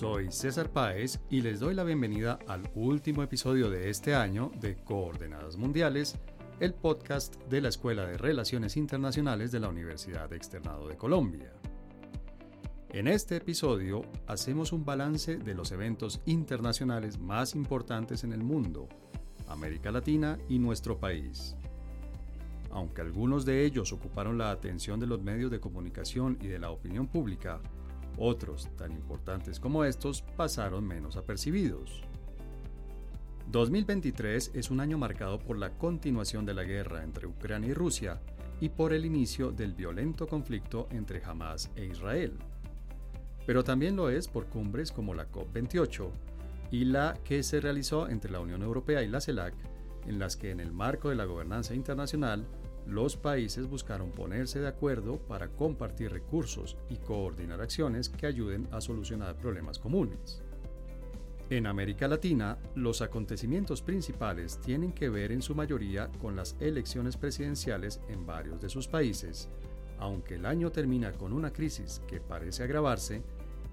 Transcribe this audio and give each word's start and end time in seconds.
Soy 0.00 0.32
César 0.32 0.70
Páez 0.70 1.20
y 1.28 1.42
les 1.42 1.60
doy 1.60 1.74
la 1.74 1.84
bienvenida 1.84 2.38
al 2.48 2.62
último 2.74 3.22
episodio 3.22 3.68
de 3.68 3.90
este 3.90 4.14
año 4.14 4.50
de 4.58 4.76
Coordenadas 4.76 5.58
Mundiales, 5.58 6.16
el 6.58 6.72
podcast 6.72 7.36
de 7.50 7.60
la 7.60 7.68
Escuela 7.68 8.06
de 8.06 8.16
Relaciones 8.16 8.78
Internacionales 8.78 9.52
de 9.52 9.60
la 9.60 9.68
Universidad 9.68 10.32
Externado 10.32 10.88
de 10.88 10.96
Colombia. 10.96 11.52
En 12.88 13.08
este 13.08 13.36
episodio 13.36 14.00
hacemos 14.26 14.72
un 14.72 14.86
balance 14.86 15.36
de 15.36 15.54
los 15.54 15.70
eventos 15.70 16.22
internacionales 16.24 17.18
más 17.18 17.54
importantes 17.54 18.24
en 18.24 18.32
el 18.32 18.42
mundo, 18.42 18.88
América 19.48 19.92
Latina 19.92 20.38
y 20.48 20.58
nuestro 20.58 20.98
país. 20.98 21.56
Aunque 22.70 23.02
algunos 23.02 23.44
de 23.44 23.66
ellos 23.66 23.92
ocuparon 23.92 24.38
la 24.38 24.50
atención 24.50 24.98
de 24.98 25.06
los 25.06 25.20
medios 25.20 25.50
de 25.50 25.60
comunicación 25.60 26.38
y 26.40 26.46
de 26.46 26.58
la 26.58 26.70
opinión 26.70 27.06
pública, 27.06 27.60
otros, 28.18 28.68
tan 28.76 28.92
importantes 28.92 29.60
como 29.60 29.84
estos, 29.84 30.22
pasaron 30.22 30.86
menos 30.86 31.16
apercibidos. 31.16 32.02
2023 33.50 34.52
es 34.54 34.70
un 34.70 34.80
año 34.80 34.96
marcado 34.96 35.40
por 35.40 35.58
la 35.58 35.70
continuación 35.70 36.46
de 36.46 36.54
la 36.54 36.62
guerra 36.62 37.02
entre 37.02 37.26
Ucrania 37.26 37.70
y 37.70 37.74
Rusia 37.74 38.20
y 38.60 38.68
por 38.68 38.92
el 38.92 39.04
inicio 39.04 39.50
del 39.50 39.74
violento 39.74 40.28
conflicto 40.28 40.86
entre 40.90 41.24
Hamas 41.24 41.70
e 41.74 41.86
Israel. 41.86 42.38
Pero 43.46 43.64
también 43.64 43.96
lo 43.96 44.08
es 44.08 44.28
por 44.28 44.46
cumbres 44.46 44.92
como 44.92 45.14
la 45.14 45.30
COP28 45.30 46.10
y 46.70 46.84
la 46.84 47.18
que 47.24 47.42
se 47.42 47.60
realizó 47.60 48.08
entre 48.08 48.30
la 48.30 48.40
Unión 48.40 48.62
Europea 48.62 49.02
y 49.02 49.08
la 49.08 49.20
CELAC, 49.20 49.54
en 50.06 50.18
las 50.18 50.36
que 50.36 50.50
en 50.50 50.60
el 50.60 50.72
marco 50.72 51.08
de 51.08 51.16
la 51.16 51.24
gobernanza 51.24 51.74
internacional 51.74 52.46
los 52.86 53.16
países 53.16 53.66
buscaron 53.66 54.10
ponerse 54.10 54.60
de 54.60 54.68
acuerdo 54.68 55.18
para 55.18 55.48
compartir 55.48 56.12
recursos 56.12 56.76
y 56.88 56.96
coordinar 56.96 57.60
acciones 57.60 58.08
que 58.08 58.26
ayuden 58.26 58.68
a 58.72 58.80
solucionar 58.80 59.36
problemas 59.36 59.78
comunes. 59.78 60.42
En 61.50 61.66
América 61.66 62.06
Latina, 62.06 62.58
los 62.76 63.02
acontecimientos 63.02 63.82
principales 63.82 64.60
tienen 64.60 64.92
que 64.92 65.08
ver 65.08 65.32
en 65.32 65.42
su 65.42 65.56
mayoría 65.56 66.08
con 66.20 66.36
las 66.36 66.56
elecciones 66.60 67.16
presidenciales 67.16 68.00
en 68.08 68.24
varios 68.24 68.60
de 68.60 68.68
sus 68.68 68.86
países, 68.86 69.48
aunque 69.98 70.36
el 70.36 70.46
año 70.46 70.70
termina 70.70 71.12
con 71.12 71.32
una 71.32 71.52
crisis 71.52 72.02
que 72.06 72.20
parece 72.20 72.62
agravarse 72.62 73.24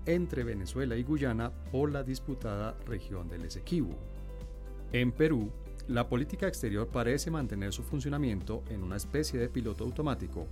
entre 0.08 0.44
Venezuela 0.44 0.96
y 0.96 1.04
Guyana 1.04 1.52
por 1.72 1.92
la 1.92 2.02
disputada 2.02 2.76
región 2.86 3.28
del 3.30 3.46
Esequibo. 3.46 3.96
En 4.92 5.12
Perú, 5.12 5.52
la 5.88 6.10
política 6.10 6.48
exterior 6.48 6.90
parece 6.90 7.32
mantener 7.32 7.72
su 7.72 7.82
funcionamiento 7.82 8.64
en 8.70 8.84
una 8.84 8.98
especie 8.98 9.40
de 9.40 9.48
piloto 9.48 9.86
automático, 9.86 10.48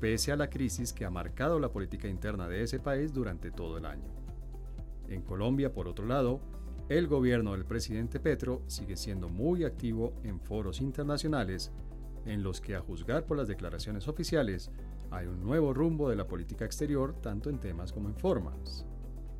pese 0.00 0.32
a 0.32 0.36
la 0.36 0.50
crisis 0.50 0.92
que 0.92 1.04
ha 1.04 1.10
marcado 1.10 1.60
la 1.60 1.70
política 1.70 2.08
interna 2.08 2.48
de 2.48 2.62
ese 2.62 2.80
país 2.80 3.12
durante 3.12 3.52
todo 3.52 3.78
el 3.78 3.86
año. 3.86 4.10
En 5.08 5.22
Colombia, 5.22 5.72
por 5.72 5.86
otro 5.86 6.06
lado, 6.06 6.40
el 6.88 7.06
gobierno 7.06 7.52
del 7.52 7.64
presidente 7.64 8.18
Petro 8.18 8.62
sigue 8.66 8.96
siendo 8.96 9.28
muy 9.28 9.64
activo 9.64 10.12
en 10.24 10.40
foros 10.40 10.80
internacionales 10.80 11.70
en 12.26 12.42
los 12.42 12.60
que, 12.60 12.74
a 12.74 12.80
juzgar 12.80 13.26
por 13.26 13.36
las 13.36 13.46
declaraciones 13.46 14.08
oficiales, 14.08 14.72
hay 15.10 15.26
un 15.26 15.40
nuevo 15.40 15.72
rumbo 15.72 16.10
de 16.10 16.16
la 16.16 16.26
política 16.26 16.64
exterior 16.64 17.14
tanto 17.20 17.48
en 17.48 17.60
temas 17.60 17.92
como 17.92 18.08
en 18.08 18.16
formas. 18.16 18.84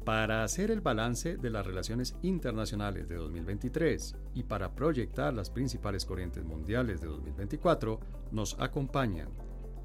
Para 0.05 0.45
hacer 0.45 0.71
el 0.71 0.83
balance 0.83 1.39
de 1.39 1.49
las 1.49 1.67
relaciones 1.67 2.15
internacionales 2.21 3.09
de 3.09 3.15
2023 3.17 4.15
y 4.35 4.43
para 4.43 4.75
proyectar 4.75 5.33
las 5.33 5.49
principales 5.49 6.05
corrientes 6.05 6.45
mundiales 6.45 7.01
de 7.01 7.07
2024, 7.07 8.01
nos 8.31 8.55
acompañan 8.61 9.31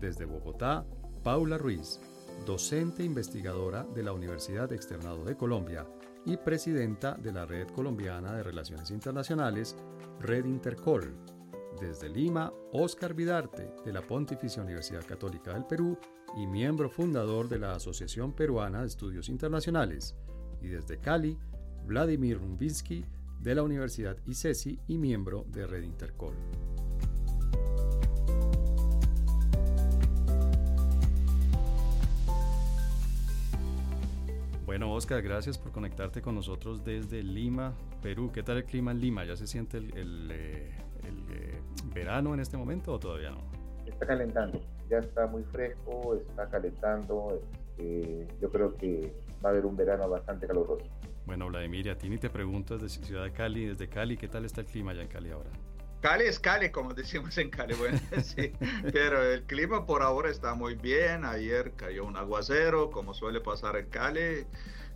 desde 0.01 0.25
Bogotá 0.25 0.85
Paula 1.23 1.57
Ruiz, 1.57 2.01
docente 2.45 3.03
investigadora 3.03 3.85
de 3.95 4.03
la 4.03 4.11
Universidad 4.11 4.73
Externado 4.73 5.23
de 5.23 5.37
Colombia 5.37 5.87
y 6.25 6.35
presidenta 6.35 7.13
de 7.13 7.31
la 7.31 7.45
Red 7.45 7.69
Colombiana 7.69 8.33
de 8.33 8.43
Relaciones 8.43 8.91
Internacionales, 8.91 9.77
Red 10.19 10.45
Intercol. 10.45 11.15
Desde 11.79 12.09
Lima, 12.09 12.51
Óscar 12.73 13.13
Vidarte, 13.13 13.71
de 13.85 13.93
la 13.93 14.01
Pontificia 14.01 14.61
Universidad 14.61 15.05
Católica 15.05 15.53
del 15.53 15.65
Perú 15.65 15.97
y 16.35 16.45
miembro 16.45 16.89
fundador 16.89 17.47
de 17.47 17.57
la 17.57 17.73
Asociación 17.73 18.33
Peruana 18.33 18.81
de 18.81 18.87
Estudios 18.87 19.29
Internacionales. 19.29 20.13
Y 20.61 20.67
desde 20.67 20.99
Cali, 20.99 21.37
Vladimir 21.85 22.37
Rumbinsky, 22.37 23.05
de 23.39 23.55
la 23.55 23.63
Universidad 23.63 24.17
ICESI 24.25 24.77
y 24.87 24.97
miembro 24.97 25.45
de 25.47 25.65
Red 25.65 25.83
Intercol. 25.83 26.33
Bueno, 34.65 34.93
Oscar, 34.93 35.21
gracias 35.21 35.57
por 35.57 35.71
conectarte 35.71 36.21
con 36.21 36.35
nosotros 36.35 36.83
desde 36.83 37.23
Lima, 37.23 37.73
Perú. 38.01 38.31
¿Qué 38.33 38.43
tal 38.43 38.57
el 38.57 38.65
clima 38.65 38.91
en 38.91 38.99
Lima? 38.99 39.23
¿Ya 39.23 39.35
se 39.35 39.47
siente 39.47 39.77
el, 39.77 40.29
eh, 40.31 40.71
eh, 41.03 41.58
verano 41.93 42.33
en 42.33 42.39
este 42.39 42.57
momento 42.57 42.93
o 42.93 42.99
todavía 42.99 43.31
no? 43.31 43.41
Está 43.85 44.05
calentando, 44.05 44.61
ya 44.89 44.99
está 44.99 45.27
muy 45.27 45.43
fresco, 45.43 46.15
está 46.15 46.47
calentando. 46.49 47.41
Este, 47.79 48.27
yo 48.41 48.49
creo 48.51 48.75
que 48.75 49.13
va 49.43 49.49
a 49.49 49.51
haber 49.51 49.65
un 49.65 49.75
verano 49.75 50.09
bastante 50.09 50.47
caluroso. 50.47 50.85
Bueno, 51.25 51.47
Vladimir, 51.47 51.87
y 51.87 51.89
a 51.89 51.97
ti 51.97 52.09
ni 52.09 52.17
te 52.17 52.29
pregunto 52.29 52.77
desde 52.77 53.03
Ciudad 53.03 53.23
de 53.23 53.31
Cali, 53.31 53.65
desde 53.65 53.87
Cali, 53.87 54.17
¿qué 54.17 54.27
tal 54.27 54.45
está 54.45 54.61
el 54.61 54.67
clima 54.67 54.91
allá 54.91 55.03
en 55.03 55.07
Cali 55.07 55.31
ahora? 55.31 55.49
Cali 56.01 56.25
es 56.25 56.39
Cali, 56.39 56.69
como 56.69 56.93
decimos 56.93 57.37
en 57.37 57.49
Cali, 57.49 57.73
bueno, 57.75 57.99
sí, 58.23 58.53
pero 58.91 59.21
el 59.23 59.43
clima 59.43 59.85
por 59.85 60.01
ahora 60.01 60.29
está 60.29 60.55
muy 60.55 60.75
bien. 60.75 61.25
Ayer 61.25 61.73
cayó 61.75 62.05
un 62.05 62.15
aguacero, 62.15 62.89
como 62.89 63.13
suele 63.13 63.41
pasar 63.41 63.75
en 63.75 63.89
Cali, 63.89 64.45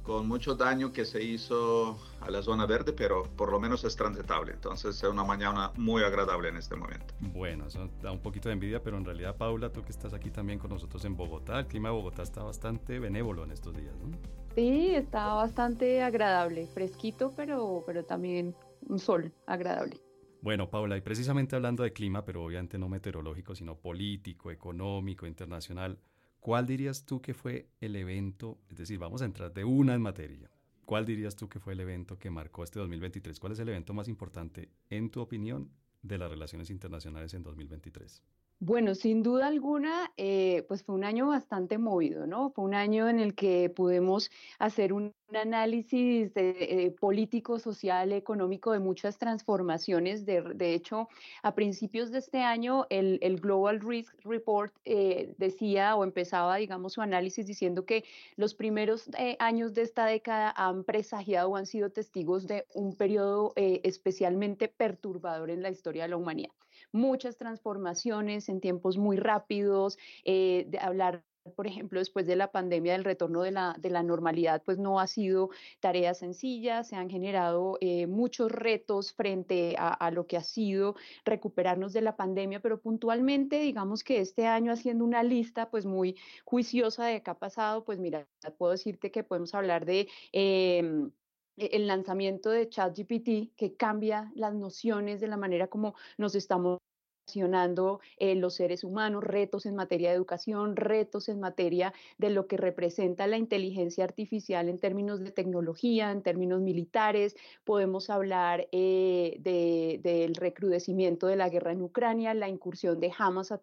con 0.04 0.28
mucho 0.28 0.56
daño 0.56 0.92
que 0.92 1.06
se 1.06 1.24
hizo 1.24 1.98
a 2.20 2.30
la 2.30 2.42
zona 2.42 2.66
verde, 2.66 2.94
pero 2.94 3.24
por 3.24 3.52
lo 3.52 3.60
menos 3.60 3.84
es 3.86 3.96
transitable. 3.96 4.52
Entonces 4.52 4.98
es 4.98 5.10
una 5.10 5.24
mañana 5.24 5.72
muy 5.78 6.04
agradable 6.04 6.50
en 6.50 6.58
este 6.58 6.76
momento. 6.76 7.14
Bueno, 7.20 7.68
eso 7.68 7.90
da 8.02 8.12
un 8.12 8.20
poquito 8.20 8.50
de 8.50 8.54
envidia, 8.54 8.84
pero 8.84 8.98
en 8.98 9.06
realidad, 9.06 9.38
Paula, 9.38 9.72
tú 9.72 9.82
que 9.82 9.92
estás 9.92 10.14
aquí 10.14 10.30
también 10.30 10.60
con 10.60 10.70
nosotros 10.70 11.04
en 11.06 11.16
Bogotá, 11.16 11.60
el 11.60 11.68
clima 11.68 11.90
de 11.90 11.96
Bogotá 11.96 12.24
está 12.24 12.44
bastante 12.44 13.00
benévolo 13.00 13.46
en 13.46 13.52
estos 13.52 13.76
días, 13.76 13.96
¿no? 13.96 14.18
Sí, 14.56 14.94
está 14.94 15.34
bastante 15.34 16.04
agradable, 16.04 16.68
fresquito, 16.68 17.34
pero, 17.36 17.84
pero 17.86 18.04
también 18.04 18.56
un 18.88 19.00
sol 19.00 19.34
agradable. 19.48 20.00
Bueno, 20.42 20.70
Paula, 20.70 20.98
y 20.98 21.02
precisamente 21.02 21.56
hablando 21.56 21.84
de 21.84 21.94
clima, 21.94 22.26
pero 22.26 22.44
obviamente 22.44 22.78
no 22.78 22.90
meteorológico, 22.90 23.56
sino 23.56 23.78
político, 23.78 24.52
económico, 24.52 25.26
internacional, 25.26 25.98
¿cuál 26.44 26.68
dirías 26.68 27.06
tú 27.06 27.22
que 27.22 27.34
fue 27.34 27.70
el 27.80 27.96
evento? 27.96 28.60
Es 28.70 28.78
decir, 28.78 29.00
vamos 29.00 29.22
a 29.22 29.26
entrar 29.26 29.54
de 29.54 29.64
una 29.64 29.96
en 29.96 30.02
materia. 30.02 30.52
¿Cuál 30.86 31.06
dirías 31.06 31.38
tú 31.38 31.48
que 31.48 31.62
fue 31.62 31.72
el 31.72 31.80
evento 31.80 32.20
que 32.20 32.30
marcó 32.30 32.66
este 32.66 32.80
2023? 32.80 33.40
¿Cuál 33.40 33.54
es 33.54 33.60
el 33.60 33.70
evento 33.70 33.94
más 33.94 34.10
importante, 34.10 34.70
en 34.90 35.10
tu 35.10 35.22
opinión, 35.22 35.72
de 36.02 36.18
las 36.18 36.30
relaciones 36.30 36.70
internacionales 36.70 37.34
en 37.34 37.44
2023? 37.44 38.22
Bueno, 38.60 38.96
sin 38.96 39.24
duda 39.24 39.48
alguna, 39.48 40.14
eh, 40.16 40.64
pues 40.70 40.84
fue 40.84 40.96
un 40.96 41.04
año 41.04 41.28
bastante 41.28 41.78
movido, 41.78 42.26
¿no? 42.28 42.50
Fue 42.52 42.64
un 42.64 42.74
año 42.74 43.10
en 43.10 43.20
el 43.20 43.36
que 43.36 43.70
pudimos 43.70 44.32
hacer 44.58 44.94
un 44.94 45.14
análisis 45.34 46.32
eh, 46.36 46.96
político, 46.98 47.60
social, 47.60 48.14
económico 48.14 48.72
de 48.72 48.80
muchas 48.80 49.18
transformaciones. 49.18 50.26
De, 50.26 50.74
hecho, 50.74 51.10
a 51.42 51.56
principios 51.56 52.10
de 52.12 52.20
este 52.20 52.40
año, 52.40 52.86
el, 52.90 53.20
Global 53.42 53.82
Risk 53.82 54.16
Report 54.24 54.74
eh, 54.86 55.36
decía 55.38 55.98
o 55.98 56.06
empezaba, 56.06 56.56
digamos, 56.56 56.94
su 56.94 57.02
análisis 57.02 57.46
diciendo 57.46 57.86
que 57.86 58.06
los 58.38 58.56
primeros 58.56 59.10
años 59.40 59.74
de 59.74 59.82
esta 59.82 60.06
década 60.06 60.54
han 60.56 60.86
presagiado 60.86 61.50
o 61.50 61.58
han 61.58 61.66
sido 61.66 61.90
testigos 61.90 62.48
de 62.48 62.66
un 62.74 62.96
periodo 62.96 63.52
especialmente 63.58 64.70
perturbador 64.70 65.50
en 65.50 65.62
la 65.62 65.70
historia 65.70 66.04
de 66.04 66.10
la 66.10 66.18
humanidad 66.18 66.54
muchas 66.94 67.38
transformaciones 67.38 68.48
en 68.48 68.62
tiempos 68.62 68.98
muy 68.98 69.18
rápidos, 69.18 69.98
eh, 70.24 70.66
de 70.70 70.80
hablar 70.80 71.24
por 71.56 71.68
ejemplo, 71.68 72.00
después 72.00 72.26
de 72.26 72.36
la 72.36 72.52
pandemia, 72.52 72.94
del 72.94 73.04
retorno 73.04 73.42
de 73.42 73.52
la, 73.52 73.76
de 73.78 73.90
la 73.90 74.04
normalidad, 74.04 74.64
pues 74.64 74.80
no 74.80 75.00
ha 75.00 75.08
sido 75.08 75.50
tarea 75.80 76.14
sencilla, 76.14 76.84
se 76.84 76.96
han 76.96 77.10
generado 77.10 77.78
eh, 77.82 78.08
muchos 78.08 78.52
retos 78.52 79.14
frente 79.14 79.76
a, 79.78 80.12
lo 80.12 80.26
que 80.28 80.38
ha 80.38 80.44
sido 80.44 80.96
recuperarnos 81.26 81.94
de 81.94 82.02
la 82.02 82.16
pandemia, 82.16 82.62
pero 82.62 82.80
puntualmente, 82.80 83.60
digamos 83.60 84.04
que 84.04 84.20
este 84.20 84.48
año 84.48 84.72
haciendo 84.72 85.04
una 85.04 85.24
lista 85.24 85.70
pues 85.70 85.86
muy 85.86 86.18
juiciosa 86.46 87.06
de 87.06 87.22
qué 87.22 87.32
ha 87.32 87.40
pasado, 87.40 87.84
pues 87.84 88.00
mira, 88.00 88.28
puedo 88.58 88.72
decirte 88.72 89.12
que 89.12 89.24
podemos 89.24 89.54
hablar 89.54 89.86
de... 89.86 90.08
Em, 90.32 91.12
el 91.58 91.88
lanzamiento 91.88 92.50
de 92.50 92.70
ChatGPT 92.70 93.56
que 93.56 93.76
cambia 93.78 94.32
las 94.36 94.54
nociones 94.54 95.22
de 95.22 95.28
la 95.28 95.38
manera 95.38 95.68
como 95.68 95.96
nos 96.18 96.36
estamos 96.36 96.80
relacionando 97.26 98.02
eh, 98.18 98.36
los 98.36 98.56
seres 98.56 98.84
humanos, 98.84 99.24
retos 99.24 99.66
en 99.66 99.76
materia 99.76 100.10
de 100.10 100.16
educación, 100.16 100.76
retos 100.76 101.30
en 101.30 101.40
materia 101.40 101.94
de 102.18 102.30
lo 102.30 102.48
que 102.48 102.58
representa 102.58 103.28
la 103.28 103.38
inteligencia 103.38 104.04
artificial 104.04 104.68
en 104.70 104.80
términos 104.80 105.22
de 105.22 105.32
tecnología, 105.32 106.12
en 106.12 106.22
términos 106.22 106.62
militares. 106.62 107.36
Podemos 107.64 108.10
hablar 108.10 108.68
eh, 108.72 109.38
del 109.40 110.36
recrudecimiento 110.36 111.28
de 111.28 111.38
la 111.38 111.50
guerra 111.50 111.72
en 111.72 111.82
Ucrania, 111.82 112.34
la 112.34 112.50
incursión 112.50 113.00
de 113.00 113.12
Hamas 113.18 113.52
a 113.52 113.58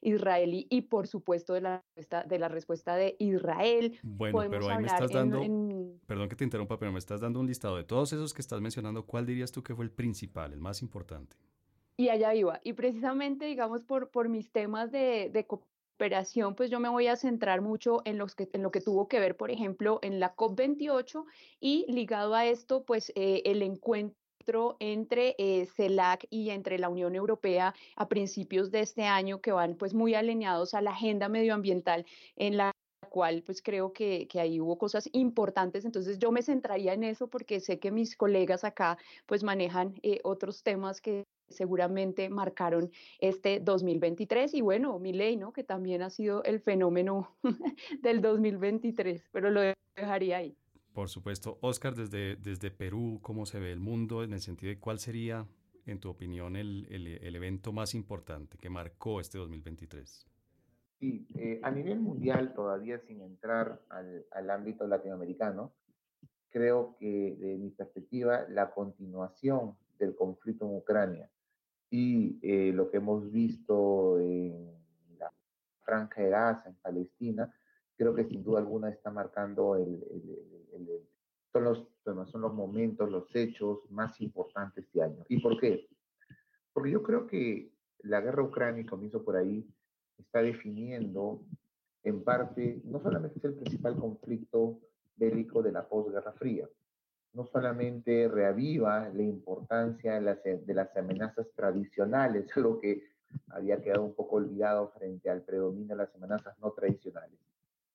israelí 0.00 0.66
y 0.70 0.82
por 0.82 1.06
supuesto 1.06 1.54
de 1.54 1.60
la 1.60 1.84
respuesta 1.96 2.24
de, 2.24 2.38
la 2.38 2.48
respuesta 2.48 2.96
de 2.96 3.16
Israel. 3.18 3.98
Bueno, 4.02 4.38
pero 4.50 4.68
ahí 4.68 4.78
me 4.78 4.86
estás 4.86 5.12
dando, 5.12 5.40
perdón 6.06 6.28
que 6.28 6.36
te 6.36 6.44
interrumpa, 6.44 6.78
pero 6.78 6.92
me 6.92 6.98
estás 6.98 7.20
dando 7.20 7.40
un 7.40 7.46
listado 7.46 7.76
de 7.76 7.84
todos 7.84 8.12
esos 8.12 8.34
que 8.34 8.42
estás 8.42 8.60
mencionando, 8.60 9.06
¿cuál 9.06 9.26
dirías 9.26 9.52
tú 9.52 9.62
que 9.62 9.74
fue 9.74 9.84
el 9.84 9.90
principal, 9.90 10.52
el 10.52 10.60
más 10.60 10.82
importante? 10.82 11.36
Y 11.96 12.08
allá 12.08 12.34
iba, 12.34 12.60
y 12.64 12.72
precisamente, 12.72 13.44
digamos, 13.44 13.82
por, 13.82 14.10
por 14.10 14.28
mis 14.28 14.50
temas 14.50 14.90
de, 14.90 15.30
de 15.32 15.46
cooperación, 15.46 16.56
pues 16.56 16.68
yo 16.68 16.80
me 16.80 16.88
voy 16.88 17.06
a 17.06 17.14
centrar 17.14 17.60
mucho 17.60 18.02
en, 18.04 18.18
los 18.18 18.34
que, 18.34 18.48
en 18.52 18.62
lo 18.62 18.72
que 18.72 18.80
tuvo 18.80 19.06
que 19.06 19.20
ver, 19.20 19.36
por 19.36 19.52
ejemplo, 19.52 20.00
en 20.02 20.18
la 20.18 20.34
COP28 20.34 21.24
y 21.60 21.86
ligado 21.88 22.34
a 22.34 22.46
esto, 22.46 22.84
pues 22.84 23.12
eh, 23.14 23.42
el 23.44 23.62
encuentro 23.62 24.23
entre 24.80 25.34
eh, 25.38 25.66
CELAC 25.66 26.26
y 26.30 26.50
entre 26.50 26.78
la 26.78 26.88
Unión 26.88 27.14
Europea 27.14 27.74
a 27.96 28.08
principios 28.08 28.70
de 28.70 28.80
este 28.80 29.04
año 29.04 29.40
que 29.40 29.52
van 29.52 29.76
pues 29.76 29.94
muy 29.94 30.14
alineados 30.14 30.74
a 30.74 30.82
la 30.82 30.90
agenda 30.90 31.28
medioambiental 31.28 32.04
en 32.36 32.56
la 32.56 32.72
cual 33.08 33.42
pues 33.44 33.62
creo 33.62 33.92
que, 33.92 34.26
que, 34.28 34.40
ahí 34.40 34.60
hubo 34.60 34.76
cosas 34.76 35.08
importantes, 35.12 35.84
entonces 35.84 36.18
yo 36.18 36.32
me 36.32 36.42
centraría 36.42 36.94
en 36.94 37.04
eso 37.04 37.28
porque 37.28 37.60
sé 37.60 37.78
que 37.78 37.90
mis 37.90 38.16
colegas 38.16 38.64
acá 38.64 38.98
pues 39.26 39.44
manejan 39.44 39.94
eh, 40.02 40.20
otros 40.24 40.62
temas 40.62 41.00
que 41.00 41.24
seguramente 41.48 42.28
marcaron 42.28 42.90
este 43.20 43.60
2023 43.60 44.54
y 44.54 44.60
bueno, 44.62 44.98
mi 44.98 45.12
ley, 45.12 45.36
¿no? 45.36 45.52
Que 45.52 45.62
también 45.62 46.02
ha 46.02 46.10
sido 46.10 46.42
el 46.44 46.60
fenómeno 46.60 47.36
del 48.02 48.20
2023, 48.20 49.28
pero 49.32 49.50
lo 49.50 49.60
dejaría 49.96 50.38
ahí. 50.38 50.56
Por 50.94 51.08
supuesto. 51.08 51.58
Oscar, 51.60 51.96
desde, 51.96 52.36
desde 52.36 52.70
Perú, 52.70 53.18
¿cómo 53.20 53.46
se 53.46 53.58
ve 53.58 53.72
el 53.72 53.80
mundo 53.80 54.22
en 54.22 54.32
el 54.32 54.40
sentido 54.40 54.70
de 54.70 54.78
cuál 54.78 55.00
sería, 55.00 55.44
en 55.86 55.98
tu 55.98 56.08
opinión, 56.08 56.54
el, 56.54 56.86
el, 56.88 57.34
evento 57.34 57.72
más 57.72 57.94
importante 57.96 58.56
que 58.58 58.70
marcó 58.70 59.20
este 59.20 59.36
2023? 59.38 60.24
Sí, 61.00 61.26
eh, 61.34 61.58
a 61.64 61.72
nivel 61.72 61.98
mundial, 61.98 62.54
todavía 62.54 63.00
sin 63.00 63.20
entrar 63.22 63.82
al, 63.88 64.50
ámbito 64.50 64.86
latinoamericano, 64.86 65.74
creo 66.50 66.96
que 67.00 67.36
de 67.40 67.56
mi 67.58 67.70
perspectiva, 67.70 68.46
la 68.48 68.70
continuación 68.70 69.76
del 69.98 70.14
conflicto 70.14 70.64
en 70.64 70.76
Ucrania 70.76 71.28
y 71.90 72.38
eh, 72.40 72.72
lo 72.72 72.88
que 72.88 72.98
hemos 72.98 73.32
visto 73.32 74.20
en 74.20 74.72
la 75.18 75.32
Franja 75.82 76.22
de 76.22 76.30
Gaza, 76.30 76.68
en 76.68 76.76
Palestina, 76.76 77.52
creo 77.96 78.14
que 78.14 78.24
sin 78.24 78.44
duda 78.44 78.60
alguna 78.60 78.90
está 78.90 79.10
marcando 79.10 79.76
el, 79.76 80.04
son, 81.52 81.64
los, 81.64 81.88
son 82.30 82.40
los 82.40 82.54
momentos, 82.54 83.10
los 83.10 83.34
hechos 83.34 83.80
más 83.90 84.20
importantes 84.20 84.90
de 84.92 85.02
año. 85.02 85.24
¿Y 85.28 85.40
por 85.40 85.58
qué? 85.60 85.88
Porque 86.72 86.90
yo 86.90 87.02
creo 87.02 87.26
que 87.26 87.72
la 88.00 88.20
guerra 88.20 88.42
ucrania, 88.42 88.84
comienzo 88.86 89.24
por 89.24 89.36
ahí, 89.36 89.66
está 90.18 90.42
definiendo 90.42 91.42
en 92.02 92.22
parte, 92.22 92.80
no 92.84 93.00
solamente 93.00 93.38
es 93.38 93.44
el 93.44 93.54
principal 93.54 93.96
conflicto 93.96 94.80
bélico 95.16 95.62
de 95.62 95.72
la 95.72 95.88
posguerra 95.88 96.32
fría, 96.32 96.68
no 97.32 97.46
solamente 97.46 98.28
reaviva 98.28 99.08
la 99.08 99.22
importancia 99.22 100.14
de 100.14 100.20
las, 100.20 100.42
de 100.42 100.74
las 100.74 100.96
amenazas 100.96 101.46
tradicionales, 101.54 102.46
algo 102.56 102.80
que 102.80 103.02
había 103.48 103.80
quedado 103.80 104.04
un 104.04 104.14
poco 104.14 104.36
olvidado 104.36 104.92
frente 104.96 105.30
al 105.30 105.42
predominio 105.42 105.96
de 105.96 106.02
las 106.04 106.14
amenazas 106.14 106.58
no 106.60 106.72
tradicionales, 106.72 107.38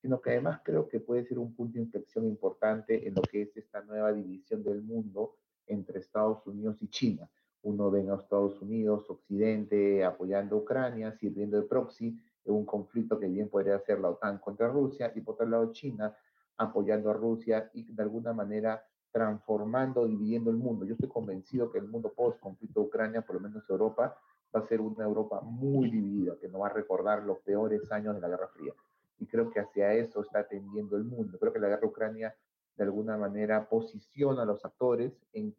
sino 0.02 0.22
que 0.22 0.32
además 0.32 0.62
creo 0.64 0.88
que 0.88 1.00
puede 1.00 1.26
ser 1.26 1.40
un 1.40 1.54
punto 1.54 1.74
de 1.74 1.84
inflexión 1.84 2.26
importante 2.26 3.08
en 3.08 3.16
lo 3.16 3.22
que 3.22 3.42
es 3.44 3.58
esta 3.58 3.82
nueva 3.82 4.14
división 4.14 4.64
del 4.64 4.82
mundo 4.82 5.36
entre 5.68 6.00
Estados 6.00 6.46
Unidos 6.48 6.82
y 6.82 6.88
China. 6.88 7.30
Uno 7.62 7.92
ve 7.92 8.10
a 8.10 8.16
Estados 8.16 8.62
Unidos, 8.62 9.10
Occidente, 9.10 10.06
apoyando 10.06 10.56
a 10.56 10.60
Ucrania, 10.60 11.12
sirviendo 11.12 11.58
de 11.58 11.68
proxy 11.68 12.18
en 12.46 12.54
un 12.54 12.66
conflicto 12.66 13.20
que 13.20 13.28
bien 13.28 13.50
podría 13.50 13.78
ser 13.80 14.00
la 14.00 14.10
OTAN 14.10 14.38
contra 14.40 14.70
Rusia, 14.70 15.12
y 15.16 15.22
por 15.22 15.36
otro 15.36 15.48
lado 15.48 15.72
China 15.74 16.16
apoyando 16.58 17.10
a 17.10 17.14
Rusia 17.14 17.70
y 17.74 17.92
de 17.92 18.04
alguna 18.04 18.34
manera 18.34 18.84
transformando, 19.12 20.06
dividiendo 20.06 20.50
el 20.50 20.58
mundo. 20.58 20.86
Yo 20.86 20.94
estoy 20.94 21.10
convencido 21.10 21.72
que 21.72 21.80
el 21.80 21.88
mundo 21.88 22.14
post-conflicto 22.14 22.80
de 22.80 22.86
Ucrania, 22.86 23.22
por 23.22 23.36
lo 23.36 23.42
menos 23.42 23.70
Europa, 23.70 24.16
va 24.56 24.60
a 24.60 24.68
ser 24.68 24.82
una 24.82 25.04
Europa 25.04 25.42
muy 25.42 25.90
dividida, 25.90 26.38
que 26.40 26.48
no 26.48 26.60
va 26.60 26.68
a 26.68 26.74
recordar 26.74 27.24
los 27.24 27.40
peores 27.40 27.92
años 27.92 28.16
de 28.16 28.22
la 28.22 28.30
Guerra 28.30 28.48
Fría 28.48 28.74
y 29.20 29.26
creo 29.26 29.50
que 29.52 29.60
hacia 29.60 29.94
eso 29.94 30.22
está 30.22 30.48
tendiendo 30.48 30.96
el 30.98 31.04
mundo. 31.04 31.38
Creo 31.40 31.54
que 31.54 31.60
la 31.60 31.68
guerra 31.68 31.88
ucrania 31.88 32.36
de 32.76 32.84
alguna 32.84 33.18
manera 33.18 33.68
posiciona 33.68 34.44
a 34.44 34.46
los 34.46 34.64
actores 34.64 35.12
en, 35.34 35.54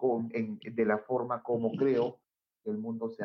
de 0.59 0.85
la 0.85 0.99
forma 0.99 1.43
como 1.43 1.71
creo 1.79 2.19
que 2.65 2.71
el 2.71 2.79
mundo 2.79 3.11
se, 3.11 3.25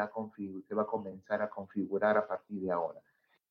se 0.68 0.76
va 0.76 0.84
a 0.84 0.88
comenzar 0.88 1.42
a 1.42 1.50
configurar 1.50 2.18
a 2.18 2.28
partir 2.28 2.62
de 2.62 2.72
ahora. 2.72 3.00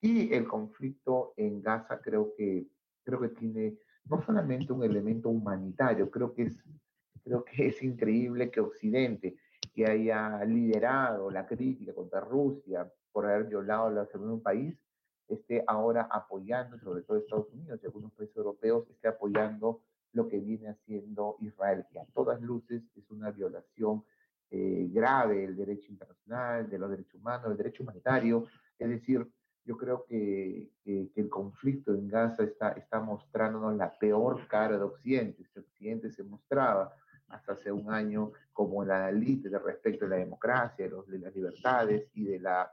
Y 0.01 0.35
el 0.35 0.47
conflicto 0.47 1.33
en 1.37 1.63
Gaza 1.63 1.99
creo 2.01 2.35
que, 2.37 2.67
creo 3.05 3.21
que 3.21 3.29
tiene 3.29 3.79
no 4.05 4.23
solamente 4.23 4.73
un 4.73 4.85
elemento 4.85 5.31
humanitario, 5.31 6.11
creo 6.11 6.35
que 6.35 6.43
es, 6.43 6.63
creo 7.23 7.43
que 7.45 7.69
es 7.69 7.83
increíble 7.83 8.51
que 8.51 8.61
Occidente, 8.61 9.37
que 9.73 9.87
haya 9.87 10.45
liderado 10.45 11.31
la 11.31 11.47
crítica 11.47 11.95
contra 11.95 12.21
Rusia 12.21 12.91
por 13.13 13.25
haber 13.27 13.45
violado 13.45 13.91
la 13.91 14.05
seguridad 14.07 14.29
de 14.29 14.35
un 14.35 14.43
país, 14.43 14.79
esté 15.29 15.65
ahora 15.67 16.09
apoyando, 16.11 16.79
sobre 16.79 17.03
todo 17.03 17.19
Estados 17.19 17.53
Unidos 17.53 17.81
y 17.83 17.87
algunos 17.87 18.13
países 18.13 18.37
europeos, 18.37 18.89
esté 18.91 19.09
apoyando 19.09 19.81
lo 20.13 20.29
que 20.29 20.39
viene 20.39 20.69
haciendo 20.69 21.37
Israel, 21.41 21.85
que 21.91 21.99
a 21.99 22.07
todas 22.15 22.41
luces 22.41 22.83
es 22.95 23.11
una 23.11 23.31
violación 23.31 24.05
eh, 24.51 24.89
grave 24.93 25.39
del 25.39 25.57
derecho 25.57 25.91
internacional, 25.91 26.71
de 26.71 26.79
los 26.79 26.91
derechos 26.91 27.15
humanos, 27.15 27.49
del 27.49 27.57
derecho 27.57 27.83
humanitario. 27.83 28.47
Es 28.79 28.89
decir, 28.89 29.27
yo 29.65 29.77
creo 29.77 30.05
que, 30.05 30.71
que, 30.85 31.11
el 31.17 31.29
conflicto 31.29 31.93
en 31.93 32.07
Gaza 32.07 32.45
está, 32.45 32.71
está 32.73 33.01
mostrándonos 33.01 33.77
la 33.77 33.97
peor 33.99 34.47
cara 34.47 34.77
de 34.77 34.85
Occidente. 34.85 35.43
Este 35.43 35.61
Occidente 35.61 36.11
se 36.11 36.23
mostraba 36.23 36.95
hasta 37.29 37.55
hace 37.55 37.73
un 37.73 37.91
año 37.91 38.33
como 38.53 38.85
la 38.85 39.11
élite 39.11 39.49
de 39.49 39.59
respecto 39.59 40.05
de 40.05 40.11
la 40.11 40.17
democracia, 40.17 40.85
de, 40.85 40.91
los, 40.91 41.09
de 41.09 41.19
las 41.19 41.35
libertades 41.35 42.09
y 42.15 42.25
de 42.25 42.39
la 42.39 42.71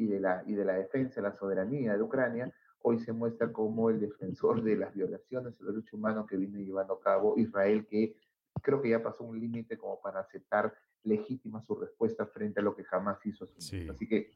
y 0.00 0.06
de, 0.06 0.18
la, 0.18 0.42
y 0.46 0.54
de 0.54 0.64
la 0.64 0.72
defensa 0.74 1.16
de 1.16 1.28
la 1.28 1.36
soberanía 1.36 1.94
de 1.94 2.02
Ucrania, 2.02 2.50
hoy 2.80 2.98
se 3.00 3.12
muestra 3.12 3.52
como 3.52 3.90
el 3.90 4.00
defensor 4.00 4.62
de 4.62 4.74
las 4.76 4.94
violaciones 4.94 5.58
de 5.58 5.64
los 5.64 5.74
derechos 5.74 5.92
humanos 5.92 6.26
que 6.26 6.38
viene 6.38 6.64
llevando 6.64 6.94
a 6.94 7.00
cabo 7.00 7.34
Israel, 7.36 7.86
que 7.86 8.16
creo 8.62 8.80
que 8.80 8.88
ya 8.88 9.02
pasó 9.02 9.24
un 9.24 9.38
límite 9.38 9.76
como 9.76 10.00
para 10.00 10.20
aceptar 10.20 10.74
legítima 11.02 11.62
su 11.62 11.74
respuesta 11.74 12.24
frente 12.26 12.60
a 12.60 12.62
lo 12.62 12.74
que 12.74 12.84
jamás 12.84 13.18
hizo. 13.26 13.44
Así 13.44 14.08
que 14.08 14.30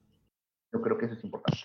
yo 0.71 0.83
creo 0.83 0.99
que 0.99 1.07
eso 1.07 1.15
es 1.15 1.25
importante. 1.25 1.61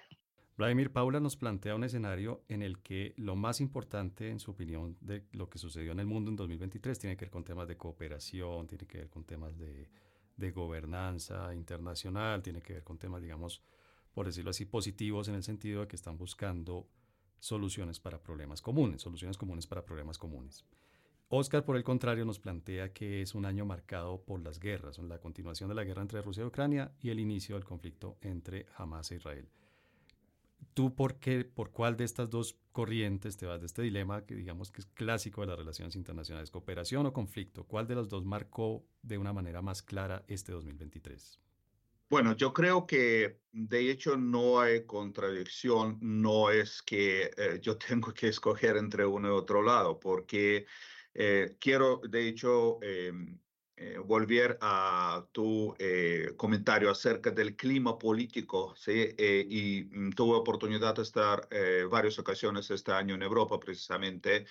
Vladimir 0.58 0.92
Paula 0.92 1.20
nos 1.20 1.36
plantea 1.36 1.76
un 1.76 1.84
escenario 1.84 2.44
en 2.48 2.62
el 2.62 2.80
que 2.80 3.14
lo 3.18 3.36
más 3.36 3.60
importante, 3.60 4.30
en 4.30 4.40
su 4.40 4.52
opinión, 4.52 4.98
de 5.02 5.26
lo 5.34 5.50
que 5.50 5.58
sucedió 5.58 5.92
en 5.92 6.00
el 6.00 6.06
mundo 6.06 6.30
en 6.30 6.38
2023 6.38 7.00
tiene 7.00 7.18
que 7.18 7.26
ver 7.26 7.32
con 7.32 7.44
temas 7.44 7.68
de 7.68 7.76
cooperación, 7.76 8.68
tiene 8.68 8.86
que 8.86 9.00
ver 9.00 9.10
con 9.10 9.26
temas 9.26 9.58
de, 9.58 9.90
de 10.40 10.52
gobernanza 10.52 11.54
internacional, 11.54 12.42
tiene 12.42 12.62
que 12.62 12.74
ver 12.74 12.84
con 12.84 12.98
temas, 12.98 13.22
digamos, 13.22 13.62
por 14.20 14.26
decirlo 14.26 14.50
así, 14.50 14.66
positivos 14.66 15.30
en 15.30 15.36
el 15.36 15.44
sentido 15.44 15.80
de 15.80 15.88
que 15.88 15.96
están 15.96 16.18
buscando 16.18 16.90
soluciones 17.40 18.02
para 18.02 18.22
problemas 18.22 18.62
comunes, 18.62 19.02
soluciones 19.02 19.38
comunes 19.38 19.66
para 19.66 19.86
problemas 19.86 20.18
comunes. 20.18 20.66
Oscar, 21.30 21.64
por 21.64 21.78
el 21.78 21.86
contrario, 21.86 22.26
nos 22.26 22.38
plantea 22.38 22.92
que 22.92 23.22
es 23.22 23.34
un 23.34 23.46
año 23.46 23.64
marcado 23.64 24.22
por 24.22 24.42
las 24.42 24.60
guerras, 24.60 24.98
la 24.98 25.20
continuación 25.20 25.70
de 25.70 25.76
la 25.76 25.86
guerra 25.86 26.02
entre 26.02 26.22
Rusia 26.22 26.44
y 26.44 26.48
Ucrania 26.48 26.92
y 27.00 27.12
el 27.12 27.20
inicio 27.22 27.56
del 27.56 27.64
conflicto 27.64 28.18
entre 28.20 28.66
Hamas 28.76 29.10
e 29.12 29.16
Israel. 29.16 29.48
¿Tú 30.74 30.94
por 30.94 31.16
qué, 31.16 31.46
por 31.46 31.72
cuál 31.72 31.96
de 31.96 32.04
estas 32.04 32.30
dos 32.30 32.58
corrientes 32.74 33.38
te 33.38 33.46
vas 33.46 33.62
de 33.62 33.68
este 33.68 33.84
dilema 33.84 34.26
que 34.26 34.36
digamos 34.36 34.70
que 34.70 34.82
es 34.82 34.88
clásico 34.88 35.40
de 35.40 35.48
las 35.48 35.58
relaciones 35.60 35.96
internacionales, 35.96 36.52
cooperación 36.52 37.06
o 37.06 37.14
conflicto? 37.14 37.64
¿Cuál 37.64 37.88
de 37.88 37.96
los 37.96 38.10
dos 38.10 38.26
marcó 38.26 38.84
de 39.02 39.18
una 39.18 39.32
manera 39.32 39.62
más 39.62 39.82
clara 39.82 40.26
este 40.28 40.52
2023? 40.52 41.40
Bueno, 42.10 42.36
yo 42.36 42.54
creo 42.54 42.88
que 42.88 43.40
de 43.52 43.92
hecho 43.92 44.18
no 44.18 44.60
hay 44.60 44.84
contradicción, 44.86 46.00
no 46.02 46.50
es 46.50 46.82
que 46.82 47.32
eh, 47.38 47.60
yo 47.62 47.78
tengo 47.78 48.14
que 48.14 48.30
escoger 48.30 48.78
entre 48.78 49.06
uno 49.06 49.28
y 49.28 49.32
otro 49.32 49.62
lado, 49.62 50.00
porque 50.00 50.66
eh, 51.14 51.56
quiero 51.60 52.02
de 52.10 52.28
hecho 52.28 52.80
em, 52.82 53.40
eh, 53.76 53.98
volver 54.00 54.58
a 54.62 55.28
tu 55.32 55.76
comentario 56.36 56.90
acerca 56.90 57.32
del 57.32 57.56
clima 57.56 57.98
político, 57.98 58.76
¿sí? 58.76 59.16
y 59.18 59.84
mm, 59.86 60.12
tuve 60.12 60.36
oportunidad 60.38 60.96
de 60.96 61.04
estar 61.04 61.48
varias 61.90 62.18
ocasiones 62.20 62.72
este 62.72 62.92
año 62.92 63.16
en 63.16 63.22
Europa 63.22 63.60
precisamente 63.60 64.48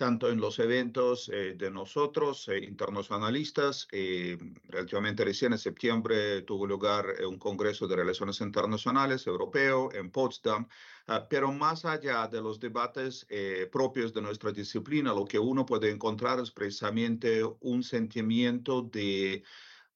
tanto 0.00 0.30
en 0.30 0.40
los 0.40 0.58
eventos 0.58 1.28
eh, 1.28 1.56
de 1.58 1.70
nosotros, 1.70 2.48
eh, 2.48 2.64
internacionalistas. 2.64 3.86
Eh, 3.92 4.38
relativamente 4.66 5.26
recién, 5.26 5.52
en 5.52 5.58
septiembre, 5.58 6.40
tuvo 6.40 6.66
lugar 6.66 7.04
un 7.28 7.38
Congreso 7.38 7.86
de 7.86 7.96
Relaciones 7.96 8.40
Internacionales 8.40 9.26
europeo 9.26 9.92
en 9.92 10.10
Potsdam, 10.10 10.66
ah, 11.08 11.26
pero 11.28 11.52
más 11.52 11.84
allá 11.84 12.26
de 12.28 12.40
los 12.40 12.58
debates 12.58 13.26
propios 13.70 14.14
de 14.14 14.22
nuestra 14.22 14.52
disciplina, 14.52 15.12
lo 15.12 15.26
que 15.26 15.38
uno 15.38 15.66
puede 15.66 15.90
encontrar 15.90 16.40
es 16.40 16.50
precisamente 16.50 17.42
un 17.60 17.82
sentimiento 17.82 18.80
de 18.80 19.42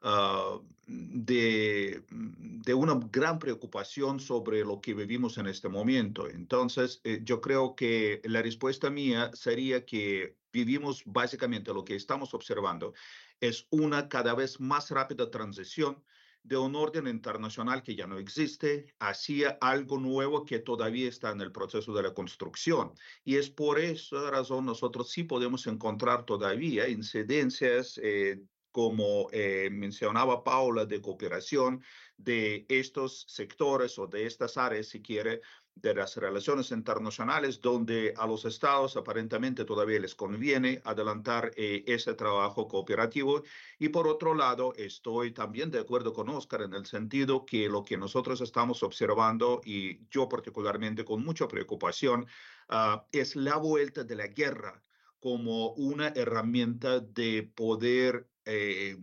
ah, 0.05 0.61
de, 0.87 2.05
de, 2.09 2.75
una 2.75 3.01
gran 3.11 3.39
preocupación 3.39 4.21
sobre 4.21 4.65
lo 4.65 4.81
que 4.81 4.95
vivimos 4.95 5.39
en 5.39 5.49
este 5.49 5.69
momento. 5.69 6.29
Entonces, 6.29 7.01
eh, 7.05 7.21
yo 7.25 7.41
creo 7.41 7.75
que 7.75 8.21
la 8.25 8.43
respuesta 8.43 8.91
mía 8.91 9.31
sería 9.35 9.85
que 9.85 10.37
vivimos 10.53 11.03
básicamente 11.05 11.75
lo 11.75 11.85
que 11.85 11.97
estamos 11.97 12.33
observando 12.33 12.95
es 13.41 13.67
una 13.71 14.09
cada 14.09 14.35
vez 14.35 14.61
más 14.61 14.91
rápida 14.91 15.31
transición 15.31 16.03
de 16.45 16.59
un 16.59 16.77
orden 16.77 17.07
internacional 17.07 17.83
que 17.83 17.97
ya 17.97 18.07
no 18.07 18.19
existe 18.19 18.95
hacia 18.99 19.57
algo 19.63 19.99
nuevo 19.99 20.45
que 20.45 20.59
todavía 20.59 21.09
está 21.09 21.31
en 21.31 21.41
el 21.41 21.51
proceso 21.51 21.95
de 21.95 22.03
la 22.03 22.13
construcción. 22.13 22.93
Y 23.25 23.37
es 23.37 23.49
por 23.49 23.81
esa 23.81 24.31
razón 24.31 24.67
nosotros 24.67 25.11
sí 25.11 25.25
podemos 25.25 25.67
encontrar 25.67 26.27
todavía 26.27 26.87
incidencias 26.89 27.99
eh, 28.03 28.43
como 28.75 29.29
eh, 29.31 29.69
mencionaba 29.71 30.43
Paula, 30.43 30.85
de 30.85 31.01
cooperación 31.01 31.81
de 32.17 32.67
estos 32.69 33.25
sectores 33.29 33.97
o 34.01 34.09
de 34.09 34.27
estas 34.27 34.57
áreas, 34.57 34.89
si 34.89 35.01
quiere, 35.01 35.43
de 35.77 35.95
las 35.95 36.17
relaciones 36.17 36.73
internacionales, 36.73 37.61
donde 37.61 38.15
a 38.17 38.27
los 38.27 38.45
estados 38.45 38.97
aparentemente 38.97 39.65
todavía 39.65 40.01
les 40.01 40.17
conviene 40.17 40.83
adelantar 40.85 41.53
eh, 41.55 41.85
ese 41.87 42.15
trabajo 42.15 42.67
cooperativo. 42.67 43.45
Y 43.79 43.91
por 43.91 44.09
otro 44.09 44.35
lado, 44.35 44.73
estoy 44.77 45.31
también 45.31 45.71
de 45.71 45.79
acuerdo 45.79 46.13
con 46.13 46.29
Oscar 46.29 46.63
en 46.63 46.75
el 46.75 46.85
sentido 46.85 47.47
que 47.47 47.69
lo 47.69 47.85
que 47.85 47.97
nosotros 47.97 48.41
estamos 48.41 48.83
observando, 48.83 49.61
y 49.65 50.05
yo 50.09 50.29
particularmente 50.29 51.05
con 51.05 51.25
mucha 51.25 51.47
preocupación, 51.47 52.27
uh, 52.71 52.99
es 53.13 53.37
la 53.37 53.57
vuelta 53.57 54.03
de 54.03 54.17
la 54.17 54.27
guerra 54.27 54.83
como 55.21 55.71
una 55.75 56.09
herramienta 56.09 56.99
de 56.99 57.51
poder 57.55 58.29
eh, 58.45 58.97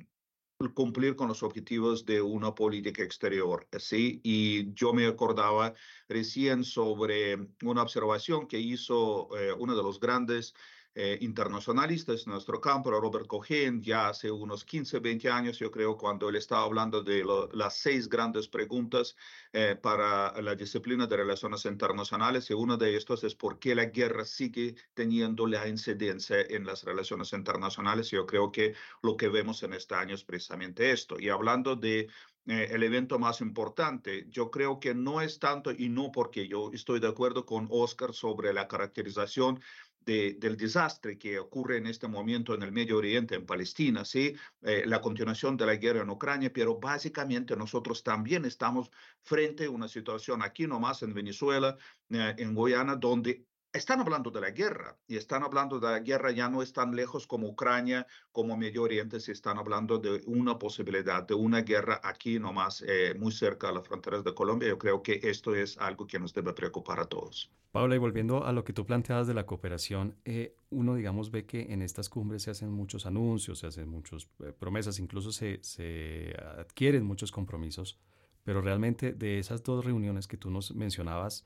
cumplir 0.69 1.15
con 1.15 1.27
los 1.27 1.43
objetivos 1.43 2.05
de 2.05 2.21
una 2.21 2.53
política 2.53 3.03
exterior. 3.03 3.67
¿sí? 3.79 4.21
Y 4.23 4.73
yo 4.73 4.93
me 4.93 5.07
acordaba 5.07 5.73
recién 6.07 6.63
sobre 6.63 7.37
una 7.63 7.81
observación 7.81 8.47
que 8.47 8.59
hizo 8.59 9.29
eh, 9.37 9.53
uno 9.57 9.75
de 9.75 9.83
los 9.83 9.99
grandes 9.99 10.53
eh, 10.93 11.17
internacionalistas 11.21 12.27
nuestro 12.27 12.59
campo, 12.59 12.91
Robert 12.91 13.25
Cohen, 13.25 13.81
ya 13.81 14.09
hace 14.09 14.29
unos 14.29 14.65
15, 14.65 14.99
20 14.99 15.29
años, 15.29 15.57
yo 15.57 15.71
creo, 15.71 15.95
cuando 15.95 16.27
él 16.27 16.35
estaba 16.35 16.63
hablando 16.63 17.01
de 17.01 17.23
las 17.53 17.77
seis 17.77 18.09
grandes 18.09 18.49
preguntas 18.49 19.15
eh, 19.53 19.77
para 19.81 20.41
la 20.41 20.53
disciplina 20.55 21.07
de 21.07 21.15
relaciones 21.15 21.63
internacionales, 21.63 22.49
y 22.49 22.53
uno 22.53 22.75
de 22.75 22.97
estos 22.97 23.23
es 23.23 23.35
por 23.35 23.57
qué 23.57 23.73
la 23.73 23.85
guerra 23.85 24.25
sigue 24.25 24.75
teniendo 24.93 25.47
la 25.47 25.65
incidencia 25.67 26.41
en 26.41 26.65
las 26.65 26.83
relaciones 26.83 27.31
internacionales. 27.31 28.09
Yo 28.09 28.25
creo 28.25 28.51
que 28.51 28.73
lo 29.01 29.15
que 29.15 29.29
vemos 29.29 29.63
en 29.63 29.73
este 29.73 29.95
año 29.95 30.15
es 30.15 30.25
precisamente 30.25 30.91
esto. 30.91 31.17
Y 31.19 31.29
hablando 31.29 31.77
de 31.77 32.09
eh, 32.47 32.69
el 32.71 32.81
evento 32.81 33.19
más 33.19 33.39
importante. 33.41 34.25
Yo 34.29 34.49
creo 34.49 34.79
que 34.79 34.95
no 34.95 35.21
es 35.21 35.37
tanto, 35.37 35.71
y 35.71 35.89
no 35.89 36.11
porque 36.11 36.47
yo 36.47 36.71
estoy 36.73 36.99
de 36.99 37.07
acuerdo 37.07 37.45
con 37.45 37.67
Oscar 37.69 38.13
sobre 38.13 38.51
la 38.51 38.67
caracterización 38.67 39.61
del 40.05 40.57
desastre 40.57 41.17
que 41.17 41.37
ocurre 41.39 41.77
en 41.77 41.87
este 41.87 42.07
momento 42.07 42.53
en 42.55 42.63
el 42.63 42.71
Medio 42.71 42.97
Oriente, 42.97 43.35
en 43.35 43.45
Palestina, 43.45 44.03
¿sí? 44.03 44.35
Eh, 44.61 44.83
la 44.85 44.99
continuación 44.99 45.55
de 45.57 45.65
la 45.65 45.75
guerra 45.75 46.01
en 46.01 46.09
Ucrania, 46.09 46.51
pero 46.51 46.79
básicamente 46.79 47.55
nosotros 47.55 48.03
también 48.03 48.45
estamos 48.45 48.89
frente 49.21 49.65
a 49.65 49.69
una 49.69 49.87
situación 49.87 50.41
aquí 50.41 50.65
nomás 50.65 51.03
en 51.03 51.13
Venezuela, 51.13 51.77
eh, 52.09 52.35
en 52.37 52.55
Guyana, 52.55 52.95
donde 52.95 53.45
están 53.73 54.01
hablando 54.01 54.31
de 54.31 54.41
la 54.41 54.51
guerra 54.51 54.97
y 55.07 55.15
están 55.15 55.43
hablando 55.43 55.79
de 55.79 55.87
la 55.87 55.99
guerra 55.99 56.31
ya 56.31 56.49
no 56.49 56.61
es 56.61 56.73
tan 56.73 56.95
lejos 56.95 57.25
como 57.25 57.47
Ucrania, 57.47 58.05
como 58.31 58.57
Medio 58.57 58.83
Oriente, 58.83 59.19
se 59.19 59.31
están 59.31 59.57
hablando 59.57 59.97
de 59.97 60.21
una 60.25 60.59
posibilidad 60.59 61.23
de 61.23 61.33
una 61.33 61.61
guerra 61.61 62.01
aquí 62.03 62.39
nomás, 62.39 62.83
eh, 62.85 63.13
muy 63.17 63.31
cerca 63.31 63.67
de 63.67 63.75
las 63.75 63.87
fronteras 63.87 64.23
de 64.23 64.33
Colombia. 64.33 64.69
Yo 64.69 64.77
creo 64.77 65.01
que 65.01 65.19
esto 65.23 65.55
es 65.55 65.77
algo 65.77 66.05
que 66.05 66.19
nos 66.19 66.33
debe 66.33 66.53
preocupar 66.53 66.99
a 66.99 67.05
todos. 67.05 67.49
Paula, 67.71 67.95
y 67.95 67.99
volviendo 67.99 68.43
a 68.45 68.51
lo 68.51 68.65
que 68.65 68.73
tú 68.73 68.85
planteabas 68.85 69.27
de 69.27 69.33
la 69.33 69.45
cooperación, 69.45 70.17
eh, 70.25 70.53
uno, 70.69 70.95
digamos, 70.95 71.31
ve 71.31 71.45
que 71.45 71.71
en 71.71 71.81
estas 71.81 72.09
cumbres 72.09 72.43
se 72.43 72.51
hacen 72.51 72.69
muchos 72.71 73.05
anuncios, 73.05 73.59
se 73.59 73.67
hacen 73.67 73.87
muchas 73.87 74.27
eh, 74.43 74.51
promesas, 74.51 74.99
incluso 74.99 75.31
se, 75.31 75.59
se 75.63 76.35
adquieren 76.57 77.05
muchos 77.05 77.31
compromisos, 77.31 77.97
pero 78.43 78.61
realmente 78.61 79.13
de 79.13 79.39
esas 79.39 79.63
dos 79.63 79.85
reuniones 79.85 80.27
que 80.27 80.35
tú 80.35 80.49
nos 80.49 80.75
mencionabas, 80.75 81.45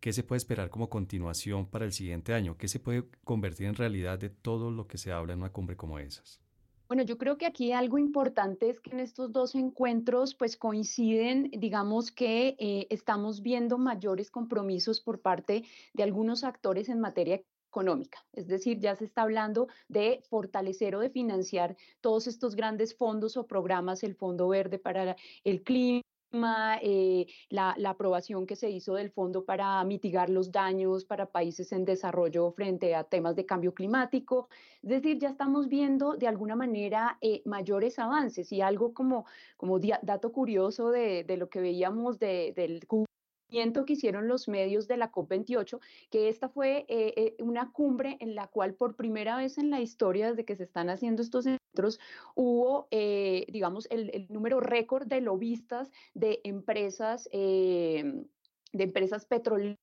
¿Qué 0.00 0.12
se 0.12 0.22
puede 0.22 0.38
esperar 0.38 0.70
como 0.70 0.88
continuación 0.88 1.66
para 1.66 1.84
el 1.84 1.92
siguiente 1.92 2.34
año? 2.34 2.56
¿Qué 2.56 2.68
se 2.68 2.80
puede 2.80 3.08
convertir 3.24 3.66
en 3.66 3.74
realidad 3.74 4.18
de 4.18 4.30
todo 4.30 4.70
lo 4.70 4.86
que 4.86 4.98
se 4.98 5.12
habla 5.12 5.32
en 5.32 5.40
una 5.40 5.52
cumbre 5.52 5.76
como 5.76 5.98
esas? 5.98 6.40
Bueno, 6.88 7.02
yo 7.02 7.18
creo 7.18 7.36
que 7.36 7.46
aquí 7.46 7.72
algo 7.72 7.98
importante 7.98 8.70
es 8.70 8.78
que 8.78 8.90
en 8.90 9.00
estos 9.00 9.32
dos 9.32 9.56
encuentros 9.56 10.36
pues 10.36 10.56
coinciden, 10.56 11.50
digamos 11.50 12.12
que 12.12 12.56
eh, 12.60 12.86
estamos 12.90 13.42
viendo 13.42 13.76
mayores 13.76 14.30
compromisos 14.30 15.00
por 15.00 15.20
parte 15.20 15.64
de 15.94 16.02
algunos 16.04 16.44
actores 16.44 16.88
en 16.88 17.00
materia 17.00 17.42
económica. 17.68 18.24
Es 18.32 18.46
decir, 18.46 18.78
ya 18.78 18.94
se 18.94 19.04
está 19.04 19.22
hablando 19.22 19.66
de 19.88 20.22
fortalecer 20.30 20.94
o 20.94 21.00
de 21.00 21.10
financiar 21.10 21.76
todos 22.00 22.28
estos 22.28 22.54
grandes 22.54 22.96
fondos 22.96 23.36
o 23.36 23.48
programas, 23.48 24.04
el 24.04 24.14
Fondo 24.14 24.48
Verde 24.48 24.78
para 24.78 25.16
el 25.42 25.62
Clima 25.64 26.02
eh, 26.82 27.26
la, 27.50 27.74
aprobación 27.86 28.46
que 28.46 28.56
se 28.56 28.70
hizo 28.70 28.94
del 28.94 29.10
fondo 29.10 29.44
para 29.44 29.82
mitigar 29.84 30.28
los 30.30 30.52
daños 30.52 31.04
para 31.04 31.26
países 31.26 31.72
en 31.72 31.84
desarrollo 31.84 32.50
frente 32.52 32.94
a 32.94 33.04
temas 33.04 33.36
de 33.36 33.46
cambio 33.46 33.74
climático. 33.74 34.48
Es 34.82 34.90
decir, 34.90 35.18
ya 35.18 35.30
estamos 35.30 35.68
viendo 35.68 36.16
de 36.16 36.28
alguna 36.28 36.56
manera 36.56 37.18
eh, 37.20 37.42
mayores 37.44 37.98
avances 37.98 38.52
y 38.52 38.60
algo 38.60 38.92
como, 38.92 39.26
como 39.56 39.78
dato 39.78 40.32
curioso 40.32 40.90
de, 40.90 41.24
de 41.24 41.36
lo 41.36 41.48
que 41.48 41.60
veíamos 41.60 42.18
de, 42.18 42.52
del 42.54 42.86
que 43.48 43.92
hicieron 43.92 44.28
los 44.28 44.48
medios 44.48 44.88
de 44.88 44.96
la 44.96 45.10
COP28, 45.10 45.78
que 46.10 46.28
esta 46.28 46.48
fue 46.48 46.84
eh, 46.88 47.14
eh, 47.16 47.36
una 47.38 47.70
cumbre 47.70 48.16
en 48.20 48.34
la 48.34 48.48
cual 48.48 48.74
por 48.74 48.96
primera 48.96 49.36
vez 49.36 49.58
en 49.58 49.70
la 49.70 49.80
historia, 49.80 50.30
desde 50.30 50.44
que 50.44 50.56
se 50.56 50.64
están 50.64 50.90
haciendo 50.90 51.22
estos 51.22 51.44
centros, 51.44 52.00
hubo, 52.34 52.88
eh, 52.90 53.46
digamos, 53.48 53.86
el, 53.90 54.26
número 54.28 54.60
récord 54.60 55.06
de 55.06 55.20
lobistas 55.20 55.90
de 56.14 56.40
empresas, 56.44 57.28
de 57.32 58.24
empresas 58.72 59.26
petroleras 59.26 59.78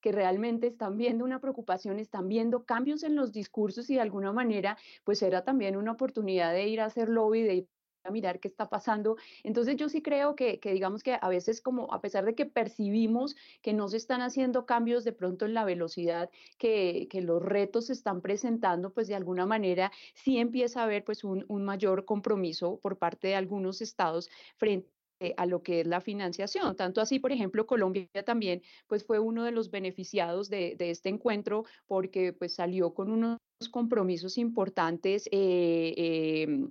que 0.00 0.12
realmente 0.12 0.66
están 0.66 0.96
viendo 0.96 1.24
una 1.24 1.40
preocupación, 1.40 1.98
están 1.98 2.28
viendo 2.28 2.64
cambios 2.64 3.02
en 3.02 3.14
los 3.14 3.32
discursos 3.32 3.88
y 3.88 3.94
de 3.94 4.00
alguna 4.00 4.32
manera, 4.32 4.76
pues 5.04 5.22
era 5.22 5.44
también 5.44 5.76
una 5.76 5.92
oportunidad 5.92 6.52
de 6.52 6.68
ir 6.68 6.80
a 6.80 6.86
hacer 6.86 7.08
lobby, 7.08 7.42
de 7.42 7.54
ir 7.54 7.68
a 8.04 8.10
mirar 8.10 8.40
qué 8.40 8.48
está 8.48 8.68
pasando. 8.68 9.16
Entonces 9.42 9.76
yo 9.76 9.88
sí 9.88 10.02
creo 10.02 10.34
que, 10.34 10.58
que, 10.60 10.72
digamos 10.72 11.02
que 11.02 11.18
a 11.20 11.28
veces 11.28 11.60
como 11.60 11.92
a 11.92 12.00
pesar 12.00 12.24
de 12.24 12.34
que 12.34 12.46
percibimos 12.46 13.36
que 13.62 13.72
no 13.72 13.88
se 13.88 13.96
están 13.96 14.22
haciendo 14.22 14.66
cambios 14.66 15.04
de 15.04 15.12
pronto 15.12 15.46
en 15.46 15.54
la 15.54 15.64
velocidad 15.64 16.30
que, 16.58 17.08
que 17.10 17.20
los 17.20 17.42
retos 17.42 17.86
se 17.86 17.92
están 17.92 18.20
presentando, 18.20 18.92
pues 18.92 19.08
de 19.08 19.14
alguna 19.14 19.46
manera 19.46 19.92
sí 20.14 20.38
empieza 20.38 20.80
a 20.80 20.84
haber 20.84 21.04
pues 21.04 21.24
un, 21.24 21.44
un 21.48 21.64
mayor 21.64 22.04
compromiso 22.04 22.78
por 22.82 22.98
parte 22.98 23.28
de 23.28 23.34
algunos 23.34 23.80
estados 23.82 24.30
frente 24.56 24.88
a 25.36 25.44
lo 25.44 25.62
que 25.62 25.80
es 25.80 25.86
la 25.86 26.00
financiación. 26.00 26.74
Tanto 26.76 27.00
así, 27.00 27.18
por 27.18 27.32
ejemplo, 27.32 27.66
Colombia 27.66 28.08
también 28.24 28.62
pues 28.86 29.04
fue 29.04 29.18
uno 29.18 29.44
de 29.44 29.50
los 29.50 29.70
beneficiados 29.70 30.48
de, 30.48 30.76
de 30.76 30.90
este 30.90 31.10
encuentro 31.10 31.64
porque 31.86 32.32
pues 32.32 32.54
salió 32.54 32.94
con 32.94 33.10
unos 33.10 33.38
compromisos 33.70 34.38
importantes 34.38 35.26
eh, 35.30 35.94
eh, 35.96 36.68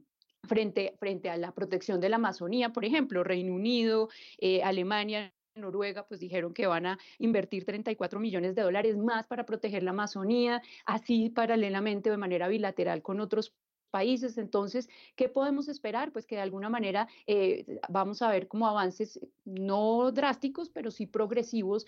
frente, 0.48 0.96
frente 1.00 1.30
a 1.30 1.38
la 1.38 1.54
protección 1.54 2.00
de 2.00 2.10
la 2.10 2.18
Amazonía, 2.18 2.72
por 2.74 2.86
ejemplo, 2.86 3.24
Reino 3.24 3.54
Unido, 3.54 4.10
eh, 4.38 4.62
Alemania, 4.64 5.34
Noruega, 5.56 6.08
pues 6.08 6.20
dijeron 6.20 6.54
que 6.54 6.68
van 6.68 6.86
a 6.86 7.00
invertir 7.18 7.66
34 7.66 8.20
millones 8.20 8.56
de 8.56 8.62
dólares 8.62 8.98
más 8.98 9.28
para 9.28 9.46
proteger 9.46 9.84
la 9.84 9.92
Amazonía, 9.92 10.62
así 10.86 11.30
paralelamente 11.30 12.10
de 12.10 12.18
manera 12.18 12.48
bilateral 12.48 13.02
con 13.02 13.20
otros 13.20 13.54
países. 13.92 14.38
Entonces, 14.38 14.90
¿qué 15.16 15.30
podemos 15.30 15.68
esperar? 15.68 16.12
Pues 16.12 16.26
que 16.26 16.36
de 16.36 16.42
alguna 16.42 16.70
manera 16.70 17.08
eh, 17.28 17.80
vamos 17.90 18.22
a 18.22 18.30
ver 18.30 18.48
como 18.48 18.68
avances 18.68 19.20
no 19.46 20.12
drásticos, 20.12 20.70
pero 20.70 20.92
sí 20.92 21.06
progresivos 21.08 21.86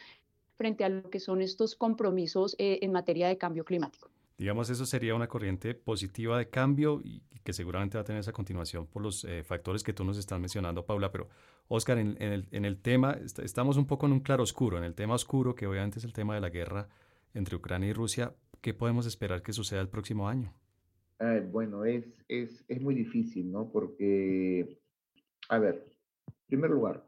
frente 0.56 0.84
a 0.84 0.90
lo 0.90 1.10
que 1.10 1.20
son 1.20 1.42
estos 1.42 1.76
compromisos 1.76 2.56
eh, 2.60 2.80
en 2.82 2.92
materia 2.92 3.28
de 3.28 3.38
cambio 3.38 3.64
climático. 3.64 4.10
Digamos, 4.38 4.70
eso 4.70 4.86
sería 4.86 5.14
una 5.14 5.28
corriente 5.28 5.76
positiva 5.76 6.38
de 6.38 6.50
cambio 6.50 7.02
y, 7.04 7.22
que 7.44 7.54
seguramente 7.54 7.98
va 7.98 8.02
a 8.02 8.06
tener 8.06 8.20
esa 8.20 8.34
continuación 8.34 8.86
por 8.88 9.02
los 9.02 9.24
eh, 9.26 9.44
factores 9.44 9.84
que 9.84 9.94
tú 9.94 10.04
nos 10.04 10.18
estás 10.18 10.40
mencionando, 10.40 10.86
Paula. 10.86 11.12
Pero, 11.12 11.28
Oscar, 11.68 11.98
en, 11.98 12.22
el, 12.22 12.48
en 12.52 12.66
el, 12.66 12.78
tema, 12.78 13.18
estamos 13.44 13.78
un 13.78 13.88
poco 13.88 14.06
en 14.06 14.14
un 14.14 14.20
claro 14.20 14.44
oscuro, 14.44 14.78
en 14.78 14.84
el 14.84 14.94
tema 14.94 15.16
oscuro, 15.16 15.56
que 15.56 15.68
obviamente 15.68 16.00
es 16.00 16.06
el 16.06 16.14
tema 16.14 16.36
de 16.36 16.42
la 16.42 16.50
guerra 16.50 16.88
entre 17.34 17.56
Ucrania 17.56 17.90
y 17.90 17.94
Rusia. 17.94 18.36
¿Qué 18.62 18.74
podemos 18.74 19.06
esperar 19.06 19.42
que 19.42 19.54
suceda 19.54 19.82
el 19.82 19.90
próximo 19.90 20.28
año? 20.28 20.54
bueno, 21.52 21.86
es, 21.86 22.26
es, 22.28 22.66
es 22.68 22.82
muy 22.82 22.96
difícil, 22.96 23.52
¿no? 23.52 23.72
Porque, 23.72 24.80
a 25.50 25.60
ver, 25.60 25.86
en 26.28 26.34
primer 26.48 26.72
lugar, 26.72 27.06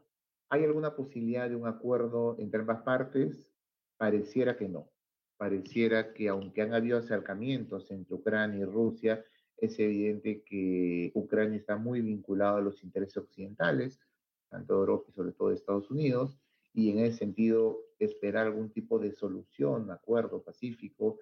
¿hay 0.50 0.62
alguna 0.62 0.94
posibilidad 0.94 1.48
de 1.48 1.56
un 1.56 1.66
acuerdo 1.66 2.36
entre 2.38 2.60
ambas 2.60 2.82
partes? 2.82 3.50
Pareciera 3.96 4.56
que 4.56 4.68
no 4.68 4.93
pareciera 5.36 6.12
que 6.12 6.28
aunque 6.28 6.62
han 6.62 6.74
habido 6.74 6.98
acercamientos 6.98 7.90
entre 7.90 8.14
Ucrania 8.14 8.60
y 8.60 8.64
Rusia, 8.64 9.24
es 9.56 9.78
evidente 9.78 10.42
que 10.42 11.12
Ucrania 11.14 11.58
está 11.58 11.76
muy 11.76 12.00
vinculado 12.00 12.58
a 12.58 12.62
los 12.62 12.82
intereses 12.82 13.16
occidentales, 13.16 14.00
tanto 14.48 14.74
de 14.74 14.80
Europa 14.80 15.06
y 15.08 15.12
sobre 15.12 15.32
todo 15.32 15.48
de 15.48 15.54
Estados 15.54 15.90
Unidos, 15.90 16.38
y 16.72 16.90
en 16.90 16.98
ese 16.98 17.18
sentido 17.18 17.80
esperar 17.98 18.46
algún 18.46 18.70
tipo 18.70 18.98
de 18.98 19.12
solución, 19.12 19.90
acuerdo 19.90 20.42
pacífico, 20.42 21.18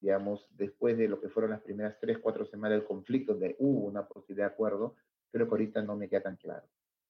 digamos, 0.00 0.48
después 0.56 0.96
de 0.96 1.08
lo 1.08 1.20
que 1.20 1.28
fueron 1.28 1.52
las 1.52 1.62
primeras 1.62 1.98
tres, 2.00 2.18
cuatro 2.18 2.44
semanas 2.44 2.78
del 2.78 2.86
conflicto, 2.86 3.32
donde 3.32 3.56
hubo 3.58 3.86
una 3.86 4.06
posibilidad 4.06 4.48
de 4.48 4.54
acuerdo, 4.54 4.96
creo 5.30 5.46
que 5.46 5.50
ahorita 5.50 5.82
no 5.82 5.96
me 5.96 6.08
queda 6.08 6.22
tan 6.22 6.36
claro. 6.36 6.66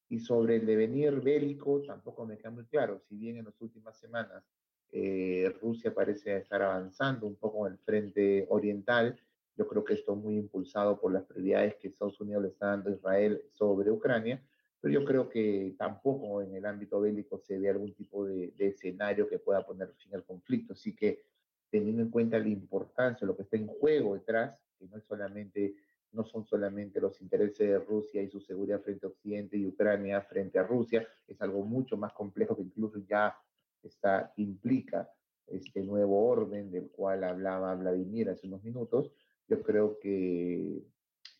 Y 0.08 0.20
sobre 0.20 0.56
el 0.56 0.66
devenir 0.66 1.20
bélico 1.20 1.82
tampoco 1.82 2.24
me 2.26 2.38
queda 2.38 2.50
muy 2.50 2.64
claro, 2.66 3.00
si 3.00 3.16
bien 3.16 3.36
en 3.36 3.44
las 3.46 3.60
últimas 3.60 3.98
semanas 3.98 4.44
eh, 4.92 5.54
Rusia 5.60 5.94
parece 5.94 6.36
estar 6.36 6.62
avanzando 6.62 7.26
un 7.26 7.36
poco 7.36 7.66
en 7.66 7.74
el 7.74 7.78
frente 7.78 8.46
oriental, 8.48 9.18
yo 9.58 9.66
creo 9.66 9.84
que 9.84 9.94
esto 9.94 10.12
es 10.12 10.18
muy 10.18 10.36
impulsado 10.36 11.00
por 11.00 11.12
las 11.12 11.24
prioridades 11.24 11.74
que 11.76 11.88
Estados 11.88 12.20
Unidos 12.20 12.42
le 12.42 12.48
está 12.50 12.68
dando 12.68 12.90
a 12.90 12.92
Israel 12.92 13.42
sobre 13.52 13.90
Ucrania, 13.90 14.40
pero 14.80 14.94
yo 14.94 15.04
creo 15.04 15.28
que 15.28 15.74
tampoco 15.76 16.40
en 16.40 16.54
el 16.54 16.64
ámbito 16.64 17.00
bélico 17.00 17.38
se 17.38 17.58
ve 17.58 17.68
algún 17.68 17.92
tipo 17.92 18.24
de, 18.24 18.52
escenario 18.56 19.28
que 19.28 19.40
pueda 19.40 19.66
poner 19.66 19.92
fin 19.94 20.14
al 20.14 20.24
conflicto. 20.24 20.74
Así 20.74 20.94
que 20.94 21.24
teniendo 21.70 22.02
en 22.02 22.10
cuenta 22.10 22.38
la 22.38 22.48
importancia, 22.48 23.26
lo 23.26 23.36
que 23.36 23.42
está 23.42 23.56
en 23.56 23.66
juego 23.66 24.14
detrás, 24.14 24.56
que 24.78 24.86
no, 24.86 24.96
es 24.96 25.04
solamente, 25.04 25.74
no 26.12 26.24
son 26.24 26.46
solamente 26.46 27.00
los 27.00 27.20
intereses 27.20 27.68
de 27.68 27.78
Rusia 27.80 28.22
y 28.22 28.30
su 28.30 28.40
seguridad 28.40 28.80
frente 28.80 29.06
a 29.06 29.08
Occidente 29.08 29.56
y 29.56 29.66
Ucrania 29.66 30.22
frente 30.22 30.60
a 30.60 30.62
Rusia, 30.62 31.04
es 31.26 31.40
algo 31.42 31.64
mucho 31.64 31.96
más 31.96 32.12
complejo 32.12 32.54
que 32.54 32.62
incluso 32.62 33.00
ya 33.08 33.36
está, 33.82 34.32
implica 34.36 35.10
este 35.46 35.82
nuevo 35.82 36.28
orden 36.28 36.70
del 36.70 36.90
cual 36.90 37.24
hablaba 37.24 37.74
Vladimir 37.74 38.30
hace 38.30 38.46
unos 38.46 38.62
minutos. 38.64 39.12
Yo 39.48 39.62
creo 39.62 39.98
que 39.98 40.82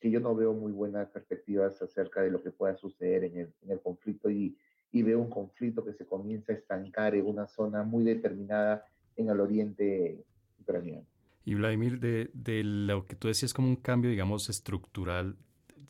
que 0.01 0.11
yo 0.11 0.21
no 0.21 0.35
veo 0.35 0.53
muy 0.53 0.73
buenas 0.73 1.09
perspectivas 1.09 1.81
acerca 1.83 2.23
de 2.23 2.31
lo 2.31 2.43
que 2.43 2.51
pueda 2.51 2.77
suceder 2.77 3.25
en 3.25 3.39
el, 3.39 3.53
en 3.63 3.71
el 3.71 3.81
conflicto 3.81 4.31
y, 4.31 4.57
y, 4.93 5.03
veo 5.03 5.19
un 5.21 5.31
conflicto 5.31 5.85
que 5.85 5.93
se 5.93 6.07
comienza 6.07 6.53
a 6.53 6.57
estancar 6.57 7.15
en 7.15 7.27
una 7.27 7.47
zona 7.47 7.83
muy 7.83 8.05
determinada 8.05 8.85
en 9.17 9.29
el 9.29 9.41
oriente 9.41 10.25
ucraniano. 10.61 11.07
Y 11.45 11.55
Vladimir, 11.55 11.99
de, 11.99 12.31
de 12.33 12.63
lo 12.63 13.07
que 13.07 13.17
tú 13.17 13.29
decías 13.29 13.55
como 13.55 13.69
un 13.69 13.77
cambio, 13.77 14.11
digamos, 14.11 14.49
estructural, 14.49 15.37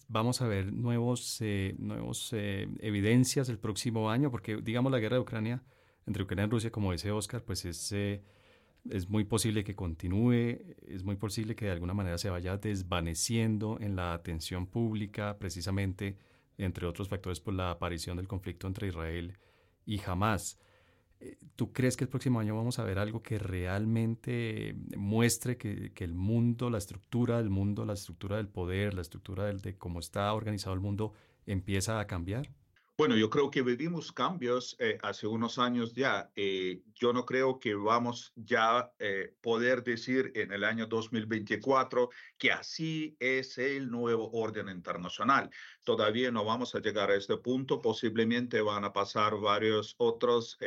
vamos 0.09 0.40
a 0.40 0.49
ver 0.49 0.73
nuevos, 0.73 1.38
eh, 1.40 1.75
nuevos 1.78 2.33
eh, 2.33 2.69
evidencias 2.78 3.49
el 3.49 3.59
próximo 3.59 4.11
año, 4.11 4.31
porque 4.31 4.57
digamos 4.57 4.93
la 4.93 5.00
guerra 5.00 5.17
de 5.17 5.23
Ucrania, 5.23 5.62
entre 6.09 6.25
Ucrania 6.25 6.47
y 6.47 6.50
Rusia, 6.50 6.73
como 6.73 6.93
dice 6.93 7.12
Oscar, 7.12 7.45
pues 7.45 7.65
es... 7.65 7.93
Eh, 7.93 8.23
es 8.91 9.09
muy 9.09 9.25
posible 9.25 9.65
que 9.65 9.75
continúe, 9.75 10.61
es 10.87 11.05
muy 11.05 11.17
posible 11.17 11.55
que 11.55 11.67
de 11.67 11.73
alguna 11.73 11.95
manera 11.95 12.17
se 12.17 12.31
vaya 12.31 12.57
desvaneciendo 12.57 13.79
en 13.81 13.97
la 13.97 14.15
atención 14.15 14.67
pública, 14.67 15.37
precisamente, 15.38 16.17
entre 16.57 16.87
otros 16.87 17.09
factores, 17.09 17.41
por 17.41 17.55
la 17.55 17.71
aparición 17.71 18.17
del 18.17 18.29
conflicto 18.29 18.67
entre 18.67 18.88
Israel 18.88 19.37
y 19.85 20.00
Hamas. 20.00 20.59
Eh, 21.21 21.37
¿Tú 21.57 21.73
crees 21.73 21.97
que 21.97 22.05
el 22.05 22.11
próximo 22.11 22.41
año 22.41 22.57
vamos 22.57 22.79
a 22.79 22.85
ver 22.85 22.99
algo 22.99 23.23
que 23.23 23.38
realmente 23.38 24.75
muestre 24.97 25.57
que, 25.57 25.93
el 25.99 26.15
mundo, 26.15 26.71
la 26.71 26.79
estructura 26.79 27.38
del 27.38 27.50
mundo, 27.50 27.85
la 27.85 27.95
estructura 27.95 28.37
del 28.37 28.49
poder, 28.49 28.95
la 28.95 29.03
estructura 29.03 29.53
de 29.53 29.77
cómo 29.77 29.99
está 29.99 30.33
organizado 30.33 30.75
el 30.75 30.81
mundo 30.81 31.12
empieza 31.47 31.99
a 31.99 32.07
cambiar? 32.07 32.49
Bueno, 32.99 33.17
yo 33.17 33.31
creo 33.31 33.49
que 33.49 33.62
vivimos 33.62 34.11
cambios 34.11 34.75
eh, 34.81 34.99
hace 35.02 35.28
unos 35.28 35.61
años 35.61 35.95
ya. 35.95 36.33
Eh, 36.35 36.83
yo 36.97 37.12
no 37.12 37.25
creo 37.25 37.61
que 37.61 37.76
vamos 37.76 38.33
ya 38.35 38.93
eh, 38.99 39.37
poder 39.40 39.85
decir 39.85 40.33
en 40.35 40.50
el 40.52 40.64
año 40.64 40.87
2024 40.87 42.11
que 42.37 42.50
así 42.50 43.17
es 43.21 43.57
el 43.59 43.88
nuevo 43.88 44.33
orden 44.33 44.69
internacional. 44.69 45.49
Todavía 45.85 46.33
no 46.33 46.45
vamos 46.45 46.75
a 46.75 46.81
llegar 46.81 47.12
a 47.12 47.14
este 47.14 47.37
punto. 47.37 47.81
Posiblemente 47.81 48.61
van 48.62 48.85
a 48.85 48.93
pasar 48.93 49.38
varias 49.38 49.94
otras 49.99 50.59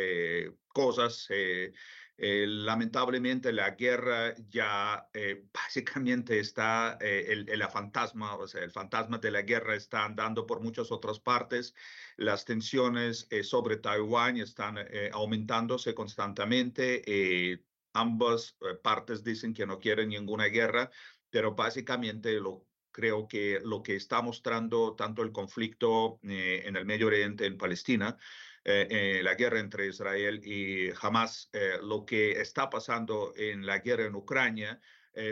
cosas 0.71 1.27
eh, 1.29 1.73
lamentablemente 2.17 3.51
la 3.51 3.71
guerra 3.71 4.35
ya 4.49 5.09
eh, 5.13 5.45
básicamente 5.53 6.39
está, 6.39 6.97
eh, 7.01 7.25
el, 7.29 7.49
el, 7.49 7.63
fantasma, 7.69 8.37
el 8.53 8.71
fantasma 8.71 9.17
de 9.17 9.31
la 9.31 9.41
guerra 9.41 9.75
está 9.75 10.05
andando 10.05 10.45
por 10.45 10.61
muchas 10.61 10.91
otras 10.91 11.19
partes. 11.19 11.73
Las 12.17 12.45
tensiones 12.45 13.27
sobre 13.43 13.77
Taiwán 13.77 14.37
están 14.37 14.77
aumentándose 15.11 15.93
constantemente. 15.95 17.63
ambas 17.93 18.57
partes 18.83 19.23
dicen 19.23 19.53
que 19.53 19.65
no 19.65 19.79
quieren 19.79 20.09
ninguna 20.09 20.45
guerra, 20.45 20.91
pero 21.29 21.55
básicamente 21.55 22.39
lo 22.39 22.67
creo 22.91 23.27
que 23.27 23.59
lo 23.63 23.81
que 23.81 23.95
está 23.95 24.21
mostrando 24.21 24.95
tanto 24.95 25.23
el 25.23 25.31
conflicto 25.31 26.19
en 26.23 26.75
el 26.75 26.85
Medio 26.85 27.07
Oriente, 27.07 27.45
en 27.45 27.57
Palestina, 27.57 28.17
eh, 28.63 28.87
eh, 28.91 29.23
la 29.23 29.33
guerra 29.33 29.59
entre 29.59 29.87
Israel 29.87 30.39
y 30.45 30.91
Hamas, 31.01 31.49
eh, 31.51 31.77
lo 31.81 32.05
que 32.05 32.39
está 32.39 32.69
pasando 32.69 33.33
en 33.35 33.65
la 33.65 33.79
guerra 33.79 34.05
en 34.05 34.15
Ucrania, 34.15 34.79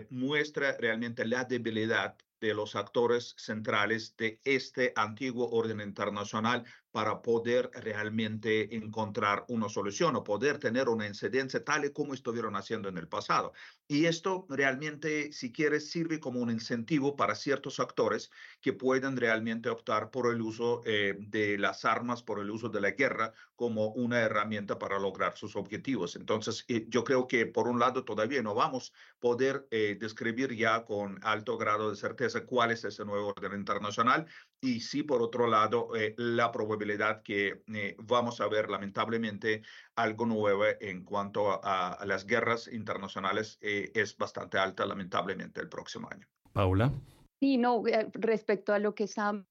muestra 0.09 0.75
realmente 0.77 1.25
la 1.25 1.45
debilidad 1.45 2.17
de 2.41 2.53
los 2.53 2.75
actores 2.75 3.33
centrales 3.37 4.17
de 4.17 4.41
este 4.43 4.91
antiguo 4.97 5.49
orden 5.51 5.79
internacional 5.79 6.65
para 6.91 7.21
poder 7.21 7.69
realmente 7.73 8.75
encontrar 8.75 9.45
una 9.47 9.69
solución 9.69 10.15
o 10.15 10.23
poder 10.23 10.57
tener 10.57 10.89
una 10.89 11.07
incidencia 11.07 11.63
tal 11.63 11.85
y 11.85 11.93
como 11.93 12.13
estuvieron 12.13 12.55
haciendo 12.55 12.89
en 12.89 12.97
el 12.97 13.07
pasado. 13.07 13.53
Y 13.87 14.05
esto 14.05 14.45
realmente, 14.49 15.31
si 15.31 15.51
quieres, 15.51 15.89
sirve 15.91 16.19
como 16.19 16.39
un 16.39 16.49
incentivo 16.51 17.15
para 17.15 17.35
ciertos 17.35 17.79
actores 17.79 18.31
que 18.61 18.73
pueden 18.73 19.17
realmente 19.17 19.69
optar 19.69 20.09
por 20.11 20.31
el 20.33 20.41
uso 20.41 20.81
eh, 20.85 21.15
de 21.19 21.57
las 21.57 21.85
armas, 21.85 22.23
por 22.23 22.39
el 22.39 22.49
uso 22.49 22.69
de 22.69 22.81
la 22.81 22.91
guerra 22.91 23.33
como 23.55 23.89
una 23.89 24.19
herramienta 24.21 24.79
para 24.79 24.99
lograr 24.99 25.37
sus 25.37 25.55
objetivos. 25.55 26.15
Entonces, 26.15 26.65
eh, 26.67 26.85
yo 26.87 27.03
creo 27.03 27.27
que 27.27 27.45
por 27.45 27.67
un 27.67 27.79
lado 27.79 28.03
todavía 28.05 28.41
no 28.41 28.55
vamos 28.55 28.93
a 28.95 29.19
poder 29.19 29.67
eh, 29.71 29.97
describir 29.99 30.55
ya 30.55 30.85
con 30.85 31.19
alto 31.23 31.57
grado 31.57 31.89
de 31.89 31.95
certeza 31.95 32.45
cuál 32.45 32.71
es 32.71 32.83
ese 32.85 33.05
nuevo 33.05 33.33
orden 33.35 33.53
internacional 33.53 34.27
y 34.61 34.81
sí, 34.81 35.03
por 35.03 35.21
otro 35.21 35.47
lado, 35.47 35.89
la 36.17 36.51
probabilidad 36.51 37.21
que 37.23 37.61
eh, 37.73 37.95
vamos 37.99 38.41
a 38.41 38.47
ver 38.47 38.69
lamentablemente 38.69 39.61
algo 39.95 40.25
nuevo 40.25 40.63
en 40.79 41.05
cuanto 41.05 41.61
a, 41.63 41.97
las 42.05 42.25
guerras 42.25 42.67
internacionales 42.71 43.57
eh, 43.61 43.91
es 43.93 44.17
bastante 44.17 44.57
alta 44.57 44.85
lamentablemente 44.85 45.61
el 45.61 45.69
próximo 45.69 46.09
año. 46.11 46.27
Paula. 46.51 46.91
Sí, 47.39 47.57
no, 47.57 47.87
eh, 47.87 48.09
respecto 48.13 48.73
a 48.73 48.79
lo 48.79 48.93
que 48.93 49.05
está 49.05 49.45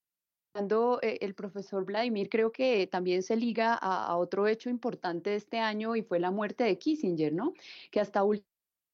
hablando 0.55 0.99
el 1.03 1.35
profesor 1.35 1.87
Vladimir, 1.87 2.29
creo 2.29 2.53
que 2.53 2.87
también 2.87 3.23
se 3.23 3.37
liga 3.37 3.75
a, 3.75 4.15
otro 4.17 4.47
hecho 4.47 4.69
importante 4.69 5.31
de 5.31 5.37
este 5.37 5.59
año 5.59 5.97
y 5.97 6.03
fue 6.03 6.19
la 6.19 6.31
muerte 6.31 6.65
de 6.65 6.79
Kissinger, 6.79 7.33
¿no? 7.33 7.55
Que 7.91 8.01
hasta 8.01 8.25
último 8.25 8.47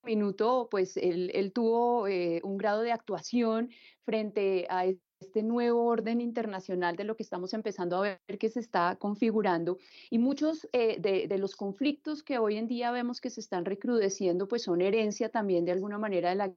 minuto, 0.04 0.68
pues 0.70 0.96
él, 0.96 1.30
él 1.34 1.52
tuvo 1.52 2.02
un 2.02 2.58
grado 2.58 2.82
de 2.82 2.92
actuación 2.92 3.70
frente 4.04 4.66
a 4.68 4.84
este 4.84 5.03
nuevo 5.42 5.86
orden 5.86 6.20
internacional 6.20 6.96
de 6.96 7.04
lo 7.04 7.16
que 7.16 7.22
estamos 7.22 7.54
empezando 7.54 7.96
a 7.96 8.00
ver 8.02 8.38
que 8.38 8.48
se 8.48 8.60
está 8.60 8.96
configurando 8.96 9.78
y 10.10 10.18
muchos 10.18 10.68
eh, 10.72 10.98
de, 11.00 11.38
los 11.38 11.56
conflictos 11.56 12.22
que 12.22 12.38
hoy 12.38 12.56
en 12.56 12.68
día 12.68 12.90
vemos 12.92 13.20
que 13.20 13.30
se 13.30 13.40
están 13.40 13.64
recrudeciendo 13.64 14.46
pues 14.46 14.62
son 14.62 14.80
herencia 14.80 15.28
también 15.28 15.64
de 15.64 15.72
alguna 15.72 15.98
manera 15.98 16.30
de 16.30 16.36
la 16.36 16.54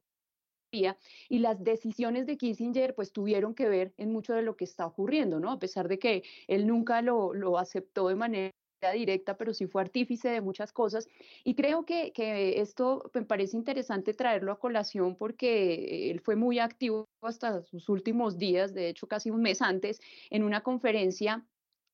y 1.30 1.40
las 1.40 1.64
decisiones 1.64 2.26
de 2.26 2.38
Kissinger 2.38 2.94
pues 2.94 3.14
tuvieron 3.14 3.56
que 3.56 3.70
ver 3.70 3.94
en 3.98 4.12
mucho 4.12 4.34
de 4.34 4.42
lo 4.42 4.58
que 4.58 4.66
está 4.66 4.86
ocurriendo, 4.86 5.40
¿no? 5.40 5.50
A 5.50 5.60
pesar 5.60 5.88
de 5.88 5.98
que 5.98 6.24
él 6.48 6.68
nunca 6.68 7.02
lo, 7.02 7.34
lo 7.34 7.58
aceptó 7.58 8.10
de 8.10 8.16
manera 8.16 8.57
directa, 8.94 9.38
pero 9.38 9.54
sí 9.54 9.68
fue 9.68 9.82
artífice 9.82 10.30
de 10.30 10.42
muchas 10.42 10.72
cosas. 10.72 11.08
Y 11.44 11.56
creo 11.56 11.86
que, 11.86 12.12
que, 12.12 12.62
esto 12.62 13.10
me 13.14 13.24
parece 13.24 13.58
interesante 13.58 14.14
traerlo 14.14 14.52
a 14.52 14.60
colación 14.60 15.16
porque 15.16 16.12
él 16.12 16.20
fue 16.22 16.36
muy 16.36 16.60
activo 16.60 17.06
hasta 17.22 17.64
sus 17.64 17.90
últimos 17.90 18.38
días, 18.38 18.74
de 18.74 18.90
hecho 18.90 19.08
casi 19.08 19.30
un 19.32 19.42
mes 19.42 19.62
antes, 19.62 20.00
en 20.30 20.44
una 20.44 20.62
conferencia. 20.62 21.46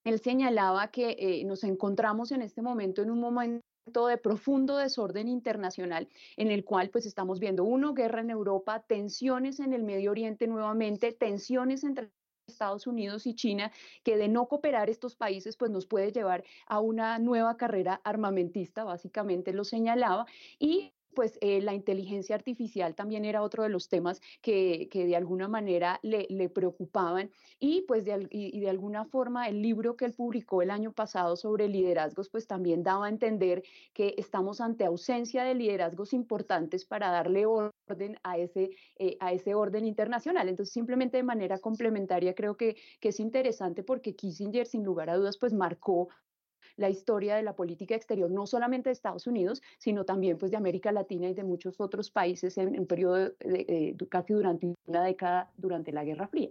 Él 0.04 0.19
señalaba 0.19 0.91
que 0.91 1.15
eh, 1.17 1.43
nos 1.46 1.63
encontramos 1.63 2.32
en 2.32 2.41
este 2.41 2.62
momento 2.62 3.02
en 3.02 3.10
un 3.10 3.22
momento 3.22 3.63
de 4.08 4.17
profundo 4.17 4.78
desorden 4.78 5.28
internacional 5.28 6.08
en 6.38 6.52
el 6.52 6.63
cual 6.63 6.89
pues 6.89 7.06
estamos 7.06 7.39
viendo 7.39 7.63
uno 7.63 7.93
guerra 7.93 8.22
en 8.22 8.30
Europa, 8.30 8.84
tensiones 8.88 9.60
en 9.60 9.74
el 9.74 9.84
Medio 9.84 10.12
Oriente 10.12 10.48
nuevamente, 10.48 11.13
tensiones 11.13 11.84
entre 11.84 12.10
Estados 12.47 12.88
Unidos 12.88 13.25
y 13.25 13.36
China, 13.36 13.71
que 14.03 14.17
de 14.17 14.27
no 14.27 14.47
cooperar 14.47 14.89
estos 14.89 15.15
países, 15.15 15.58
pues 15.58 15.71
nos 15.71 15.86
puede 15.86 16.12
llevar 16.12 16.43
a 16.67 16.79
una 16.79 17.19
nueva 17.19 17.58
carrera 17.58 18.01
armamentista, 18.03 18.84
básicamente 18.84 19.53
lo 19.53 19.63
señalaba, 19.63 20.25
y 20.60 20.93
pues 21.13 21.38
eh, 21.41 21.62
la 21.62 21.75
inteligencia 21.75 22.36
artificial 22.36 22.95
también 22.95 23.23
era 23.23 23.43
otro 23.43 23.63
de 23.63 23.69
los 23.69 23.88
temas 23.88 24.19
que, 24.41 24.89
que 24.91 25.06
de 25.06 25.15
alguna 25.15 25.47
manera 25.47 25.99
le, 26.01 26.49
preocupaban. 26.49 27.29
Y 27.60 27.82
pues 27.82 28.03
de, 28.03 28.27
y, 28.32 28.60
de 28.60 28.69
alguna 28.69 29.06
forma 29.06 29.47
el 29.47 29.62
libro 29.62 29.95
que 29.95 30.06
él 30.06 30.13
publicó 30.13 30.63
el 30.63 30.71
año 30.71 30.91
pasado 30.91 31.36
sobre 31.36 31.67
liderazgos 31.67 32.29
pues 32.29 32.47
también 32.47 32.82
daba 32.82 33.06
a 33.06 33.10
entender 33.10 33.63
que 33.93 34.15
estamos 34.17 34.60
ante 34.60 34.86
ausencia 34.86 35.43
de 35.43 35.53
liderazgos 35.53 36.13
importantes 36.13 36.84
para 36.84 37.12
darle 37.12 37.45
orden 37.45 37.72
orden 37.88 38.17
a 38.24 38.38
ese, 38.38 38.72
eh, 38.98 39.17
a 39.19 39.34
ese 39.34 39.56
orden 39.56 39.86
internacional. 39.86 40.50
Entonces, 40.50 40.74
simplemente 40.74 41.17
de 41.17 41.24
manera 41.24 41.60
complementaria, 41.60 42.34
creo 42.34 42.56
que, 42.56 42.76
que 43.00 43.10
es 43.10 43.19
interesante 43.19 43.84
porque 43.84 44.15
Kissinger, 44.15 44.65
sin 44.65 44.84
lugar 44.84 45.10
a 45.10 45.15
dudas, 45.15 45.38
pues 45.38 45.54
marcó 45.54 46.10
la 46.76 46.89
historia 46.89 47.36
de 47.36 47.43
la 47.43 47.56
política 47.56 47.96
exterior, 47.96 48.32
no 48.32 48.48
solamente 48.48 48.89
de 48.89 48.93
Estados 48.93 49.28
Unidos, 49.28 49.62
sino 49.78 50.06
también 50.06 50.38
pues 50.38 50.52
de 50.52 50.58
América 50.58 50.91
Latina 50.91 51.30
y 51.30 51.34
de 51.34 51.43
muchos 51.43 51.80
otros 51.80 52.10
países 52.10 52.58
en 52.58 52.80
un 52.80 52.88
periodo 52.88 53.15
de, 53.39 53.96
casi 54.10 54.34
durante 54.34 54.74
una 54.88 55.04
década 55.04 55.52
durante 55.58 55.91
la 55.91 56.04
Guerra 56.04 56.28
Fría. 56.28 56.50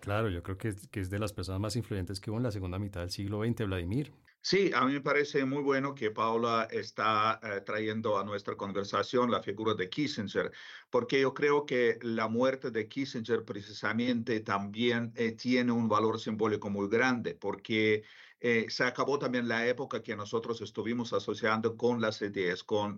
Claro, 0.00 0.28
yo 0.28 0.42
creo 0.42 0.58
que 0.58 0.68
es, 0.68 0.88
que 0.88 1.00
es 1.00 1.10
de 1.10 1.18
las 1.18 1.32
personas 1.32 1.60
más 1.60 1.76
influyentes 1.76 2.20
que 2.20 2.30
hubo 2.30 2.38
en 2.38 2.44
la 2.44 2.50
segunda 2.50 2.78
mitad 2.78 3.00
del 3.00 3.10
siglo 3.10 3.44
XX, 3.44 3.66
Vladimir. 3.66 4.12
Sí, 4.42 4.70
a 4.74 4.86
mí 4.86 4.92
me 4.94 5.00
parece 5.02 5.44
muy 5.44 5.62
bueno 5.62 5.94
que 5.94 6.10
Paula 6.10 6.66
está 6.70 7.40
eh, 7.42 7.60
trayendo 7.60 8.18
a 8.18 8.24
nuestra 8.24 8.56
conversación 8.56 9.30
la 9.30 9.42
figura 9.42 9.74
de 9.74 9.90
Kissinger, 9.90 10.50
porque 10.88 11.20
yo 11.20 11.34
creo 11.34 11.66
que 11.66 11.98
la 12.02 12.26
muerte 12.26 12.70
de 12.70 12.88
Kissinger 12.88 13.44
precisamente 13.44 14.40
también 14.40 15.12
eh, 15.14 15.32
tiene 15.32 15.72
un 15.72 15.88
valor 15.88 16.18
simbólico 16.18 16.70
muy 16.70 16.88
grande, 16.88 17.34
porque 17.34 18.02
eh, 18.40 18.64
se 18.70 18.84
acabó 18.84 19.18
también 19.18 19.46
la 19.46 19.66
época 19.66 20.02
que 20.02 20.16
nosotros 20.16 20.62
estuvimos 20.62 21.12
asociando 21.12 21.76
con 21.76 22.00
las 22.00 22.22
ideas, 22.22 22.64
con 22.64 22.96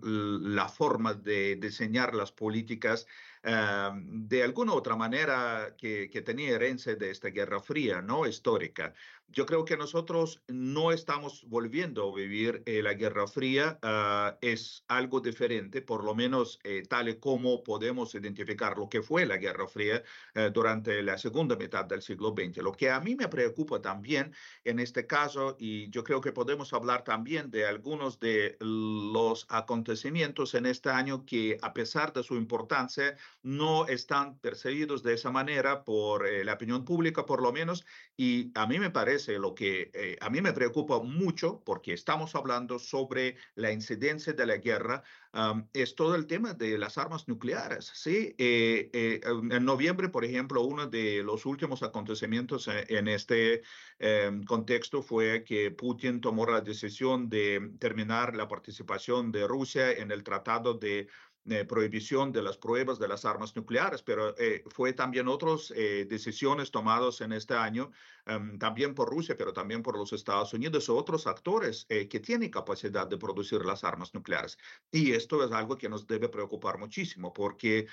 la 0.55 0.69
forma 0.69 1.13
de 1.13 1.57
diseñar 1.57 2.15
las 2.15 2.31
políticas 2.31 3.05
de 3.43 4.43
alguna 4.43 4.73
otra 4.73 4.95
manera 4.95 5.75
que, 5.77 6.09
que, 6.09 6.21
tenía 6.21 6.51
herencia 6.55 6.95
de 6.95 7.11
esta 7.11 7.29
Guerra 7.29 7.59
Fría, 7.59 8.01
¿no? 8.01 8.25
Histórica. 8.25 8.93
Yo 9.33 9.47
creo 9.47 9.65
que 9.65 9.77
nosotros 9.77 10.43
no 10.47 10.91
estamos 10.91 11.43
volviendo 11.47 12.07
a 12.07 12.15
vivir 12.15 12.61
eh, 12.67 12.83
la 12.83 12.93
Guerra 12.93 13.25
Fría, 13.25 13.79
ah, 13.81 14.37
es 14.41 14.83
algo 14.87 15.21
diferente, 15.21 15.81
por 15.81 16.03
lo 16.03 16.13
menos 16.13 16.59
eh, 16.63 16.83
tal 16.87 17.09
y 17.09 17.15
como 17.15 17.63
podemos 17.63 18.13
identificar 18.13 18.77
lo 18.77 18.87
que 18.87 19.01
fue 19.01 19.25
la 19.25 19.37
Guerra 19.37 19.67
Fría 19.67 20.03
eh, 20.35 20.51
durante 20.53 21.01
la 21.01 21.17
segunda 21.17 21.55
mitad 21.55 21.85
del 21.85 22.03
siglo 22.03 22.35
XX. 22.37 22.57
Lo 22.57 22.73
que 22.73 22.91
a 22.91 22.99
mí 22.99 23.15
me 23.15 23.27
preocupa 23.27 23.81
también 23.81 24.35
en 24.65 24.77
este 24.77 25.07
caso, 25.07 25.55
y 25.57 25.89
yo 25.89 26.03
creo 26.03 26.21
que 26.21 26.31
podemos 26.31 26.71
hablar 26.71 27.03
también 27.03 27.49
de 27.49 27.65
algunos 27.65 28.19
de 28.19 28.55
los 28.59 29.47
acontecimientos 29.49 30.53
en 30.53 30.67
este 30.67 30.91
año 30.91 31.25
que 31.25 31.57
a 31.63 31.73
pesar 31.73 32.13
de 32.13 32.21
su 32.21 32.35
importancia 32.35 33.17
no 33.41 33.87
están 33.87 34.37
percibidos 34.39 35.03
de 35.03 35.13
esa 35.13 35.31
manera 35.31 35.83
por 35.83 36.27
la 36.43 36.53
opinión 36.53 36.85
pública, 36.85 37.25
por 37.25 37.41
lo 37.41 37.51
menos, 37.51 37.85
y 38.15 38.51
a 38.55 38.67
mí 38.67 38.79
me 38.79 38.91
parece 38.91 39.39
lo 39.39 39.55
que 39.55 39.91
eh, 39.93 40.17
a 40.21 40.29
mí 40.29 40.41
me 40.41 40.53
preocupa 40.53 40.99
mucho, 40.99 41.61
porque 41.65 41.93
estamos 41.93 42.35
hablando 42.35 42.79
sobre 42.79 43.37
la 43.55 43.71
incidencia 43.71 44.33
de 44.33 44.45
la 44.45 44.57
guerra, 44.57 45.03
es 45.73 45.95
todo 45.95 46.13
el 46.13 46.27
tema 46.27 46.53
de 46.53 46.77
las 46.77 46.99
armas 46.99 47.27
nucleares. 47.27 47.91
¿sí? 47.95 48.35
Eh, 48.37 48.91
eh, 48.93 49.21
en 49.23 49.65
noviembre, 49.65 50.09
por 50.09 50.23
ejemplo, 50.23 50.61
uno 50.61 50.85
de 50.85 51.23
los 51.23 51.47
últimos 51.47 51.81
acontecimientos 51.81 52.67
en, 52.67 53.07
este 53.07 53.63
em, 53.97 54.43
contexto 54.43 55.01
fue 55.01 55.43
que 55.43 55.71
Putin 55.71 56.21
tomó 56.21 56.45
la 56.45 56.61
decisión 56.61 57.29
de 57.29 57.71
terminar 57.79 58.35
la 58.35 58.47
participación 58.47 59.31
de 59.31 59.47
Rusia 59.47 59.91
en 59.91 60.11
el 60.11 60.23
Tratado 60.23 60.75
de 60.75 61.07
eh, 61.45 61.65
prohibición 61.65 62.31
de 62.31 62.41
las 62.41 62.57
pruebas 62.57 62.99
de 62.99 63.07
las 63.09 63.25
armas 63.25 63.53
nucleares, 63.53 64.01
pero 64.01 64.33
eh, 64.37 64.63
fue 64.67 64.93
también 64.93 65.27
otras 65.27 65.73
eh, 65.75 66.05
decisiones 66.09 66.71
tomadas 66.71 67.19
en 67.19 67.33
este 67.33 67.53
año, 67.53 67.91
em, 68.25 68.57
también 68.57 68.95
por 68.95 69.09
Rusia, 69.09 69.35
pero 69.37 69.51
también 69.51 69.83
por 69.83 69.97
los 69.97 70.13
Estados 70.13 70.53
Unidos 70.53 70.87
o 70.87 70.95
otros 70.95 71.27
actores 71.27 71.85
que 71.85 72.19
tienen 72.21 72.49
capacidad 72.49 73.07
de 73.07 73.17
producir 73.17 73.65
las 73.65 73.83
armas 73.83 74.13
nucleares. 74.13 74.57
Y 74.89 75.11
esto 75.11 75.43
es 75.43 75.51
algo 75.51 75.77
que 75.77 75.89
nos 75.89 76.07
debe 76.07 76.29
preocupar 76.29 76.77
muchísimo, 76.77 77.33
porque 77.33 77.87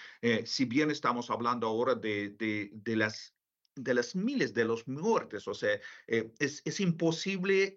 si 0.45 0.65
bien 0.65 0.91
estamos 0.93 1.29
hablando 1.29 1.67
ahora 1.67 1.97
de, 1.97 2.31
de, 2.31 2.71
de 2.73 2.97
las 2.97 3.35
de 3.75 3.95
las 3.95 4.15
miles 4.15 4.53
de 4.53 4.65
los 4.65 4.87
muertes, 4.87 5.49
o 5.49 5.55
sea, 5.55 5.81
es, 6.07 6.63
es, 6.65 6.81
imposible 6.81 7.77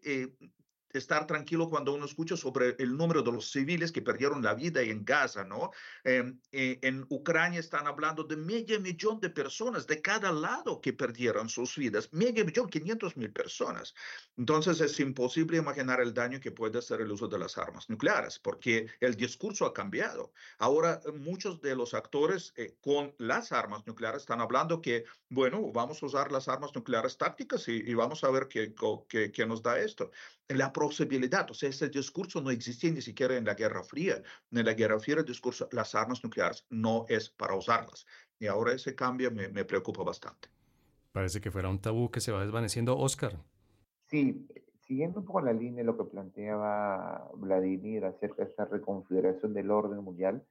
estar 0.93 1.25
tranquilo 1.27 1.69
cuando 1.69 1.93
uno 1.93 2.05
escucha 2.05 2.37
sobre 2.37 2.75
el 2.79 2.95
número 2.95 3.21
de 3.23 3.31
los 3.31 3.51
civiles 3.51 3.91
que 3.91 4.01
perdieron 4.01 4.41
la 4.41 4.53
vida 4.53 4.81
en 4.81 5.03
Gaza, 5.03 5.43
¿no? 5.43 5.71
Em, 6.03 6.39
eh, 6.51 6.79
en 6.81 7.05
Ucrania 7.09 7.59
están 7.59 7.87
hablando 7.87 8.23
de 8.23 8.37
medio 8.37 8.79
millón 8.79 9.19
de 9.19 9.29
personas 9.29 9.87
de 9.87 10.01
cada 10.01 10.31
lado 10.31 10.79
que 10.79 10.93
perdieron 10.93 11.49
sus 11.49 11.75
vidas, 11.77 12.09
medio 12.11 12.45
millón, 12.45 12.69
500 12.69 13.17
mil 13.17 13.31
personas. 13.31 13.93
Entonces 14.37 14.79
es 14.81 14.99
imposible 14.99 15.57
imaginar 15.57 15.99
el 16.01 16.13
daño 16.13 16.39
que 16.39 16.51
puede 16.51 16.79
hacer 16.79 17.01
el 17.01 17.11
uso 17.11 17.27
de 17.27 17.39
las 17.39 17.57
armas 17.57 17.89
nucleares, 17.89 18.39
porque 18.39 18.87
el 18.99 19.15
discurso 19.15 19.65
ha 19.65 19.73
cambiado. 19.73 20.31
Ahora 20.59 21.01
muchos 21.15 21.61
de 21.61 21.75
los 21.75 21.93
actores 21.93 22.53
eh, 22.55 22.75
con 22.81 23.13
las 23.17 23.51
armas 23.51 23.85
nucleares 23.87 24.21
están 24.21 24.41
hablando 24.41 24.81
que, 24.81 25.05
bueno, 25.29 25.71
vamos 25.71 26.01
a 26.01 26.05
usar 26.05 26.31
las 26.31 26.47
armas 26.47 26.71
nucleares 26.75 27.17
tácticas 27.17 27.67
y, 27.67 27.93
vamos 27.93 28.23
a 28.23 28.31
ver 28.31 28.47
qué, 28.47 28.73
qué, 29.07 29.31
qué 29.31 29.45
nos 29.45 29.61
da 29.61 29.79
esto. 29.79 30.11
La 30.49 30.73
posibilidad. 30.73 31.49
O 31.49 31.53
sea, 31.53 31.69
ese 31.69 31.89
discurso 31.89 32.41
no 32.41 32.51
existía 32.51 32.91
ni 32.91 33.01
siquiera 33.01 33.35
en 33.37 33.45
la 33.45 33.53
Guerra 33.53 33.83
Fría. 33.83 34.21
En 34.51 34.65
la 34.65 34.73
Guerra 34.73 34.99
Fría 34.99 35.17
el 35.17 35.25
discurso, 35.25 35.67
las 35.71 35.95
armas 35.95 36.23
nucleares 36.23 36.65
no 36.69 37.05
es 37.07 37.29
para 37.29 37.55
usarlas. 37.55 38.05
Y 38.39 38.47
ahora 38.47 38.73
ese 38.73 38.93
cambio 38.93 39.31
me, 39.31 39.47
me 39.47 39.65
preocupa 39.65 40.03
bastante. 40.03 40.49
Parece 41.11 41.39
que 41.39 41.51
fuera 41.51 41.69
un 41.69 41.79
tabú 41.79 42.09
que 42.09 42.19
se 42.19 42.31
va 42.31 42.41
desvaneciendo. 42.41 42.97
Oscar. 42.97 43.39
Sí, 44.07 44.47
siguiendo 44.85 45.19
un 45.19 45.25
poco 45.25 45.41
la 45.41 45.53
línea 45.53 45.77
de 45.77 45.85
lo 45.85 45.97
que 45.97 46.03
planteaba 46.03 47.31
Vladimir 47.35 48.05
acerca 48.05 48.43
de 48.43 48.49
esta 48.49 48.65
reconfiguración 48.65 49.53
del 49.53 49.71
orden 49.71 50.03
mundial, 50.03 50.45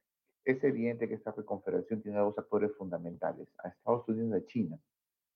es 0.44 0.62
evidente 0.64 1.09
que 1.09 1.14
esta 1.14 1.33
reconfiguración 1.33 2.02
tiene 2.02 2.18
dos 2.18 2.37
actores 2.38 2.72
fundamentales, 2.76 3.48
a 3.62 3.68
Estados 3.68 4.09
Unidos 4.09 4.33
y 4.33 4.42
a 4.42 4.46
China. 4.46 4.78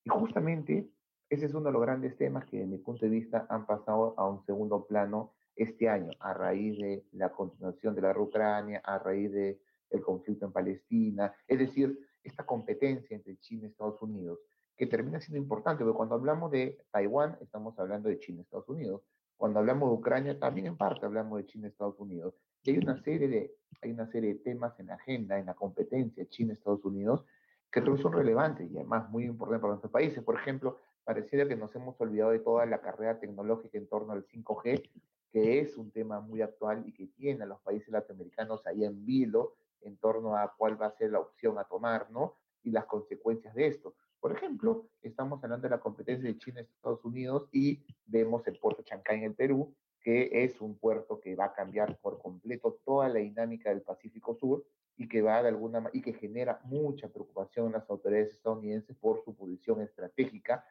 Y 0.05 0.11
justamente 0.11 0.89
ese 1.29 1.47
es 1.47 1.55
uno 1.55 1.67
de 1.67 1.73
los 1.73 1.83
grandes 1.83 2.17
temas 2.17 2.45
que, 2.47 2.59
desde 2.59 2.71
mi 2.71 2.79
punto 2.79 3.05
de 3.05 3.11
vista, 3.11 3.47
han 3.49 3.67
pasado 3.67 4.15
a 4.17 4.29
un 4.29 4.45
segundo 4.45 4.87
plano 4.87 5.33
este 5.55 5.89
año, 5.89 6.11
a 6.21 6.35
raíz 6.35 6.79
de 6.79 7.05
la 7.13 7.31
continuación 7.31 7.95
de 7.95 8.03
la 8.03 8.09
guerra 8.09 8.23
Ucrania, 8.23 8.83
a 8.85 8.99
raíz 8.99 9.33
del 9.33 9.59
el 9.91 10.03
conflicto 10.03 10.47
en 10.47 10.53
Palestina, 10.53 11.33
es 11.47 11.59
decir, 11.59 11.99
esta 12.23 12.45
competencia 12.45 13.17
entre 13.17 13.37
China 13.39 13.63
y 13.65 13.67
Estados 13.67 14.03
Unidos, 14.03 14.41
que 14.77 14.87
termina 14.87 15.21
siendo 15.21 15.39
importante, 15.39 15.85
porque 15.85 15.97
cuando 15.97 16.17
hablamos 16.17 16.51
de 16.51 16.79
Taiwán, 16.91 17.39
estamos 17.41 17.79
hablando 17.79 18.09
de 18.09 18.19
China 18.19 18.39
y 18.39 18.43
Estados 18.43 18.69
Unidos. 18.69 19.03
Cuando 19.37 19.61
hablamos 19.61 19.91
de 19.91 19.95
Ucrania, 19.95 20.39
también 20.39 20.67
en 20.67 20.77
parte 20.77 21.07
hablamos 21.07 21.39
de 21.39 21.47
China 21.47 21.67
y 21.67 21.71
Estados 21.71 21.99
Unidos. 21.99 22.35
Y 22.63 22.71
hay 22.73 22.79
una 22.79 23.01
serie 23.03 23.29
de, 23.29 23.55
hay 23.81 23.93
una 23.93 24.07
serie 24.09 24.35
de 24.35 24.41
temas 24.41 24.79
en 24.81 24.87
la 24.87 24.95
agenda, 24.95 25.39
en 25.39 25.47
la 25.47 25.55
competencia 25.55 26.27
China-Estados 26.29 26.85
Unidos, 26.85 27.25
que 27.71 27.81
todos 27.81 28.01
son 28.01 28.13
relevantes 28.13 28.71
y 28.71 28.77
además 28.77 29.09
muy 29.11 29.25
importantes 29.25 29.61
para 29.61 29.73
nuestros 29.73 29.93
países. 29.93 30.23
Por 30.23 30.37
ejemplo, 30.37 30.79
pareciera 31.07 31.47
que 31.47 31.55
nos 31.55 31.73
hemos 31.77 31.99
olvidado 32.01 32.33
de 32.33 32.41
toda 32.41 32.67
la 32.67 32.81
carrera 32.81 33.21
tecnológica 33.21 33.79
en 33.79 33.87
torno 33.87 34.13
al 34.13 34.27
5G, 34.27 34.91
que 35.31 35.61
es 35.61 35.77
un 35.77 35.93
tema 35.93 36.21
muy 36.21 36.43
actual 36.43 36.83
y 36.85 36.93
que 36.93 37.07
tiene 37.07 37.45
a 37.45 37.47
los 37.47 37.61
países 37.61 37.91
latinoamericanos 37.91 38.67
ahí 38.67 38.85
en 38.85 39.07
vilo 39.07 39.55
en 39.83 39.97
torno 39.99 40.37
a 40.37 40.53
cuál 40.59 40.81
va 40.81 40.87
a 40.87 40.97
ser 40.97 41.13
la 41.13 41.21
opción 41.21 41.59
a 41.59 41.65
tomar, 41.65 42.11
¿no? 42.11 42.35
Y 42.65 42.73
las 42.73 42.87
consecuencias 42.87 43.55
de 43.55 43.69
esto. 43.69 43.95
Por 44.19 44.33
ejemplo, 44.33 44.89
estamos 45.01 45.43
hablando 45.45 45.69
de 45.69 45.77
la 45.77 45.81
competencia 45.81 46.29
de 46.29 46.39
China 46.39 46.61
y 46.61 46.65
Estados 46.65 47.05
Unidos 47.05 47.49
y 47.53 47.85
vemos 48.05 48.45
el 48.49 48.59
puerto 48.59 48.83
Chancay 48.83 49.19
en 49.19 49.25
el 49.27 49.35
Perú, 49.37 49.73
que 50.01 50.29
es 50.33 50.61
un 50.61 50.77
puerto 50.77 51.21
que 51.21 51.37
va 51.37 51.47
a 51.47 51.53
cambiar 51.53 51.99
por 51.99 52.19
completo 52.19 52.81
toda 52.85 53.09
la 53.09 53.21
dinámica 53.21 53.71
del 53.71 53.83
Pacífico 53.83 54.35
Sur 54.35 54.67
y 54.97 55.07
que 55.07 55.23
va 55.23 55.41
de 55.41 55.51
alguna 55.51 55.89
y 55.93 56.03
que 56.03 56.15
genera 56.15 56.61
mucha 56.65 57.09
preocupación 57.09 57.67
en 57.67 57.73
las 57.75 57.89
autoridades 57.89 58.33
estadounidenses 58.33 58.97
por 58.97 59.23
su 59.23 59.37
posición 59.37 59.83
estratégica 59.83 60.65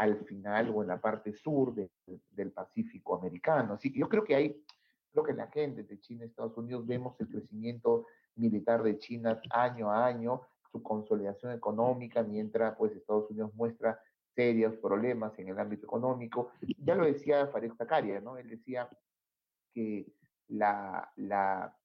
al 0.00 0.16
final 0.24 0.70
o 0.74 0.80
en 0.80 0.88
la 0.88 0.98
parte 0.98 1.34
sur 1.34 1.74
del 1.74 2.52
Pacífico 2.52 3.16
americano. 3.16 3.74
Así 3.74 3.92
que 3.92 4.00
yo 4.00 4.08
creo 4.08 4.24
que 4.24 4.34
hay, 4.34 4.64
creo 5.12 5.22
que 5.22 5.34
la 5.34 5.48
gente 5.48 5.82
de 5.82 6.00
China 6.00 6.24
y 6.24 6.28
Estados 6.28 6.56
Unidos 6.56 6.86
vemos 6.86 7.20
el 7.20 7.28
crecimiento 7.28 8.06
militar 8.34 8.82
de 8.82 8.96
China 8.96 9.38
año 9.50 9.90
a 9.90 10.06
año, 10.06 10.40
su 10.72 10.82
consolidación 10.82 11.52
económica, 11.52 12.22
mientras 12.22 12.76
pues 12.78 12.96
Estados 12.96 13.30
Unidos 13.30 13.52
muestra 13.54 14.00
serios 14.34 14.74
problemas 14.76 15.38
en 15.38 15.48
el 15.48 15.58
ámbito 15.58 15.84
económico. 15.84 16.52
Ya 16.78 16.94
lo 16.94 17.04
decía 17.04 17.48
Farid 17.48 17.74
Zakaria, 17.76 18.22
¿no? 18.22 18.38
Él 18.38 18.48
decía 18.48 18.88
que 19.74 20.10
la, 20.48 21.12
la, 21.16 21.76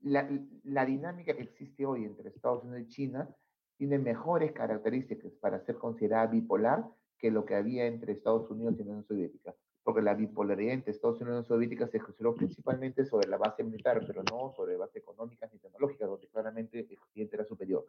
la, 0.00 0.30
la 0.62 0.86
dinámica 0.86 1.36
que 1.36 1.42
existe 1.42 1.84
hoy 1.84 2.06
entre 2.06 2.30
Estados 2.30 2.64
Unidos 2.64 2.84
y 2.84 2.88
China 2.88 3.28
tiene 3.76 3.98
mejores 3.98 4.52
características 4.52 5.32
para 5.40 5.60
ser 5.64 5.76
considerada 5.76 6.26
bipolar 6.26 6.84
que 7.18 7.30
lo 7.30 7.44
que 7.44 7.54
había 7.54 7.86
entre 7.86 8.12
Estados 8.12 8.50
Unidos 8.50 8.74
y 8.74 8.84
la 8.84 8.90
Unión 8.90 9.04
Soviética. 9.04 9.54
Porque 9.82 10.00
la 10.00 10.14
bipolaridad 10.14 10.74
entre 10.74 10.92
Estados 10.92 11.20
Unidos 11.20 11.26
y 11.26 11.30
la 11.30 11.32
Unión 11.32 11.48
Soviética 11.48 11.88
se 11.88 11.98
ejerció 11.98 12.34
principalmente 12.34 13.04
sobre 13.04 13.28
la 13.28 13.36
base 13.36 13.62
militar, 13.62 14.02
pero 14.06 14.22
no 14.30 14.52
sobre 14.56 14.76
base 14.76 14.98
económica 14.98 15.48
ni 15.52 15.58
tecnológica, 15.58 16.06
donde 16.06 16.28
claramente 16.28 16.86
el 16.88 16.98
Occidente 16.98 17.36
era 17.36 17.44
superior. 17.44 17.86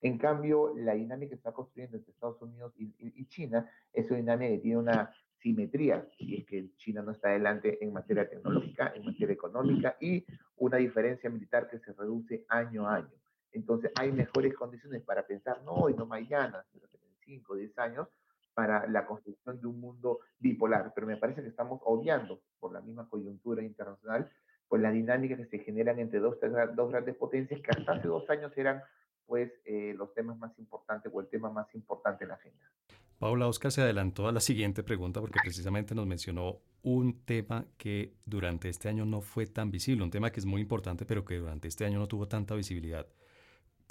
En 0.00 0.18
cambio, 0.18 0.74
la 0.76 0.94
dinámica 0.94 1.30
que 1.30 1.36
está 1.36 1.52
construyendo 1.52 1.96
entre 1.96 2.12
Estados 2.12 2.42
Unidos 2.42 2.72
y, 2.76 2.92
y, 2.98 3.24
China 3.26 3.70
es 3.92 4.10
una 4.10 4.18
dinámica 4.18 4.50
que 4.50 4.58
tiene 4.58 4.78
una 4.78 5.14
simetría, 5.38 6.08
y 6.18 6.40
es 6.40 6.46
que 6.46 6.74
China 6.76 7.02
no 7.02 7.12
está 7.12 7.28
adelante 7.28 7.78
en 7.84 7.92
materia 7.92 8.28
tecnológica, 8.28 8.92
en 8.96 9.04
materia 9.04 9.34
económica, 9.34 9.96
y 10.00 10.24
una 10.56 10.78
diferencia 10.78 11.30
militar 11.30 11.68
que 11.68 11.78
se 11.78 11.92
reduce 11.92 12.44
año 12.48 12.88
a 12.88 12.96
año. 12.96 13.21
Entonces 13.52 13.92
hay 13.98 14.12
mejores 14.12 14.54
condiciones 14.54 15.02
para 15.02 15.26
pensar 15.26 15.62
no 15.62 15.72
hoy, 15.72 15.94
no 15.94 16.06
mañana, 16.06 16.64
sino 16.72 16.86
en 16.86 17.14
5 17.24 17.52
o 17.52 17.56
10 17.56 17.78
años, 17.78 18.08
para 18.54 18.86
la 18.86 19.06
construcción 19.06 19.60
de 19.60 19.66
un 19.66 19.80
mundo 19.80 20.20
bipolar. 20.38 20.92
Pero 20.94 21.06
me 21.06 21.16
parece 21.16 21.42
que 21.42 21.48
estamos 21.48 21.80
obviando, 21.84 22.40
por 22.60 22.72
la 22.72 22.80
misma 22.80 23.08
coyuntura 23.08 23.62
internacional, 23.62 24.30
pues 24.68 24.80
las 24.80 24.92
dinámicas 24.92 25.38
que 25.38 25.46
se 25.46 25.58
generan 25.58 25.98
entre 25.98 26.18
dos, 26.18 26.36
dos 26.74 26.90
grandes 26.90 27.16
potencias 27.16 27.60
que 27.60 27.70
hasta 27.70 27.92
hace 27.92 28.08
dos 28.08 28.28
años 28.30 28.52
eran 28.56 28.82
pues 29.26 29.52
eh, 29.64 29.94
los 29.96 30.12
temas 30.14 30.38
más 30.38 30.58
importantes 30.58 31.10
o 31.14 31.20
el 31.20 31.28
tema 31.28 31.50
más 31.50 31.66
importante 31.74 32.24
en 32.24 32.28
la 32.28 32.34
agenda. 32.34 32.70
Paula 33.18 33.46
Oscar 33.46 33.70
se 33.70 33.82
adelantó 33.82 34.26
a 34.26 34.32
la 34.32 34.40
siguiente 34.40 34.82
pregunta 34.82 35.20
porque 35.20 35.38
precisamente 35.42 35.94
nos 35.94 36.06
mencionó 36.06 36.58
un 36.82 37.24
tema 37.24 37.66
que 37.78 38.14
durante 38.24 38.68
este 38.68 38.88
año 38.88 39.04
no 39.04 39.20
fue 39.20 39.46
tan 39.46 39.70
visible, 39.70 40.02
un 40.02 40.10
tema 40.10 40.32
que 40.32 40.40
es 40.40 40.46
muy 40.46 40.60
importante 40.60 41.06
pero 41.06 41.24
que 41.24 41.38
durante 41.38 41.68
este 41.68 41.84
año 41.84 41.98
no 41.98 42.08
tuvo 42.08 42.26
tanta 42.26 42.54
visibilidad. 42.54 43.06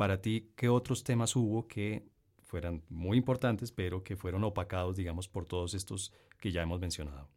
Para 0.01 0.19
ti, 0.19 0.51
¿qué 0.55 0.67
otros 0.67 1.03
temas 1.03 1.35
hubo 1.35 1.67
que 1.67 2.01
fueran 2.41 2.81
muy 2.89 3.19
importantes 3.19 3.71
pero 3.71 4.03
que 4.03 4.15
fueron 4.15 4.43
opacados, 4.43 4.95
digamos, 4.95 5.27
por 5.27 5.45
todos 5.45 5.75
estos 5.75 6.11
que 6.39 6.51
ya 6.51 6.63
hemos 6.63 6.79
mencionado? 6.79 7.29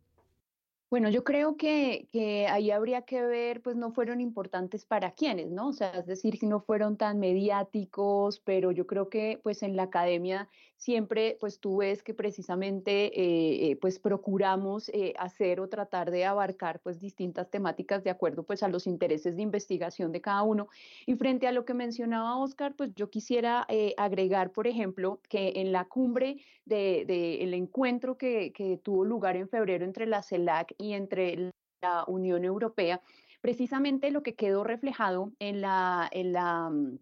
Bueno, 0.88 1.11
yo 1.11 1.24
creo 1.24 1.59
que, 1.59 2.09
que, 2.11 2.46
ahí 2.46 2.70
habría 2.70 3.03
que 3.03 3.20
ver, 3.20 3.61
pues 3.61 3.77
no 3.77 3.92
fueron 3.92 4.22
importantes 4.22 4.87
para 4.87 5.11
quiénes, 5.11 5.50
¿no? 5.50 5.68
O 5.68 5.72
sea, 5.74 5.90
es 5.90 6.07
decir, 6.07 6.38
que 6.38 6.46
no 6.46 6.59
fueron 6.59 6.96
tan 6.96 7.20
mediáticos, 7.20 8.40
pero 8.40 8.70
yo 8.70 8.87
creo 8.87 9.11
que 9.11 9.38
pues 9.42 9.62
en 9.62 9.77
la 9.77 9.83
academia 9.83 10.48
siempre 10.76 11.37
pues 11.40 11.60
tú 11.60 11.78
ves 11.78 12.02
que 12.02 12.14
precisamente 12.14 13.06
eh, 13.06 13.70
eh, 13.70 13.76
pues 13.76 13.98
procuramos 13.98 14.88
eh, 14.90 15.14
hacer 15.18 15.60
o 15.60 15.68
tratar 15.68 16.10
de 16.10 16.24
abarcar 16.24 16.80
pues 16.80 17.00
distintas 17.00 17.50
temáticas 17.50 18.04
de 18.04 18.10
acuerdo 18.10 18.42
pues 18.42 18.62
a 18.62 18.68
los 18.68 18.87
intereses 18.87 19.37
de 19.37 19.42
investigación 19.42 20.12
de 20.12 20.20
cada 20.20 20.42
uno. 20.42 20.68
Y 21.06 21.14
frente 21.14 21.46
a 21.46 21.52
lo 21.52 21.64
que 21.64 21.74
mencionaba 21.74 22.37
Oscar, 22.37 22.74
pues 22.76 22.94
yo 22.94 23.10
quisiera 23.10 23.66
agregar, 23.96 24.50
por 24.50 24.66
ejemplo, 24.66 25.20
que 25.28 25.52
en 25.56 25.72
la 25.72 25.84
cumbre 25.84 26.38
del 26.64 27.06
de, 27.06 27.42
el 27.42 27.54
encuentro 27.54 28.16
que, 28.16 28.52
que 28.52 28.78
tuvo 28.78 29.04
lugar 29.04 29.37
en 29.37 29.48
febrero 29.48 29.84
entre 29.84 30.06
la 30.06 30.22
CELAC 30.22 30.74
y 30.78 30.92
entre 30.92 31.50
la 31.82 32.04
Unión 32.06 32.44
Europea, 32.44 33.00
precisamente 33.44 34.10
lo 34.10 34.22
que 34.22 34.34
quedó 34.34 34.64
reflejado 34.64 35.30
en 35.38 35.60
la, 35.60 36.08
mm, 36.72 36.98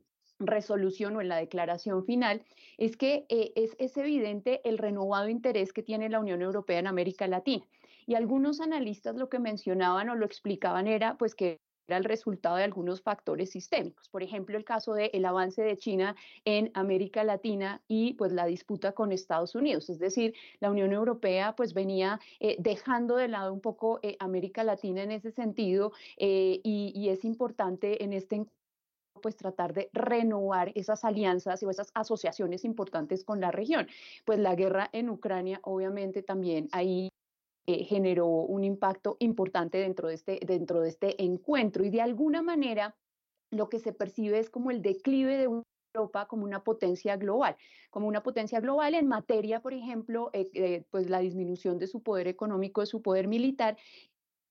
resolución 0.46 1.16
o 1.16 1.20
en 1.20 1.28
la 1.28 1.36
declaración 1.36 2.04
final 2.04 2.42
es 2.78 2.96
que 2.96 3.26
eh, 3.28 3.52
es, 3.56 3.76
es 3.78 3.96
evidente 3.96 4.60
el 4.64 4.78
renovado 4.78 5.28
interés 5.28 5.72
que 5.72 5.82
tiene 5.82 6.08
la 6.08 6.20
Unión 6.20 6.42
Europea 6.42 6.78
en 6.78 6.86
América 6.86 7.26
Latina. 7.26 7.64
Y 8.06 8.14
algunos 8.14 8.60
analistas 8.60 9.16
lo 9.16 9.28
que 9.28 9.38
mencionaban 9.38 10.08
o 10.08 10.16
lo 10.16 10.26
explicaban 10.26 10.86
era 10.86 11.16
pues 11.16 11.34
que 11.34 11.60
era 11.88 11.96
el 11.96 12.04
resultado 12.04 12.56
de 12.56 12.64
algunos 12.64 13.02
factores 13.02 13.50
sistémicos. 13.50 14.08
Por 14.08 14.22
ejemplo, 14.22 14.56
el 14.56 14.64
caso 14.64 14.94
del 14.94 15.10
el 15.12 15.24
avance 15.24 15.62
de 15.62 15.76
China 15.76 16.14
en 16.44 16.70
América 16.74 17.24
Latina 17.24 17.82
y 17.88 18.14
pues 18.14 18.32
la 18.32 18.46
disputa 18.46 18.92
con 18.92 19.12
Estados 19.12 19.54
Unidos. 19.54 19.90
Es 19.90 19.98
decir, 19.98 20.34
la 20.60 20.70
Unión 20.70 20.92
Europea 20.92 21.54
pues 21.56 21.74
venía 21.74 22.20
eh, 22.40 22.56
dejando 22.58 23.16
de 23.16 23.28
lado 23.28 23.52
un 23.52 23.60
poco 23.60 23.98
eh, 24.02 24.16
América 24.20 24.64
Latina 24.64 25.02
en 25.02 25.10
ese 25.10 25.32
sentido 25.32 25.92
eh, 26.16 26.60
y, 26.62 26.92
y, 26.94 27.08
es 27.08 27.24
importante 27.24 28.02
en 28.04 28.12
este 28.12 28.46
pues 29.22 29.36
tratar 29.36 29.72
de 29.72 29.88
renovar 29.94 30.72
esas 30.74 31.04
alianzas 31.04 31.62
y 31.62 31.66
esas 31.66 31.90
asociaciones 31.94 32.66
importantes 32.66 33.24
con 33.24 33.40
la 33.40 33.50
región. 33.50 33.86
Pues 34.26 34.38
la 34.38 34.54
guerra 34.54 34.90
en 34.92 35.08
Ucrania 35.08 35.60
obviamente 35.62 36.22
también 36.22 36.68
ahí 36.72 37.08
eh, 37.66 37.84
generó 37.84 38.26
un 38.26 38.64
impacto 38.64 39.16
importante 39.20 39.78
dentro 39.78 40.08
de, 40.08 40.14
este, 40.14 40.40
dentro 40.44 40.80
de 40.80 40.88
este 40.88 41.22
encuentro 41.22 41.84
y 41.84 41.90
de 41.90 42.02
alguna 42.02 42.42
manera 42.42 42.96
lo 43.52 43.68
que 43.68 43.78
se 43.78 43.92
percibe 43.92 44.40
es 44.40 44.50
como 44.50 44.70
el 44.72 44.82
declive 44.82 45.36
de 45.36 45.44
Europa 45.94 46.26
como 46.26 46.44
una 46.44 46.64
potencia 46.64 47.16
global, 47.16 47.56
como 47.90 48.08
una 48.08 48.22
potencia 48.22 48.60
global 48.60 48.94
en 48.94 49.06
materia, 49.06 49.60
por 49.60 49.74
ejemplo, 49.74 50.30
eh, 50.32 50.50
eh, 50.54 50.84
pues 50.90 51.08
la 51.08 51.20
disminución 51.20 51.78
de 51.78 51.86
su 51.86 52.02
poder 52.02 52.28
económico, 52.28 52.80
de 52.80 52.86
su 52.86 53.02
poder 53.02 53.28
militar 53.28 53.76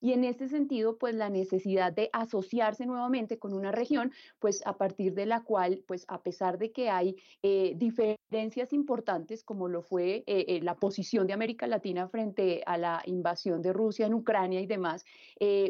y 0.01 0.13
en 0.13 0.23
ese 0.23 0.49
sentido, 0.49 0.97
pues 0.97 1.15
la 1.15 1.29
necesidad 1.29 1.93
de 1.93 2.09
asociarse 2.11 2.85
nuevamente 2.85 3.37
con 3.37 3.53
una 3.53 3.71
región, 3.71 4.11
pues 4.39 4.65
a 4.65 4.77
partir 4.77 5.13
de 5.13 5.27
la 5.27 5.43
cual, 5.43 5.83
pues 5.87 6.05
a 6.07 6.21
pesar 6.21 6.57
de 6.57 6.71
que 6.71 6.89
hay 6.89 7.15
eh, 7.43 7.73
diferencias 7.77 8.73
importantes, 8.73 9.43
como 9.43 9.67
lo 9.67 9.83
fue 9.83 10.23
eh, 10.25 10.45
eh, 10.47 10.59
la 10.63 10.75
posición 10.75 11.27
de 11.27 11.33
América 11.33 11.67
Latina 11.67 12.07
frente 12.07 12.63
a 12.65 12.77
la 12.77 13.03
invasión 13.05 13.61
de 13.61 13.73
Rusia 13.73 14.07
en 14.07 14.15
Ucrania 14.15 14.59
y 14.59 14.65
demás, 14.65 15.05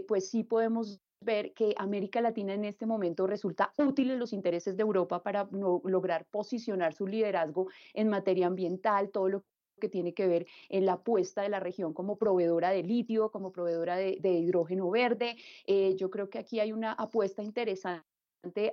pues 0.08 0.30
sí 0.30 0.44
podemos 0.44 1.02
ver 1.22 1.54
que 1.54 1.76
América 1.78 2.22
Latina 2.22 2.54
en 2.54 2.66
este 2.66 2.86
momento 2.86 3.28
resulta 3.28 3.74
útil 3.78 4.12
en 4.12 4.20
los 4.20 4.34
intereses 4.34 4.78
de 4.78 4.82
Europa 4.82 5.22
para 5.22 5.48
lograr 5.52 6.26
posicionar 6.26 6.94
su 6.94 7.06
liderazgo 7.06 7.68
en 7.94 8.10
materia 8.10 8.48
ambiental, 8.48 9.12
todo 9.12 9.30
lo 9.30 9.44
que 9.82 9.90
tiene 9.90 10.14
que 10.14 10.28
ver 10.28 10.48
en 10.70 10.86
la 10.86 10.94
apuesta 10.94 11.42
de 11.42 11.50
la 11.50 11.60
región 11.60 11.94
como 11.94 12.16
proveedora 12.16 12.70
de 12.70 12.84
litio, 12.84 13.32
como 13.32 13.52
proveedora 13.52 13.98
de, 13.98 14.18
hidrógeno 14.22 14.90
verde. 14.90 15.36
Eh, 15.66 15.98
yo 15.98 16.10
creo 16.10 16.30
que 16.30 16.40
aquí 16.40 16.62
hay 16.62 16.72
una 16.72 16.94
apuesta 16.94 17.44
interesante 17.44 18.06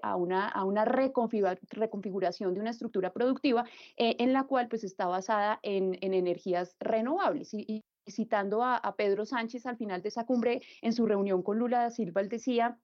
a 0.02 0.14
una, 0.16 0.48
a 0.48 0.64
una 0.64 0.84
reconfiguración 0.84 2.54
de 2.54 2.60
una 2.60 2.70
estructura 2.70 3.12
productiva 3.12 3.64
eh, 3.96 4.14
en 4.20 4.32
la 4.32 4.44
cual 4.44 4.68
pues 4.68 4.84
está 4.84 5.06
basada 5.06 5.58
en, 5.62 5.98
en 6.00 6.14
energías 6.14 6.76
renovables. 6.78 7.52
Y, 7.52 7.82
citando 8.10 8.62
a, 8.62 8.78
a, 8.78 8.96
Pedro 8.96 9.26
Sánchez 9.26 9.66
al 9.66 9.76
final 9.76 10.00
de 10.00 10.08
esa 10.08 10.24
cumbre 10.24 10.62
en 10.80 10.94
su 10.94 11.04
reunión 11.04 11.42
con 11.42 11.58
Lula 11.58 11.82
da 11.82 11.90
Silva, 11.90 12.22
él 12.22 12.30
decía, 12.30 12.78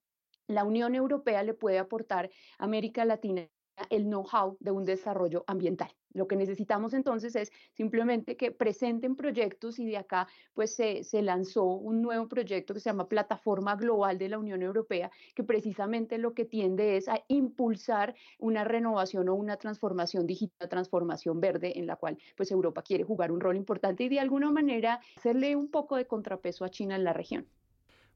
la 0.47 0.65
Unión 0.65 0.95
Europea 0.95 1.43
le 1.43 1.55
puede 1.55 1.79
aportar 1.79 2.31
a 2.59 2.65
América 2.65 3.07
Latina 3.07 3.49
el 3.91 4.05
know-how 4.05 4.57
de 4.61 4.71
un 4.71 4.85
desarrollo 4.85 5.45
ambiental. 5.47 5.91
Lo 6.15 6.29
que 6.29 6.37
necesitamos 6.37 6.95
entonces 6.95 7.35
es 7.37 7.53
simplemente 7.73 8.37
que 8.37 8.53
presenten 8.53 9.17
proyectos 9.17 9.79
y 9.79 9.85
de 9.85 9.99
acá 9.99 10.29
pues 10.55 10.75
se, 10.75 11.05
lanzó 11.23 11.65
un 11.65 12.01
nuevo 12.03 12.29
proyecto 12.29 12.73
que 12.73 12.81
se 12.81 12.89
llama 12.89 13.09
Plataforma 13.09 13.75
Global 13.77 14.17
de 14.17 14.29
la 14.29 14.39
Unión 14.39 14.63
Europea, 14.63 15.11
que 15.35 15.43
precisamente 15.43 16.19
lo 16.19 16.33
que 16.33 16.45
tiende 16.45 16.97
es 16.97 17.09
a 17.09 17.23
impulsar 17.29 18.15
una 18.39 18.63
renovación 18.65 19.29
o 19.29 19.35
una 19.35 19.57
transformación 19.57 20.27
digital, 20.27 20.69
transformación 20.69 21.41
verde, 21.41 21.79
en 21.79 21.87
la 21.87 21.97
cual 21.97 22.17
pues 22.37 22.51
Europa 22.51 22.83
quiere 22.83 23.05
jugar 23.05 23.33
un 23.33 23.41
rol 23.41 23.57
importante 23.57 24.05
y 24.05 24.09
de 24.09 24.21
alguna 24.21 24.51
manera 24.51 25.01
hacerle 25.17 25.57
un 25.57 25.69
poco 25.69 25.97
de 25.97 26.07
contrapeso 26.07 26.65
a 26.65 26.71
China 26.71 26.95
en 26.95 27.05
la 27.05 27.13
región. 27.13 27.47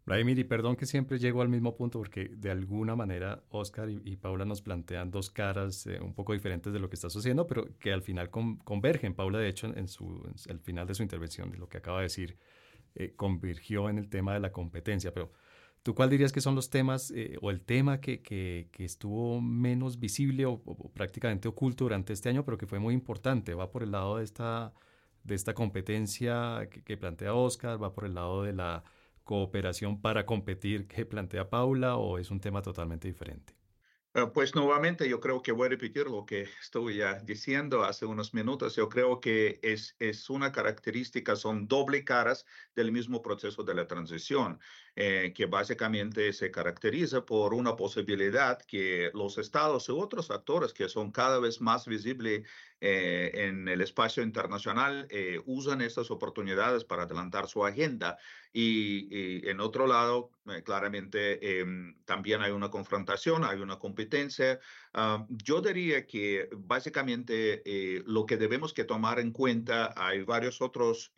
Vladimir, 0.08 0.38
y 0.38 0.44
perdón 0.44 0.74
que 0.74 0.86
siempre 0.86 1.18
llego 1.18 1.42
al 1.42 1.50
mismo 1.50 1.76
punto 1.76 1.98
porque 1.98 2.30
de 2.34 2.50
alguna 2.50 2.96
manera 2.96 3.42
Oscar 3.50 3.90
y, 3.90 4.16
Paula 4.16 4.46
nos 4.46 4.62
plantean 4.62 5.10
dos 5.10 5.28
caras 5.28 5.86
eh, 5.86 6.00
un 6.00 6.14
poco 6.14 6.32
diferentes 6.32 6.72
de 6.72 6.78
lo 6.78 6.88
que 6.88 6.94
está 6.94 7.10
sucediendo, 7.10 7.46
pero 7.46 7.68
que 7.78 7.92
al 7.92 8.00
final 8.00 8.30
convergen. 8.30 9.12
Paula, 9.12 9.38
de 9.38 9.48
hecho, 9.50 9.66
en, 9.66 9.86
su, 9.86 10.26
el 10.46 10.60
final 10.60 10.86
de 10.86 10.94
su 10.94 11.02
intervención, 11.02 11.50
de 11.50 11.58
lo 11.58 11.68
que 11.68 11.76
acaba 11.76 11.98
de 11.98 12.04
decir, 12.04 12.38
eh, 12.94 13.14
en 13.18 13.98
el 13.98 14.08
tema 14.08 14.32
de 14.32 14.40
la 14.40 14.50
competencia. 14.50 15.12
Pero, 15.12 15.30
¿tú 15.82 15.94
cuál 15.94 16.08
dirías 16.08 16.32
que 16.32 16.40
son 16.40 16.54
los 16.54 16.70
temas 16.70 17.10
eh, 17.10 17.36
o 17.42 17.50
el 17.50 17.60
tema 17.60 18.00
que, 18.00 18.22
que, 18.22 18.70
que, 18.72 18.86
estuvo 18.86 19.42
menos 19.42 20.00
visible 20.00 20.46
o, 20.46 20.58
prácticamente 20.94 21.48
oculto 21.48 21.84
durante 21.84 22.14
este 22.14 22.30
año, 22.30 22.46
pero 22.46 22.56
que 22.56 22.66
fue 22.66 22.78
muy 22.78 22.94
importante? 22.94 23.52
¿Va 23.52 23.70
por 23.70 23.82
el 23.82 23.90
lado 23.90 24.16
de 24.16 24.24
esta, 24.24 24.72
de 25.22 25.34
esta 25.34 25.52
competencia 25.52 26.66
que 26.70 26.96
plantea 26.96 27.34
Oscar? 27.34 27.82
¿Va 27.82 27.92
por 27.92 28.06
el 28.06 28.14
lado 28.14 28.42
de 28.44 28.54
la 28.54 28.82
cooperación 29.28 30.00
para 30.00 30.24
competir 30.24 30.88
que 30.88 31.04
plantea 31.04 31.50
Paula 31.50 31.96
o 31.96 32.18
es 32.18 32.30
un 32.30 32.40
tema 32.40 32.62
totalmente 32.62 33.08
diferente? 33.08 33.52
Ah, 34.14 34.32
pues 34.32 34.54
nuevamente 34.54 35.06
yo 35.08 35.20
creo 35.20 35.42
que 35.42 35.52
voy 35.52 35.66
a 35.66 35.68
repetir 35.68 36.06
lo 36.06 36.24
que 36.24 36.48
estuve 36.62 36.96
ya 36.96 37.20
diciendo 37.20 37.84
hace 37.84 38.06
unos 38.06 38.32
minutos. 38.32 38.74
Yo 38.74 38.88
creo 38.88 39.20
que 39.20 39.60
es, 39.62 39.96
es 39.98 40.30
una 40.30 40.50
característica, 40.50 41.36
son 41.36 41.68
doble 41.68 42.04
caras 42.04 42.46
del 42.74 42.90
mismo 42.90 43.20
proceso 43.20 43.62
de 43.62 43.74
la 43.74 43.86
transición, 43.86 44.58
eh, 45.00 45.32
que 45.32 45.46
básicamente 45.46 46.32
se 46.32 46.50
caracteriza 46.50 47.24
por 47.24 47.54
una 47.54 47.76
posibilidad 47.76 48.60
que 48.60 49.12
los 49.14 49.38
estados 49.38 49.88
y 49.88 49.92
otros 49.92 50.32
actores 50.32 50.72
que 50.72 50.88
son 50.88 51.12
cada 51.12 51.38
vez 51.38 51.60
más 51.60 51.86
visibles 51.86 52.42
eh, 52.80 53.30
en 53.34 53.66
el 53.66 53.80
espacio 53.80 54.22
internacional 54.24 55.08
eh, 55.10 55.40
usan 55.46 55.82
estas 55.82 56.10
oportunidades 56.12 56.84
para 56.84 57.04
adelantar 57.04 57.46
su 57.46 57.64
agenda. 57.64 58.18
Y, 58.52 59.48
en 59.48 59.60
otro 59.60 59.86
lado, 59.86 60.30
eh, 60.46 60.62
claramente 60.64 61.60
em, 61.60 61.96
también 62.04 62.40
hay 62.42 62.50
una 62.50 62.70
confrontación, 62.70 63.44
hay 63.44 63.60
una 63.60 63.78
competencia. 63.78 64.58
Ah, 64.94 65.24
yo 65.28 65.60
diría 65.60 66.06
que 66.06 66.48
básicamente 66.52 67.62
lo 68.06 68.26
que 68.26 68.36
debemos 68.36 68.72
que 68.72 68.84
tomar 68.84 69.20
en 69.20 69.30
cuenta, 69.30 69.94
hay 69.96 70.22
varios 70.22 70.60
otros 70.60 71.12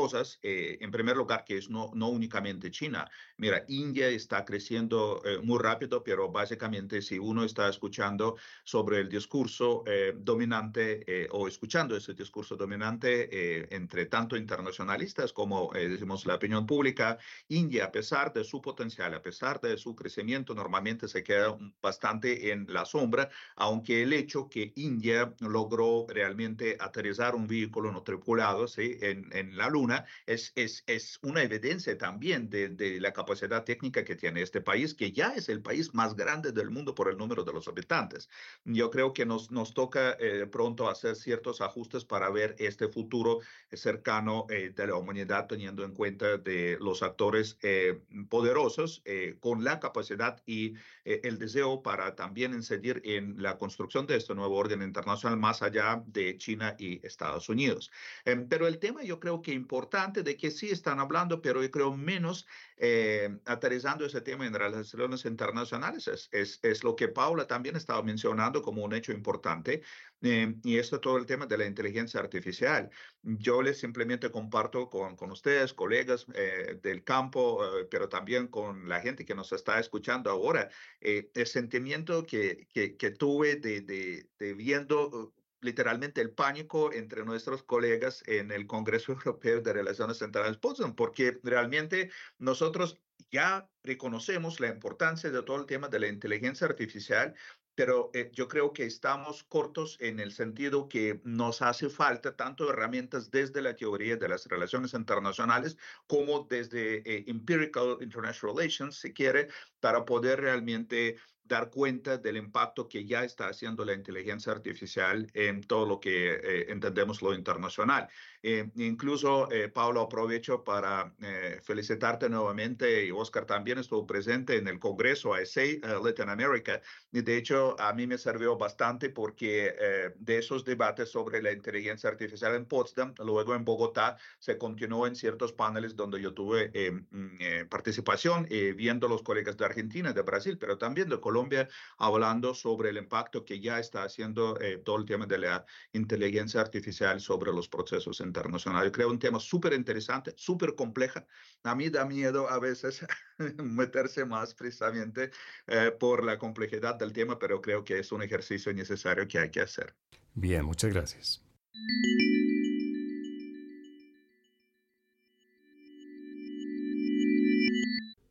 cosas. 0.00 0.38
en 0.42 0.90
primer 0.90 1.16
lugar, 1.16 1.44
que 1.46 1.56
es 1.58 1.70
no, 1.70 1.90
no 1.94 2.08
únicamente 2.08 2.70
China. 2.70 3.08
Mira, 3.38 3.64
India 3.68 4.08
está 4.08 4.44
creciendo 4.44 5.22
muy 5.42 5.58
rápido, 5.58 6.02
pero 6.02 6.30
básicamente 6.30 7.00
si 7.00 7.18
uno 7.18 7.44
está 7.44 7.68
escuchando 7.68 8.36
sobre 8.64 9.00
el 9.00 9.08
discurso 9.08 9.84
dominante 10.16 11.28
o 11.30 11.48
escuchando 11.48 11.96
ese 11.96 12.12
discurso 12.14 12.56
dominante 12.56 13.74
entre 13.74 14.06
tanto 14.06 14.36
internacionalistas 14.36 15.32
como, 15.32 15.70
decimos, 15.72 16.26
la 16.26 16.34
opinión 16.34 16.66
pública, 16.66 17.18
India, 17.48 17.86
a 17.86 17.92
pesar 17.92 18.32
de 18.32 18.44
su 18.44 18.60
potencial, 18.60 19.14
a 19.14 19.22
pesar 19.22 19.60
de 19.60 19.76
su 19.76 19.94
crecimiento, 19.94 20.54
normalmente 20.54 21.08
se 21.08 21.22
queda 21.22 21.56
bastante 21.80 22.52
en 22.52 22.66
la 22.68 22.84
sombra, 22.84 23.28
aunque 23.56 24.02
el 24.02 24.12
hecho 24.12 24.48
que 24.48 24.72
India 24.76 25.32
logró 25.40 26.06
realmente 26.08 26.76
aterrizar 26.78 27.34
un 27.34 27.46
vehículo 27.46 27.92
no 27.92 28.02
tripulado 28.02 28.66
¿sí? 28.68 28.96
en, 29.00 29.28
en 29.32 29.56
la 29.56 29.68
Luna 29.68 29.85
es, 30.26 30.52
es, 30.56 30.84
es 30.86 31.18
una 31.22 31.42
evidencia 31.42 31.96
también 31.96 32.48
de, 32.50 32.68
de, 32.68 33.00
la 33.00 33.12
capacidad 33.12 33.64
técnica 33.64 34.04
que 34.04 34.16
tiene 34.16 34.42
este 34.42 34.60
país, 34.60 34.94
que 34.94 35.12
ya 35.12 35.34
es 35.34 35.48
el 35.48 35.62
país 35.62 35.94
más 35.94 36.14
grande 36.14 36.52
del 36.52 36.70
mundo 36.70 36.94
por 36.94 37.08
el 37.08 37.16
número 37.16 37.44
de 37.44 37.52
los 37.52 37.68
habitantes. 37.68 38.28
Yo 38.64 38.90
creo 38.90 39.12
que 39.12 39.26
nos, 39.26 39.50
nos 39.50 39.74
toca 39.74 40.16
eh, 40.18 40.46
pronto 40.46 40.88
hacer 40.88 41.16
ciertos 41.16 41.60
ajustes 41.60 42.04
para 42.04 42.30
ver 42.30 42.56
este 42.58 42.88
futuro 42.88 43.40
cercano 43.72 44.46
eh, 44.50 44.72
de 44.74 44.86
la 44.86 44.96
humanidad, 44.96 45.46
teniendo 45.46 45.84
en 45.84 45.92
cuenta 45.92 46.38
de 46.38 46.78
los 46.80 47.02
actores 47.02 47.58
eh, 47.62 48.00
poderosos 48.28 49.02
con 49.40 49.64
la 49.64 49.78
capacidad 49.80 50.42
y 50.46 50.74
el 51.04 51.38
deseo 51.38 51.82
para 51.82 52.14
también 52.14 52.52
incidir 52.52 53.00
en 53.04 53.40
la 53.40 53.58
construcción 53.58 54.06
de 54.06 54.16
este 54.16 54.34
nuevo 54.34 54.56
orden 54.56 54.82
internacional 54.82 55.38
más 55.38 55.62
allá 55.62 56.02
de 56.06 56.36
China 56.36 56.74
y 56.78 57.04
Estados 57.06 57.48
Unidos. 57.48 57.90
Em, 58.24 58.48
pero 58.48 58.66
el 58.66 58.78
tema 58.78 59.02
yo 59.02 59.20
creo 59.20 59.42
que 59.42 59.52
importante 59.52 59.75
de 60.22 60.36
que 60.36 60.50
sí 60.50 60.70
están 60.70 61.00
hablando, 61.00 61.40
pero 61.42 61.62
yo 61.62 61.70
creo 61.70 61.96
menos 61.96 62.46
eh, 62.76 63.38
aterrizando 63.44 64.04
ese 64.04 64.20
tema 64.20 64.46
en 64.46 64.54
relaciones 64.54 65.24
internacionales 65.24 66.08
es, 66.08 66.28
es, 66.32 66.58
es, 66.62 66.82
lo 66.84 66.94
que 66.94 67.08
Paula 67.08 67.46
también 67.46 67.76
estaba 67.76 68.02
mencionando 68.02 68.62
como 68.62 68.84
un 68.84 68.94
hecho 68.94 69.12
importante 69.12 69.82
eh, 70.22 70.54
y 70.62 70.78
esto 70.78 71.00
todo 71.00 71.18
el 71.18 71.26
tema 71.26 71.46
de 71.46 71.58
la 71.58 71.66
inteligencia 71.66 72.20
artificial. 72.20 72.90
Yo 73.22 73.62
les 73.62 73.78
simplemente 73.78 74.30
comparto 74.30 74.88
con, 74.88 75.16
con 75.16 75.30
ustedes, 75.30 75.72
colegas 75.74 76.26
eh, 76.34 76.78
del 76.82 77.04
campo, 77.04 77.64
eh, 77.64 77.86
pero 77.90 78.08
también 78.08 78.48
con 78.48 78.88
la 78.88 79.00
gente 79.00 79.24
que 79.24 79.34
nos 79.34 79.52
está 79.52 79.78
escuchando 79.78 80.30
ahora, 80.30 80.68
eh, 81.00 81.30
el 81.34 81.46
sentimiento 81.46 82.24
que, 82.24 82.66
que, 82.72 82.96
que 82.96 83.10
tuve 83.10 83.56
de, 83.56 83.82
de, 83.82 84.28
de 84.38 84.54
viendo 84.54 85.34
literalmente 85.66 86.22
el 86.22 86.30
pánico 86.30 86.92
entre 86.92 87.24
nuestros 87.24 87.62
colegas 87.62 88.22
en 88.26 88.50
el 88.50 88.66
Congreso 88.66 89.12
Europeo 89.12 89.60
de 89.60 89.72
Relaciones 89.72 90.18
Centrales 90.18 90.56
Potsdam, 90.56 90.94
porque 90.94 91.38
realmente 91.42 92.10
nosotros 92.38 92.98
ya 93.30 93.68
reconocemos 93.82 94.60
la 94.60 94.68
importancia 94.68 95.30
de 95.30 95.42
todo 95.42 95.58
el 95.58 95.66
tema 95.66 95.88
de 95.88 96.00
la 96.00 96.08
inteligencia 96.08 96.66
artificial, 96.66 97.34
pero 97.74 98.10
eh, 98.14 98.30
yo 98.32 98.48
creo 98.48 98.72
que 98.72 98.84
estamos 98.84 99.44
cortos 99.44 99.98
en 100.00 100.18
el 100.18 100.32
sentido 100.32 100.88
que 100.88 101.20
nos 101.24 101.60
hace 101.60 101.90
falta 101.90 102.34
tanto 102.34 102.70
herramientas 102.70 103.30
desde 103.30 103.60
la 103.60 103.76
teoría 103.76 104.16
de 104.16 104.28
las 104.28 104.46
relaciones 104.46 104.94
internacionales 104.94 105.76
como 106.06 106.46
desde 106.48 106.98
eh, 107.04 107.24
empirical 107.26 107.98
international 108.00 108.56
relations, 108.56 108.96
si 108.96 109.12
quiere, 109.12 109.48
para 109.80 110.04
poder 110.04 110.40
realmente 110.40 111.16
dar 111.46 111.70
cuenta 111.70 112.18
del 112.18 112.36
impacto 112.36 112.88
que 112.88 113.04
ya 113.04 113.24
está 113.24 113.48
haciendo 113.48 113.84
la 113.84 113.92
inteligencia 113.92 114.52
artificial 114.52 115.30
en 115.34 115.62
todo 115.62 115.86
lo 115.86 116.00
que 116.00 116.34
eh, 116.34 116.66
entendemos 116.70 117.22
lo 117.22 117.34
internacional. 117.34 118.08
Eh, 118.48 118.70
incluso, 118.76 119.50
eh, 119.50 119.68
Pablo, 119.68 120.02
aprovecho 120.02 120.62
para 120.62 121.12
eh, 121.20 121.58
felicitarte 121.64 122.28
nuevamente 122.28 123.04
y 123.04 123.10
Oscar 123.10 123.44
también 123.44 123.78
estuvo 123.78 124.06
presente 124.06 124.56
en 124.56 124.68
el 124.68 124.78
Congreso 124.78 125.34
ASA 125.34 125.62
uh, 125.62 126.04
Latin 126.04 126.28
America. 126.28 126.80
Y 127.10 127.22
de 127.22 127.38
hecho, 127.38 127.74
a 127.80 127.92
mí 127.92 128.06
me 128.06 128.16
sirvió 128.16 128.56
bastante 128.56 129.10
porque 129.10 129.74
eh, 129.76 130.14
de 130.16 130.38
esos 130.38 130.64
debates 130.64 131.10
sobre 131.10 131.42
la 131.42 131.50
inteligencia 131.50 132.08
artificial 132.08 132.54
en 132.54 132.66
Potsdam, 132.66 133.14
luego 133.18 133.52
en 133.56 133.64
Bogotá, 133.64 134.16
se 134.38 134.56
continuó 134.56 135.08
en 135.08 135.16
ciertos 135.16 135.52
paneles 135.52 135.96
donde 135.96 136.22
yo 136.22 136.32
tuve 136.32 136.70
mm, 137.10 137.66
participación, 137.68 138.46
viendo 138.76 139.08
los 139.08 139.24
colegas 139.24 139.56
de 139.56 139.64
Argentina, 139.64 140.12
de 140.12 140.22
Brasil, 140.22 140.56
pero 140.56 140.78
también 140.78 141.08
de 141.08 141.18
Colombia 141.18 141.68
hablando 141.98 142.54
sobre 142.54 142.90
el 142.90 142.96
impacto 142.96 143.44
que 143.44 143.58
ya 143.58 143.80
está 143.80 144.04
haciendo 144.04 144.56
eh, 144.60 144.78
todo 144.78 144.98
el 144.98 145.04
tema 145.04 145.26
de 145.26 145.38
la 145.38 145.66
inteligencia 145.92 146.60
artificial 146.60 147.20
sobre 147.20 147.52
los 147.52 147.68
procesos 147.68 148.20
internacionales. 148.36 148.92
Creo 148.92 149.10
un 149.10 149.18
tema 149.18 149.40
súper 149.40 149.72
interesante, 149.72 150.32
súper 150.36 150.74
compleja. 150.74 151.26
A 151.64 151.74
mí 151.74 151.88
da 151.88 152.04
miedo 152.04 152.48
a 152.48 152.58
veces 152.58 153.04
meterse 153.62 154.24
más 154.24 154.54
precisamente 154.54 155.30
eh, 155.66 155.92
por 155.98 156.24
la 156.24 156.38
complejidad 156.38 156.96
del 156.96 157.12
tema, 157.12 157.38
pero 157.38 157.60
creo 157.60 157.84
que 157.84 157.98
es 157.98 158.12
un 158.12 158.22
ejercicio 158.22 158.72
necesario 158.72 159.26
que 159.26 159.38
hay 159.38 159.50
que 159.50 159.60
hacer. 159.60 159.94
Bien, 160.34 160.64
muchas 160.64 160.92
gracias. 160.92 161.42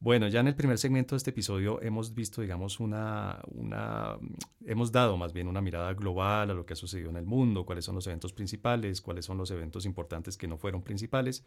Bueno, 0.06 0.28
ya 0.28 0.40
en 0.40 0.48
el 0.48 0.56
primer 0.56 0.78
segmento 0.78 1.16
de 1.16 1.18
este 1.18 1.32
episodio 1.32 1.82
hemos 1.82 2.14
visto, 2.14 2.44
digamos, 2.44 2.80
una, 2.80 3.42
una, 3.48 4.20
hemos 4.64 4.92
dado 4.92 5.18
más 5.18 5.34
bien 5.34 5.48
una 5.48 5.62
mirada 5.62 5.92
global 5.96 6.52
a 6.52 6.54
lo 6.54 6.64
que 6.64 6.74
ha 6.74 6.76
sucedido 6.76 7.10
en 7.10 7.16
el 7.16 7.26
mundo, 7.26 7.66
cuáles 7.66 7.86
son 7.86 7.96
los 7.96 8.06
eventos 8.06 8.32
principales, 8.32 9.02
cuáles 9.02 9.26
son 9.26 9.40
los 9.40 9.50
eventos 9.50 9.84
importantes 9.84 10.38
que 10.38 10.48
no 10.48 10.60
fueron 10.60 10.84
principales. 10.84 11.44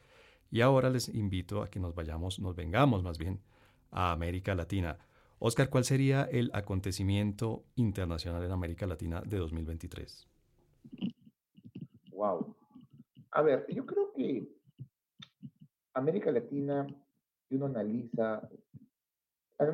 Y 0.50 0.60
ahora 0.60 0.90
les 0.90 1.08
invito 1.08 1.62
a 1.62 1.70
que 1.70 1.78
nos 1.78 1.94
vayamos, 1.94 2.40
nos 2.40 2.56
vengamos 2.56 3.04
más 3.04 3.16
bien 3.16 3.40
a 3.92 4.10
América 4.10 4.56
Latina. 4.56 4.98
Oscar, 5.38 5.70
¿cuál 5.70 5.84
sería 5.84 6.24
el 6.24 6.50
acontecimiento 6.52 7.62
internacional 7.76 8.42
en 8.42 8.50
América 8.50 8.88
Latina 8.88 9.22
de 9.24 9.36
2023? 9.36 10.26
Wow. 12.10 12.56
A 13.30 13.40
ver, 13.40 13.66
yo 13.68 13.86
creo 13.86 14.12
que 14.12 14.48
América 15.94 16.32
Latina 16.32 16.88
si 17.48 17.56
uno 17.56 17.66
analiza, 17.66 18.48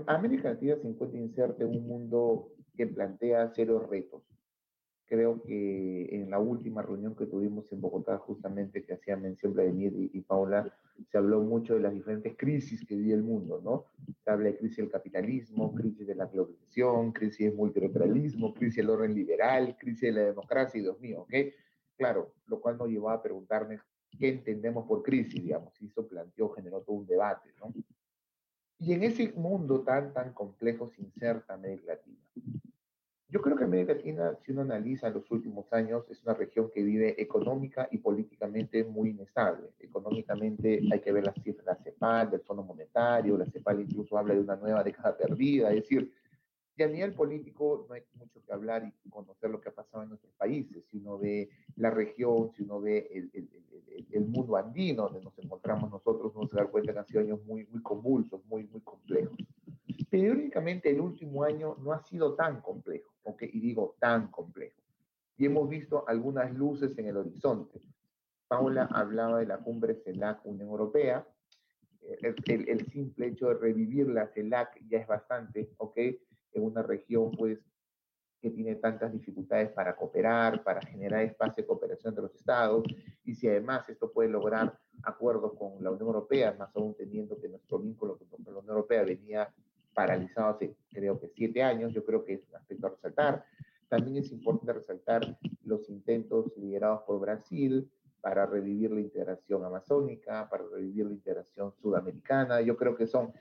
América 0.06 0.50
Latina 0.50 0.76
se 0.76 0.88
encuentra 0.88 1.18
inserta 1.18 1.64
en 1.64 1.70
un 1.70 1.86
mundo 1.86 2.52
que 2.76 2.86
plantea 2.86 3.52
serios 3.54 3.88
retos. 3.88 4.22
Creo 5.06 5.42
que 5.42 6.08
en 6.14 6.30
la 6.30 6.38
última 6.38 6.80
reunión 6.80 7.14
que 7.14 7.26
tuvimos 7.26 7.70
en 7.70 7.80
Bogotá, 7.80 8.16
justamente 8.18 8.82
que 8.82 8.94
hacía 8.94 9.16
mención 9.16 9.52
Vladimir 9.52 9.92
y, 9.94 10.10
y 10.14 10.22
Paula, 10.22 10.74
se 11.10 11.18
habló 11.18 11.42
mucho 11.42 11.74
de 11.74 11.80
las 11.80 11.92
diferentes 11.92 12.34
crisis 12.36 12.86
que 12.86 12.96
vive 12.96 13.12
el 13.12 13.22
mundo, 13.22 13.60
¿no? 13.62 13.84
Se 14.24 14.30
habla 14.30 14.46
de 14.46 14.56
crisis 14.56 14.78
del 14.78 14.90
capitalismo, 14.90 15.74
crisis 15.74 16.06
de 16.06 16.14
la 16.14 16.26
globalización, 16.26 17.12
crisis 17.12 17.46
del 17.46 17.54
multilateralismo, 17.54 18.54
crisis 18.54 18.76
del 18.76 18.90
orden 18.90 19.14
liberal, 19.14 19.76
crisis 19.78 20.00
de 20.00 20.12
la 20.12 20.22
democracia, 20.22 20.78
y 20.78 20.82
Dios 20.82 20.98
mío, 21.00 21.22
¿ok? 21.22 21.34
Claro, 21.98 22.32
lo 22.46 22.60
cual 22.60 22.78
nos 22.78 22.88
llevó 22.88 23.10
a 23.10 23.22
preguntarme 23.22 23.80
qué 24.18 24.28
entendemos 24.28 24.86
por 24.86 25.02
crisis, 25.02 25.42
digamos, 25.42 25.80
y 25.80 25.86
eso 25.86 26.06
planteó, 26.06 26.50
generó 26.50 26.80
todo 26.80 26.96
un 26.96 27.06
debate, 27.06 27.50
¿no? 27.60 27.72
Y 28.78 28.92
en 28.92 29.02
ese 29.04 29.32
mundo 29.32 29.80
tan, 29.80 30.12
tan 30.12 30.32
complejo 30.32 30.90
se 30.90 31.02
inserta 31.02 31.54
América 31.54 31.94
Latina. 31.94 32.18
Yo 33.28 33.40
creo 33.40 33.56
que 33.56 33.64
América 33.64 33.94
Latina, 33.94 34.36
si 34.44 34.52
uno 34.52 34.62
analiza 34.62 35.10
los 35.10 35.28
últimos 35.30 35.72
años, 35.72 36.04
es 36.08 36.22
una 36.22 36.34
región 36.34 36.70
que 36.72 36.82
vive 36.82 37.20
económica 37.20 37.88
y 37.90 37.98
políticamente 37.98 38.84
muy 38.84 39.10
inestable. 39.10 39.70
Económicamente 39.80 40.80
hay 40.92 41.00
que 41.00 41.12
ver 41.12 41.24
las 41.24 41.34
cifras 41.42 41.66
la 41.66 41.74
CEPAL, 41.82 42.30
del 42.30 42.42
Fondo 42.42 42.62
Monetario, 42.62 43.36
la 43.36 43.46
CEPAL 43.46 43.80
incluso 43.80 44.16
habla 44.18 44.34
de 44.34 44.40
una 44.40 44.56
nueva 44.56 44.84
década 44.84 45.16
perdida, 45.16 45.70
es 45.70 45.76
decir, 45.76 46.12
y 46.76 46.82
a 46.82 46.88
nivel 46.88 47.14
político 47.14 47.86
no 47.88 47.94
hay 47.94 48.02
mucho 48.14 48.44
que 48.44 48.52
hablar 48.52 48.92
y 49.04 49.08
conocer 49.08 49.50
lo 49.50 49.60
que 49.60 49.68
ha 49.68 49.74
pasado 49.74 50.02
en 50.02 50.08
nuestros 50.08 50.32
países. 50.34 50.84
Si 50.90 50.96
uno 50.98 51.18
ve 51.18 51.48
la 51.76 51.90
región, 51.90 52.50
si 52.52 52.64
uno 52.64 52.80
ve 52.80 53.08
el, 53.12 53.30
el, 53.32 53.48
el, 53.88 54.06
el 54.10 54.26
mundo 54.26 54.56
andino 54.56 55.04
donde 55.04 55.22
nos 55.22 55.38
encontramos 55.38 55.90
nosotros, 55.90 56.32
uno 56.34 56.48
se 56.48 56.56
da 56.56 56.66
cuenta 56.66 56.92
que 56.92 56.98
han 56.98 57.06
sido 57.06 57.20
años 57.20 57.44
muy, 57.44 57.66
muy 57.66 57.80
convulsos, 57.80 58.44
muy, 58.46 58.64
muy 58.64 58.80
complejos. 58.80 59.36
Pero 60.10 60.24
irónicamente 60.24 60.90
el 60.90 61.00
último 61.00 61.44
año 61.44 61.76
no 61.82 61.92
ha 61.92 62.00
sido 62.00 62.34
tan 62.34 62.60
complejo, 62.60 63.12
¿ok? 63.22 63.42
Y 63.52 63.60
digo 63.60 63.94
tan 64.00 64.28
complejo. 64.30 64.80
Y 65.36 65.46
hemos 65.46 65.68
visto 65.68 66.04
algunas 66.08 66.52
luces 66.54 66.96
en 66.98 67.06
el 67.06 67.16
horizonte. 67.16 67.80
Paula 68.48 68.86
hablaba 68.92 69.38
de 69.38 69.46
la 69.46 69.58
cumbre 69.58 69.94
CELAC 69.94 70.44
Unión 70.44 70.68
Europea. 70.68 71.26
El, 72.20 72.68
el 72.68 72.86
simple 72.86 73.28
hecho 73.28 73.48
de 73.48 73.54
revivir 73.54 74.08
la 74.08 74.26
CELAC 74.26 74.80
ya 74.88 74.98
es 74.98 75.06
bastante, 75.06 75.70
¿ok? 75.78 75.98
En 76.54 76.64
una 76.64 76.82
región 76.82 77.30
pues 77.32 77.60
que 78.40 78.50
tiene 78.50 78.74
tantas 78.74 79.10
dificultades 79.12 79.70
para 79.70 79.96
cooperar, 79.96 80.62
para 80.62 80.80
generar 80.82 81.22
espacio 81.22 81.62
de 81.62 81.66
cooperación 81.66 82.10
entre 82.10 82.24
los 82.24 82.34
estados, 82.34 82.84
y 83.24 83.34
si 83.34 83.48
además 83.48 83.88
esto 83.88 84.12
puede 84.12 84.28
lograr 84.28 84.78
acuerdos 85.02 85.54
con 85.54 85.82
la 85.82 85.90
Unión 85.90 86.08
Europea, 86.08 86.54
más 86.58 86.76
aún 86.76 86.94
teniendo 86.94 87.40
que 87.40 87.48
nuestro 87.48 87.78
vínculo 87.78 88.18
con 88.18 88.44
la 88.44 88.60
Unión 88.60 88.76
Europea 88.76 89.02
venía 89.02 89.48
paralizado 89.94 90.48
hace 90.48 90.76
creo 90.90 91.18
que 91.18 91.28
siete 91.28 91.62
años, 91.62 91.92
yo 91.92 92.04
creo 92.04 92.24
que 92.24 92.34
es 92.34 92.48
un 92.48 92.56
aspecto 92.56 92.86
a 92.86 92.90
resaltar. 92.90 93.44
También 93.88 94.16
es 94.16 94.30
importante 94.32 94.72
resaltar 94.72 95.38
los 95.64 95.88
intentos 95.88 96.52
liderados 96.56 97.02
por 97.06 97.20
Brasil 97.20 97.88
para 98.20 98.46
revivir 98.46 98.90
la 98.90 99.00
integración 99.00 99.64
amazónica, 99.64 100.48
para 100.48 100.64
revivir 100.64 101.06
la 101.06 101.12
integración 101.12 101.72
sudamericana. 101.80 102.60
Yo 102.60 102.76
creo 102.76 102.96
que 102.96 103.06
son, 103.06 103.32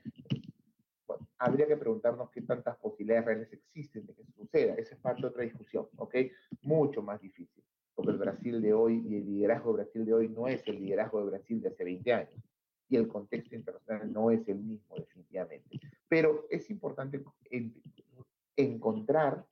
habría 1.44 1.68
que 1.68 1.78
preguntarnos 1.78 2.30
qué 2.32 2.42
tantas 2.42 2.78
posibilidades 2.78 3.26
reales 3.26 3.54
existen 3.54 4.06
de 4.06 4.14
que 4.14 4.24
suceda. 4.32 4.76
Esa 4.76 4.96
es 4.96 5.02
parte 5.02 5.22
de 5.22 5.28
otra 5.28 5.44
discusión, 5.44 5.88
¿ok? 5.98 6.16
Mucho 6.62 7.02
más 7.02 7.20
difícil, 7.22 7.64
porque 7.94 8.12
el 8.12 8.18
Brasil 8.18 8.62
de 8.62 8.74
hoy 8.74 9.04
y 9.06 9.18
el 9.18 9.26
liderazgo 9.26 9.72
de 9.72 9.84
Brasil 9.84 10.06
de 10.06 10.14
hoy 10.14 10.30
no 10.30 10.48
es 10.48 10.66
el 10.68 10.80
liderazgo 10.80 11.20
de 11.20 11.32
Brasil 11.32 11.62
de 11.62 11.68
hace 11.68 11.84
20 11.84 12.14
años. 12.14 12.44
Y 12.88 12.96
el 12.96 13.08
contexto 13.08 13.56
internacional 13.56 14.14
no 14.14 14.32
es 14.32 14.48
el 14.48 14.60
mismo, 14.60 14.96
definitivamente. 14.96 15.80
Pero 16.08 16.46
es 16.50 16.70
importante 16.70 17.22
encontrar, 18.56 19.46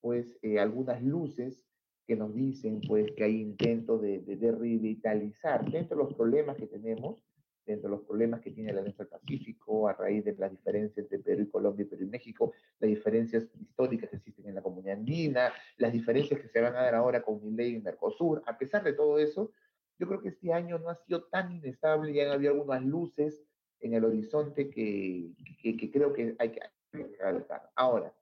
pues, 0.00 0.38
eh, 0.42 0.58
algunas 0.58 1.02
luces 1.02 1.62
que 2.06 2.16
nos 2.16 2.34
dicen 2.34 2.80
pues 2.86 3.10
que 3.12 3.24
hay 3.24 3.40
intentos 3.40 4.00
de, 4.02 4.20
de, 4.20 4.52
revitalizar 4.52 5.64
dentro 5.70 5.96
de 5.96 6.04
los 6.04 6.14
problemas 6.14 6.56
que 6.56 6.66
tenemos, 6.66 7.22
dentro 7.66 7.88
de 7.88 7.96
los 7.96 8.06
problemas 8.06 8.40
que 8.40 8.50
tiene 8.50 8.72
la 8.72 8.80
Alianza 8.80 9.04
del 9.04 9.10
Pacífico, 9.10 9.88
a 9.88 9.94
raíz 9.94 10.24
de 10.24 10.34
las 10.34 10.50
diferencias 10.50 10.98
entre 10.98 11.18
Perú 11.18 11.42
y 11.42 11.50
Colombia 11.50 11.84
y 11.84 11.88
Perú 11.88 12.04
y 12.04 12.08
México, 12.08 12.52
las 12.78 12.88
diferencias 12.88 13.46
históricas 13.58 14.10
que 14.10 14.16
existen 14.16 14.48
en 14.48 14.54
la 14.54 14.62
comunidad 14.62 14.96
andina, 14.96 15.52
las 15.78 15.92
diferencias 15.92 16.40
que 16.40 16.48
se 16.48 16.60
van 16.60 16.76
a 16.76 16.82
dar 16.82 16.94
ahora 16.94 17.22
con 17.22 17.40
ley 17.56 17.76
y 17.76 17.80
Mercosur. 17.80 18.42
A 18.46 18.58
pesar 18.58 18.84
de 18.84 18.92
todo 18.92 19.18
eso, 19.18 19.52
yo 19.98 20.06
creo 20.06 20.20
que 20.20 20.28
este 20.28 20.52
año 20.52 20.78
no 20.78 20.90
ha 20.90 20.96
sido 20.96 21.24
tan 21.24 21.52
inestable 21.52 22.12
y 22.12 22.20
han 22.20 22.30
habido 22.30 22.52
algunas 22.52 22.82
luces 22.84 23.42
en 23.80 23.94
el 23.94 24.04
horizonte 24.04 24.70
que, 24.70 25.30
que, 25.60 25.90
creo 25.90 26.12
que 26.12 26.34
hay 26.38 26.50
que 26.50 26.60
recalcar. 26.92 27.70
Ahora, 27.76 28.12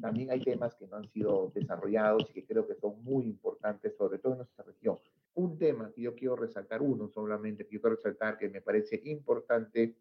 también 0.00 0.30
hay 0.30 0.40
temas 0.40 0.74
que 0.74 0.86
no 0.86 0.96
han 0.96 1.08
sido 1.10 1.50
desarrollados 1.54 2.28
y 2.30 2.32
que 2.32 2.46
creo 2.46 2.66
que 2.66 2.74
son 2.74 3.02
muy 3.02 3.24
importantes, 3.26 3.96
sobre 3.96 4.18
todo 4.18 4.32
en 4.32 4.38
nuestra 4.38 4.64
región. 4.64 4.98
Un 5.38 5.56
tema 5.56 5.92
que 5.94 6.02
yo 6.02 6.16
quiero 6.16 6.34
resaltar, 6.34 6.82
uno 6.82 7.06
solamente, 7.06 7.64
que 7.64 7.76
yo 7.76 7.80
quiero 7.80 7.94
resaltar, 7.94 8.36
que 8.36 8.48
me 8.48 8.60
parece 8.60 9.00
importante, 9.04 9.94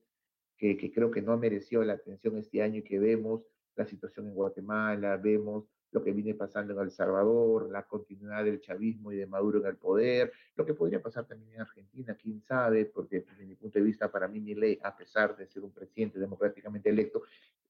que, 0.57 0.75
que 0.75 0.91
creo 0.91 1.11
que 1.11 1.21
no 1.21 1.31
ha 1.31 1.38
merecido 1.38 1.83
la 1.83 1.93
atención 1.93 2.38
este 2.38 2.63
año 2.63 2.79
y 2.79 2.81
que 2.81 2.97
vemos 2.97 3.43
la 3.75 3.85
situación 3.85 4.27
en 4.27 4.33
Guatemala, 4.33 5.15
vemos 5.17 5.65
lo 5.91 6.03
que 6.03 6.11
viene 6.11 6.33
pasando 6.33 6.73
en 6.73 6.79
El 6.79 6.89
Salvador, 6.89 7.69
la 7.69 7.83
continuidad 7.83 8.45
del 8.45 8.61
chavismo 8.61 9.11
y 9.11 9.17
de 9.17 9.27
Maduro 9.27 9.59
en 9.59 9.67
el 9.67 9.77
poder, 9.77 10.31
lo 10.55 10.65
que 10.65 10.73
podría 10.73 11.03
pasar 11.03 11.27
también 11.27 11.53
en 11.53 11.61
Argentina, 11.61 12.17
quién 12.19 12.41
sabe, 12.41 12.85
porque 12.85 13.19
desde 13.19 13.45
mi 13.45 13.53
punto 13.53 13.77
de 13.77 13.85
vista, 13.85 14.11
para 14.11 14.27
mí 14.27 14.39
ley, 14.55 14.79
a 14.81 14.97
pesar 14.97 15.38
de 15.38 15.45
ser 15.45 15.63
un 15.63 15.71
presidente 15.71 16.17
democráticamente 16.17 16.89
electo, 16.89 17.21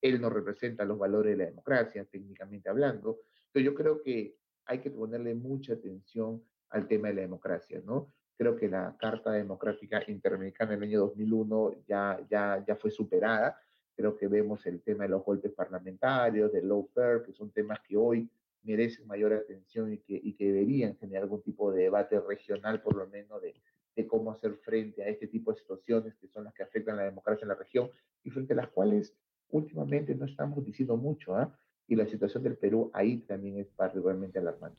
él 0.01 0.21
no 0.21 0.29
representa 0.29 0.85
los 0.85 0.97
valores 0.97 1.33
de 1.33 1.43
la 1.43 1.49
democracia, 1.49 2.05
técnicamente 2.05 2.69
hablando. 2.69 3.19
Entonces 3.47 3.65
yo 3.65 3.75
creo 3.75 4.01
que 4.01 4.37
hay 4.63 4.79
que 4.79 4.89
ponerle 4.89 5.35
mucha 5.35 5.73
atención 5.73 6.41
al 6.69 6.87
tema 6.87 7.09
de 7.09 7.15
la 7.15 7.21
democracia, 7.21 7.81
¿no? 7.85 8.11
Creo 8.37 8.55
que 8.55 8.69
la 8.69 8.95
Carta 8.99 9.31
Democrática 9.31 10.03
Interamericana 10.07 10.71
del 10.71 10.83
año 10.83 10.99
2001 10.99 11.83
ya, 11.87 12.19
ya, 12.29 12.63
ya 12.67 12.75
fue 12.75 12.91
superada. 12.91 13.59
Creo 13.95 14.15
que 14.15 14.27
vemos 14.27 14.65
el 14.67 14.81
tema 14.81 15.05
de 15.05 15.09
los 15.09 15.23
golpes 15.23 15.51
parlamentarios, 15.53 16.51
del 16.53 16.67
lawfare, 16.67 17.23
que 17.23 17.33
son 17.33 17.49
temas 17.49 17.79
que 17.81 17.97
hoy 17.97 18.29
merecen 18.61 19.07
mayor 19.07 19.33
atención 19.33 19.91
y 19.91 19.97
que, 19.97 20.19
y 20.21 20.33
que 20.33 20.45
deberían 20.51 20.95
generar 20.97 21.23
algún 21.23 21.41
tipo 21.41 21.71
de 21.71 21.83
debate 21.83 22.19
regional, 22.19 22.81
por 22.81 22.95
lo 22.95 23.07
menos, 23.07 23.41
de, 23.41 23.55
de 23.95 24.05
cómo 24.05 24.31
hacer 24.31 24.53
frente 24.57 25.01
a 25.01 25.07
este 25.07 25.27
tipo 25.27 25.51
de 25.51 25.59
situaciones 25.59 26.13
que 26.15 26.27
son 26.27 26.43
las 26.43 26.53
que 26.53 26.61
afectan 26.61 26.95
a 26.95 26.99
la 26.99 27.05
democracia 27.05 27.45
en 27.45 27.49
la 27.49 27.55
región 27.55 27.89
y 28.23 28.29
frente 28.29 28.53
a 28.53 28.57
las 28.57 28.69
cuales 28.69 29.15
últimamente 29.49 30.13
no 30.13 30.25
estamos 30.25 30.63
diciendo 30.63 30.95
mucho, 30.97 31.35
¿ah? 31.35 31.57
Y 31.87 31.95
la 31.95 32.05
situación 32.05 32.43
del 32.43 32.57
Perú 32.57 32.91
ahí 32.93 33.19
también 33.19 33.57
es 33.57 33.67
particularmente 33.67 34.37
alarmante. 34.37 34.77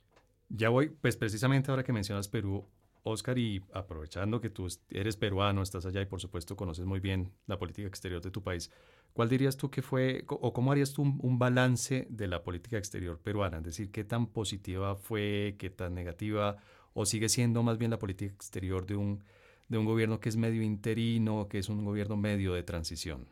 Ya 0.49 0.70
voy, 0.70 0.88
pues 0.88 1.16
precisamente 1.16 1.70
ahora 1.70 1.84
que 1.84 1.92
mencionas 1.92 2.28
Perú, 2.28 2.66
Oscar, 3.03 3.38
y 3.38 3.62
aprovechando 3.72 4.40
que 4.40 4.51
tú 4.51 4.66
eres 4.90 5.16
peruano, 5.16 5.62
estás 5.62 5.86
allá 5.86 6.01
y 6.01 6.07
por 6.07 6.20
supuesto 6.20 6.57
conoces 6.57 6.86
muy 6.86 7.01
bien 7.01 7.32
la 7.46 7.59
política 7.59 7.88
exterior 7.88 8.22
de 8.22 8.30
tu 8.30 8.42
país, 8.42 8.70
¿cuál 9.12 9.28
dirías 9.28 9.57
tú 9.57 9.70
que 9.70 9.82
fue, 9.82 10.24
o 10.28 10.53
cómo 10.53 10.72
harías 10.72 10.92
tú 10.92 11.03
un, 11.03 11.38
balance 11.38 12.07
de 12.11 12.28
la 12.28 12.42
política 12.42 12.78
exterior 12.78 13.20
peruana? 13.20 13.59
Es 13.59 13.64
decir, 13.64 13.90
¿qué 13.90 14.05
tan 14.05 14.26
positiva 14.26 14.96
fue, 14.96 15.57
qué 15.59 15.70
tan 15.70 15.94
negativa, 15.94 16.57
o 16.94 17.05
sigue 17.07 17.28
siendo 17.28 17.62
más 17.62 17.78
bien 17.78 17.90
la 17.90 17.99
política 17.99 18.32
exterior 18.32 18.86
de 18.86 18.96
un, 18.96 19.24
de 19.68 19.78
un 19.78 19.84
gobierno 19.84 20.18
que 20.20 20.28
es 20.30 20.36
medio 20.36 20.62
interino, 20.62 21.49
que 21.49 21.59
es 21.59 21.68
un 21.68 21.84
gobierno 21.84 22.16
medio 22.16 22.55
de 22.55 22.62
transición? 22.62 23.28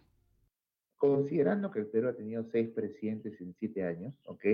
Considerando 0.97 1.71
que 1.71 1.81
el 1.81 1.87
Perú 1.87 2.09
ha 2.09 2.17
tenido 2.17 2.43
seis 2.45 2.71
presidentes 2.71 3.39
en 3.43 3.55
siete 3.59 3.83
años, 3.85 4.15
¿ok? 4.25 4.45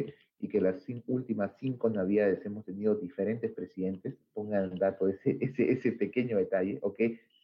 Y 0.40 0.49
que 0.49 0.61
las 0.61 0.84
últimas 1.07 1.53
cinco 1.61 1.88
navidades 1.88 2.45
hemos 2.45 2.64
tenido 2.64 2.97
diferentes 2.97 3.53
presidentes, 3.53 4.16
pongan 4.34 4.74
dato, 4.74 5.07
ese, 5.07 5.38
ese, 5.40 5.93
pequeño 5.93 6.38
detalle, 6.38 6.80
¿ok? 6.82 6.99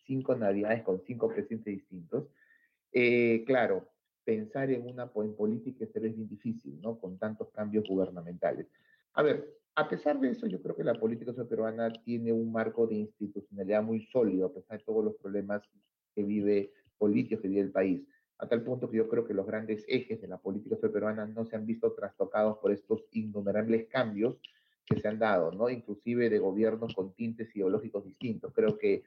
Cinco 0.05 0.35
navidades 0.35 0.83
con 0.83 1.01
cinco 1.07 1.29
presidentes 1.29 1.77
distintos. 1.77 2.27
Eh, 2.93 3.45
claro, 3.47 3.89
pensar 4.25 4.69
en 4.73 4.85
una 4.85 5.09
en 5.15 5.35
política 5.37 5.85
es 5.85 6.03
bien 6.03 6.29
difícil, 6.29 6.81
¿no? 6.81 6.99
Con 6.99 7.19
tantos 7.19 7.51
cambios 7.51 7.85
gubernamentales. 7.87 8.67
A 9.13 9.23
ver, 9.23 9.49
a 9.77 9.89
pesar 9.89 10.19
de 10.19 10.31
eso, 10.31 10.49
yo 10.49 10.61
creo 10.61 10.75
que 10.75 10.83
la 10.83 10.99
política 10.99 11.33
peruana 11.49 11.93
tiene 12.05 12.33
un 12.33 12.51
marco 12.51 12.89
de 12.89 12.97
institucionalidad 12.97 13.81
muy 13.81 14.05
sólido, 14.07 14.47
a 14.47 14.53
pesar 14.53 14.79
de 14.79 14.85
todos 14.85 15.05
los 15.05 15.15
problemas 15.15 15.63
que 16.17 16.25
vive 16.25 16.73
políticos 16.99 17.43
que 17.43 17.49
vive 17.49 17.61
el 17.61 17.71
país 17.71 18.03
a 18.39 18.47
tal 18.47 18.63
punto 18.63 18.89
que 18.89 18.97
yo 18.97 19.09
creo 19.09 19.27
que 19.27 19.35
los 19.35 19.47
grandes 19.47 19.85
ejes 19.89 20.21
de 20.21 20.29
la 20.29 20.39
política 20.39 20.77
peruana 20.77 21.27
no 21.27 21.45
se 21.45 21.57
han 21.57 21.67
visto 21.67 21.93
trastocados 21.93 22.59
por 22.59 22.73
estos 22.73 23.05
innumerables 23.13 23.89
cambios 23.89 24.37
que 24.87 25.01
se 25.01 25.09
han 25.09 25.19
dado, 25.19 25.53
¿no? 25.53 25.69
Inclusive 25.69 26.31
de 26.31 26.39
gobiernos 26.39 26.95
con 26.95 27.13
tintes 27.13 27.55
ideológicos 27.55 28.05
distintos. 28.05 28.53
Creo 28.55 28.79
que 28.79 29.03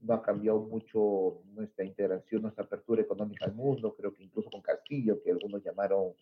no 0.00 0.14
ha 0.14 0.22
cambiado 0.22 0.60
mucho 0.60 1.42
nuestra 1.54 1.84
integración, 1.84 2.42
nuestra 2.42 2.64
apertura 2.64 3.02
económica 3.02 3.44
al 3.44 3.54
mundo. 3.54 3.94
Creo 3.96 4.14
que 4.14 4.22
incluso 4.22 4.50
con 4.50 4.62
Castillo, 4.62 5.22
que 5.22 5.32
algunos 5.32 5.62
llamaron 5.62 6.12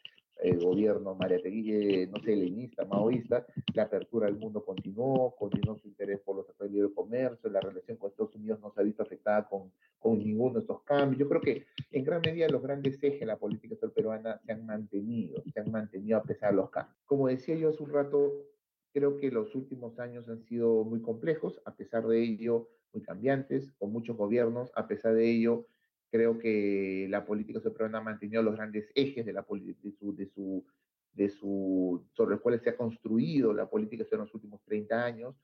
el 0.43 0.59
gobierno 0.59 1.15
María 1.15 1.41
Teguille, 1.41 2.07
no 2.09 2.21
sé, 2.21 2.37
leninista, 2.37 2.85
maoísta, 2.85 3.47
la 3.75 3.85
apertura 3.85 4.27
al 4.27 4.37
mundo 4.37 4.65
continuó, 4.65 5.35
continuó 5.37 5.77
su 5.77 5.89
interés 5.89 6.21
por 6.21 6.37
los 6.37 6.47
tratados 6.47 6.71
de 6.71 6.77
libre 6.79 6.95
comercio, 6.95 7.51
la 7.51 7.61
relación 7.61 7.97
con 7.97 8.11
Estados 8.11 8.35
Unidos 8.35 8.61
no 8.61 8.71
se 8.71 8.81
ha 8.81 8.85
visto 8.85 9.03
afectada 9.03 9.47
con, 9.49 9.71
con 9.99 10.19
ninguno 10.19 10.55
de 10.55 10.61
estos 10.61 10.83
cambios. 10.83 11.19
Yo 11.19 11.29
creo 11.29 11.41
que 11.41 11.67
en 11.91 12.05
gran 12.05 12.21
medida 12.21 12.49
los 12.49 12.63
grandes 12.63 13.03
ejes 13.03 13.21
de 13.21 13.27
la 13.27 13.39
política 13.39 13.77
peruana 13.95 14.41
se 14.45 14.53
han 14.53 14.67
mantenido, 14.67 15.43
se 15.53 15.61
han 15.61 15.71
mantenido 15.71 16.19
a 16.19 16.23
pesar 16.23 16.51
de 16.51 16.57
los 16.57 16.71
cambios. 16.71 16.97
Como 17.07 17.29
decía 17.29 17.57
yo 17.57 17.71
hace 17.71 17.83
un 17.83 17.91
rato, 17.91 18.33
creo 18.93 19.17
que 19.17 19.31
los 19.31 19.55
últimos 19.55 19.99
años 19.99 20.29
han 20.29 20.43
sido 20.43 20.85
muy 20.85 21.01
complejos, 21.01 21.61
a 21.65 21.75
pesar 21.75 22.07
de 22.07 22.23
ello, 22.23 22.69
muy 22.93 23.03
cambiantes, 23.03 23.73
con 23.73 23.93
muchos 23.93 24.17
gobiernos, 24.17 24.71
a 24.75 24.87
pesar 24.87 25.15
de 25.15 25.29
ello, 25.31 25.67
Creo 26.15 26.39
que 26.39 27.09
la 27.11 27.27
política 27.27 27.59
peruana 27.59 27.99
ha 27.99 28.01
mantenido 28.01 28.41
los 28.41 28.55
grandes 28.55 28.89
ejes 28.95 29.27
de, 29.27 29.33
la, 29.33 29.45
de, 29.51 29.75
su, 29.99 30.15
de, 30.15 30.27
su, 30.29 30.65
de 31.13 31.29
su, 31.29 32.07
sobre 32.13 32.37
los 32.37 32.41
cuales 32.41 32.63
se 32.63 32.71
ha 32.71 32.77
construido 32.77 33.53
la 33.53 33.69
política 33.69 34.07
en 34.09 34.19
los 34.19 34.33
últimos 34.33 34.63
30 34.63 35.05
años, 35.05 35.35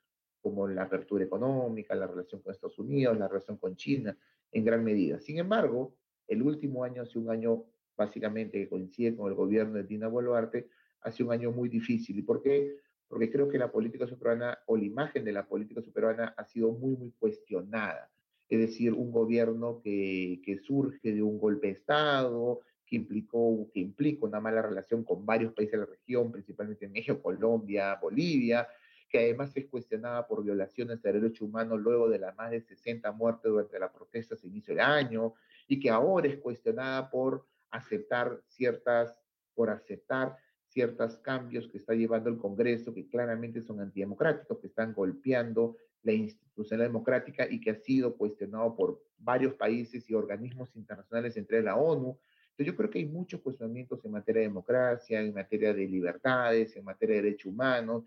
como 0.41 0.69
la 0.69 0.85
apertura 0.85 1.25
económica, 1.25 1.97
la 1.97 2.07
relación 2.07 2.41
con 2.41 2.53
Estados 2.53 2.79
Unidos, 2.79 3.19
la 3.19 3.27
relación 3.27 3.57
con 3.57 3.75
China, 3.75 4.17
en 4.53 4.65
gran 4.65 4.85
medida. 4.85 5.19
Sin 5.19 5.39
embargo, 5.39 5.97
el 6.29 6.41
último 6.41 6.85
año 6.85 7.03
ha 7.03 7.07
sido 7.07 7.23
un 7.23 7.31
año 7.31 7.65
básicamente 7.97 8.61
que 8.61 8.69
coincide 8.69 9.17
con 9.17 9.27
el 9.27 9.35
gobierno 9.35 9.75
de 9.75 9.83
Dina 9.83 10.07
Boluarte, 10.07 10.69
ha 11.01 11.11
sido 11.11 11.31
un 11.31 11.33
año 11.35 11.51
muy 11.51 11.69
difícil. 11.69 12.17
¿Y 12.17 12.23
por 12.23 12.41
qué? 12.43 12.77
Porque 13.09 13.29
creo 13.29 13.49
que 13.49 13.59
la 13.59 13.73
política 13.73 14.07
peruana 14.07 14.57
o 14.67 14.77
la 14.77 14.85
imagen 14.85 15.25
de 15.25 15.33
la 15.33 15.49
política 15.49 15.83
peruana 15.93 16.33
ha 16.37 16.45
sido 16.45 16.71
muy, 16.71 16.95
muy 16.95 17.11
cuestionada 17.19 18.09
es 18.51 18.59
decir, 18.59 18.93
un 18.93 19.13
gobierno 19.13 19.81
que, 19.83 20.43
que 20.45 20.59
surge 20.59 21.13
de 21.13 21.23
un 21.23 21.39
golpe 21.39 21.69
de 21.69 21.75
Estado, 21.75 22.61
que, 22.85 22.97
implicó, 22.97 23.71
que 23.73 23.79
implica 23.79 24.27
una 24.27 24.41
mala 24.41 24.61
relación 24.61 25.05
con 25.05 25.25
varios 25.25 25.53
países 25.55 25.73
de 25.73 25.79
la 25.79 25.87
región, 25.87 26.33
principalmente 26.33 26.89
México, 26.89 27.23
Colombia, 27.23 27.95
Bolivia, 28.03 28.67
que 29.09 29.21
además 29.21 29.57
es 29.57 29.67
cuestionada 29.67 30.27
por 30.27 30.43
violaciones 30.43 31.01
de 31.01 31.13
derechos 31.13 31.43
humanos 31.43 31.81
luego 31.81 32.09
de 32.09 32.19
las 32.19 32.37
más 32.37 32.51
de 32.51 32.61
60 32.61 33.13
muertes 33.13 33.51
durante 33.51 33.79
las 33.79 33.93
protestas 33.93 34.43
a 34.43 34.47
inicio 34.49 34.75
de 34.75 34.81
año, 34.81 35.35
y 35.69 35.79
que 35.79 35.89
ahora 35.89 36.27
es 36.27 36.39
cuestionada 36.39 37.09
por 37.09 37.47
aceptar 37.71 38.41
ciertas, 38.49 39.17
por 39.55 39.71
aceptar 39.71 40.37
ciertos 40.67 41.17
cambios 41.19 41.69
que 41.69 41.79
está 41.79 41.95
llevando 41.95 42.29
el 42.29 42.39
Congreso, 42.39 42.93
que 42.93 43.07
claramente 43.09 43.63
son 43.63 43.81
antidemocráticos, 43.81 44.59
que 44.59 44.67
están 44.67 44.93
golpeando 44.93 45.77
la 46.03 46.13
institucionalidad 46.61 46.89
democrática 46.89 47.47
y 47.51 47.61
que 47.61 47.71
ha 47.71 47.75
sido 47.75 48.17
cuestionado 48.17 48.75
por 48.77 49.03
varios 49.19 49.55
países 49.55 50.09
y 50.09 50.15
organismos 50.15 50.75
internacionales, 50.77 51.37
entre 51.37 51.63
la 51.63 51.77
ONU. 51.77 52.19
Entonces 52.51 52.67
yo 52.67 52.77
creo 52.77 52.91
que 52.91 52.99
hay 52.99 53.07
muchos 53.07 53.41
cuestionamientos 53.41 54.05
en 54.05 54.13
materia 54.13 54.43
de 54.43 54.49
democracia, 54.49 55.21
en 55.21 55.35
materia 55.35 55.73
de 55.73 55.87
libertades, 55.87 56.77
en 56.77 56.85
materia 56.85 57.17
de 57.17 57.23
derechos 57.23 57.53
humanos, 57.53 58.05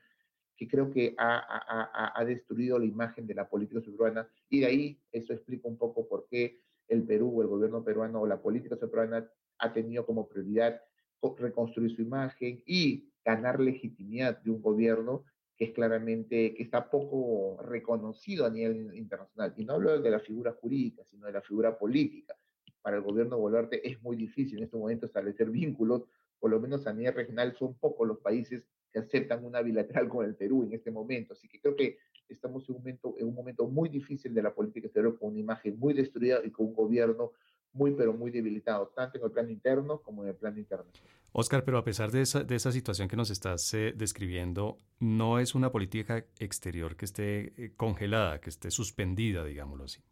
que 0.55 0.67
creo 0.67 0.91
que 0.91 1.15
ha, 1.17 1.37
ha, 1.37 2.19
ha 2.19 2.25
destruido 2.25 2.77
la 2.77 2.85
imagen 2.85 3.25
de 3.25 3.33
la 3.33 3.49
política 3.49 3.81
peruana 3.81 4.27
y 4.49 4.59
de 4.59 4.65
ahí 4.67 4.99
eso 5.11 5.33
explica 5.33 5.67
un 5.67 5.77
poco 5.77 6.07
por 6.07 6.27
qué 6.29 6.59
el 6.87 7.03
Perú, 7.03 7.41
el 7.41 7.47
gobierno 7.47 7.83
peruano 7.83 8.21
o 8.21 8.27
la 8.27 8.41
política 8.41 8.75
peruana 8.75 9.27
ha 9.57 9.73
tenido 9.73 10.05
como 10.05 10.27
prioridad 10.27 10.79
reconstruir 11.37 11.95
su 11.95 12.01
imagen 12.01 12.61
y 12.65 13.09
ganar 13.23 13.59
legitimidad 13.59 14.41
de 14.41 14.51
un 14.51 14.61
gobierno 14.61 15.23
es 15.63 15.71
claramente, 15.71 16.53
que 16.53 16.63
está 16.63 16.89
poco 16.89 17.61
reconocido 17.63 18.45
a 18.45 18.49
nivel 18.49 18.95
internacional. 18.95 19.53
Y 19.57 19.65
no 19.65 19.73
hablo 19.73 19.99
de 20.01 20.09
la 20.09 20.19
figura 20.19 20.53
jurídica, 20.53 21.03
sino 21.09 21.27
de 21.27 21.33
la 21.33 21.41
figura 21.41 21.77
política. 21.77 22.35
Para 22.81 22.97
el 22.97 23.03
gobierno 23.03 23.37
Boluarte 23.37 23.87
es 23.87 24.01
muy 24.01 24.15
difícil 24.15 24.57
en 24.57 24.65
este 24.65 24.77
momento 24.77 25.05
establecer 25.05 25.49
vínculos, 25.51 26.03
por 26.39 26.51
lo 26.51 26.59
menos 26.59 26.85
a 26.87 26.93
nivel 26.93 27.13
regional 27.13 27.55
son 27.57 27.73
pocos 27.75 28.07
los 28.07 28.19
países 28.19 28.67
que 28.91 28.99
aceptan 28.99 29.43
una 29.45 29.61
bilateral 29.61 30.09
con 30.09 30.25
el 30.25 30.35
Perú 30.35 30.63
en 30.63 30.73
este 30.73 30.91
momento. 30.91 31.33
Así 31.33 31.47
que 31.47 31.59
creo 31.59 31.75
que 31.75 31.97
estamos 32.27 32.67
en 32.67 32.75
un 32.75 32.81
momento, 32.81 33.15
en 33.17 33.27
un 33.27 33.33
momento 33.33 33.67
muy 33.67 33.89
difícil 33.89 34.33
de 34.33 34.43
la 34.43 34.53
política 34.53 34.87
exterior, 34.87 35.17
con 35.17 35.29
una 35.29 35.39
imagen 35.39 35.79
muy 35.79 35.93
destruida 35.93 36.41
y 36.43 36.51
con 36.51 36.67
un 36.67 36.73
gobierno 36.73 37.31
muy, 37.71 37.91
pero 37.91 38.13
muy 38.13 38.29
debilitado, 38.29 38.87
tanto 38.95 39.17
en 39.17 39.23
el 39.23 39.31
plano 39.31 39.49
interno 39.49 40.01
como 40.01 40.23
en 40.23 40.29
el 40.29 40.35
plano 40.35 40.59
internacional. 40.59 41.22
Oscar, 41.35 41.63
pero 41.65 41.79
a 41.79 41.83
pesar 41.83 42.11
de 42.11 42.21
esa, 42.21 42.71
situación 42.71 43.07
que 43.07 43.15
nos 43.15 43.31
estás 43.31 43.73
eh, 43.73 43.93
describiendo, 43.95 44.77
no 44.99 45.39
es 45.39 45.55
una 45.55 45.71
política 45.71 46.25
exterior 46.39 46.95
que 46.95 47.05
esté 47.05 47.53
eh, 47.57 47.73
congelada, 47.75 48.39
que 48.39 48.51
esté 48.51 48.69
suspendida, 48.69 49.43
digámoslo 49.43 49.85
así. 49.85 50.03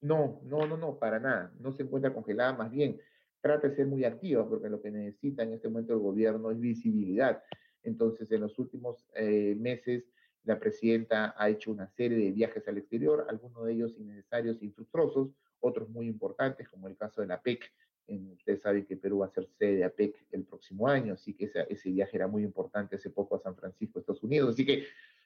No, 0.00 0.40
no, 0.44 0.66
no, 0.66 0.76
no, 0.76 0.98
para 0.98 1.20
nada. 1.20 1.52
No 1.60 1.70
se 1.70 1.84
encuentra 1.84 2.12
congelada, 2.12 2.52
más 2.52 2.70
bien 2.72 3.00
trata 3.40 3.68
de 3.68 3.76
ser 3.76 3.86
muy 3.86 4.04
activa, 4.04 4.48
porque 4.48 4.68
lo 4.68 4.82
que 4.82 4.90
necesita 4.90 5.44
en 5.44 5.54
este 5.54 5.68
momento 5.68 5.92
el 5.92 6.00
gobierno 6.00 6.50
es 6.50 6.58
visibilidad. 6.58 7.42
Entonces, 7.84 8.30
en 8.32 8.40
los 8.40 8.58
últimos 8.58 9.06
eh, 9.14 9.54
meses, 9.56 10.04
la 10.42 10.58
presidenta 10.58 11.34
ha 11.38 11.48
hecho 11.48 11.70
una 11.70 11.88
serie 11.88 12.18
de 12.18 12.32
viajes 12.32 12.66
al 12.66 12.78
exterior, 12.78 13.26
algunos 13.28 13.66
de 13.66 13.72
ellos 13.72 13.94
innecesarios 13.96 14.60
e 14.60 14.66
infructuosos, 14.66 15.30
otros 15.60 15.88
muy 15.90 16.08
importantes, 16.08 16.68
como 16.68 16.88
el 16.88 16.96
caso 16.96 17.20
de 17.20 17.28
la 17.28 17.40
PEC. 17.40 17.72
Ustedes 18.10 18.60
saben 18.60 18.86
que 18.86 18.96
Perú 18.96 19.18
va 19.18 19.26
a 19.26 19.30
ser 19.30 19.46
sede 19.58 19.76
de 19.76 19.84
APEC 19.84 20.26
el 20.32 20.44
próximo 20.44 20.88
año, 20.88 21.14
así 21.14 21.34
que 21.34 21.50
ese, 21.68 21.90
viaje 21.90 22.16
era 22.16 22.26
muy 22.26 22.42
importante 22.42 22.96
hace 22.96 23.10
poco 23.10 23.36
a 23.36 23.40
San 23.40 23.56
Francisco, 23.56 23.98
Estados 23.98 24.22
Unidos. 24.22 24.54
Así 24.54 24.66
que 24.66 24.84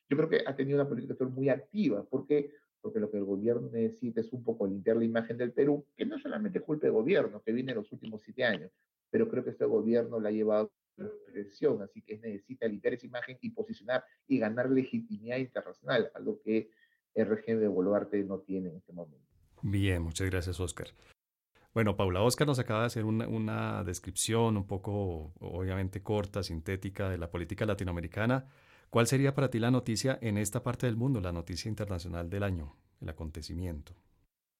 yo 0.09 0.17
creo 0.17 0.29
que 0.29 0.43
ha 0.47 0.55
tenido 0.55 0.81
una 0.81 0.89
política 0.89 1.25
muy 1.25 1.49
activa. 1.49 2.05
¿Por 2.05 2.27
qué? 2.27 2.53
Porque 2.81 3.01
lo 3.01 3.11
que 3.11 3.17
el 3.17 3.25
gobierno 3.25 3.71
necesita 3.71 4.21
es 4.21 4.33
un 4.33 4.45
poco 4.45 4.67
limpiar 4.67 4.97
la 4.97 5.05
imagen 5.05 5.39
del 5.39 5.53
Perú, 5.53 5.87
que 5.97 6.05
no 6.05 6.19
solamente 6.19 6.59
es 6.59 6.65
culpa 6.65 6.87
del 6.87 6.93
gobierno, 6.93 7.43
que 7.43 7.53
viene 7.53 7.73
en 7.73 7.79
los 7.79 7.91
últimos 7.93 8.23
siete 8.23 8.45
años, 8.45 8.71
pero 9.11 9.29
creo 9.29 9.43
que 9.43 9.51
este 9.51 9.65
gobierno 9.65 10.21
la 10.21 10.29
ha 10.29 10.33
llevado 10.33 10.73
a 10.99 11.05
presión, 11.33 11.83
así 11.83 12.03
que 12.03 12.19
necesita 12.19 12.69
limpiar 12.69 12.95
esa 12.95 13.07
imagen 13.07 13.39
y 13.41 13.51
posicionar 13.51 14.05
y 14.29 14.39
ganar 14.39 14.71
legitimidad 14.71 15.39
internacional, 15.39 16.11
algo 16.15 16.41
que 16.43 16.71
el 17.15 17.27
régimen 17.27 17.61
de 17.61 17.69
Boluarte 17.69 18.23
no 18.25 18.41
tiene 18.41 18.69
en 18.69 18.77
este 18.77 18.93
momento. 18.93 19.27
Bien, 19.63 20.03
muchas 20.03 20.29
gracias, 20.29 20.61
Oscar. 20.61 20.89
Bueno, 21.75 21.97
Paula 21.97 22.23
Oscar 22.23 22.47
nos 22.47 22.61
acaba 22.61 22.81
de 22.83 22.87
hacer 22.87 23.05
una, 23.05 23.83
descripción 23.83 24.57
un 24.57 24.65
poco, 24.65 25.33
obviamente, 25.41 26.03
corta, 26.03 26.45
sintética 26.45 27.09
de 27.09 27.19
la 27.19 27.33
política 27.33 27.67
latinoamericana. 27.67 28.47
¿Cuál 28.91 29.09
sería 29.09 29.35
para 29.35 29.51
ti 29.51 29.59
la 29.59 29.73
noticia 29.73 30.17
en 30.23 30.39
esta 30.39 30.63
parte 30.63 30.87
del 30.87 30.97
mundo, 30.97 31.21
la 31.21 31.33
noticia 31.33 31.69
internacional 31.69 32.31
del 32.31 32.45
año, 32.45 32.77
el 33.01 33.09
acontecimiento? 33.09 33.93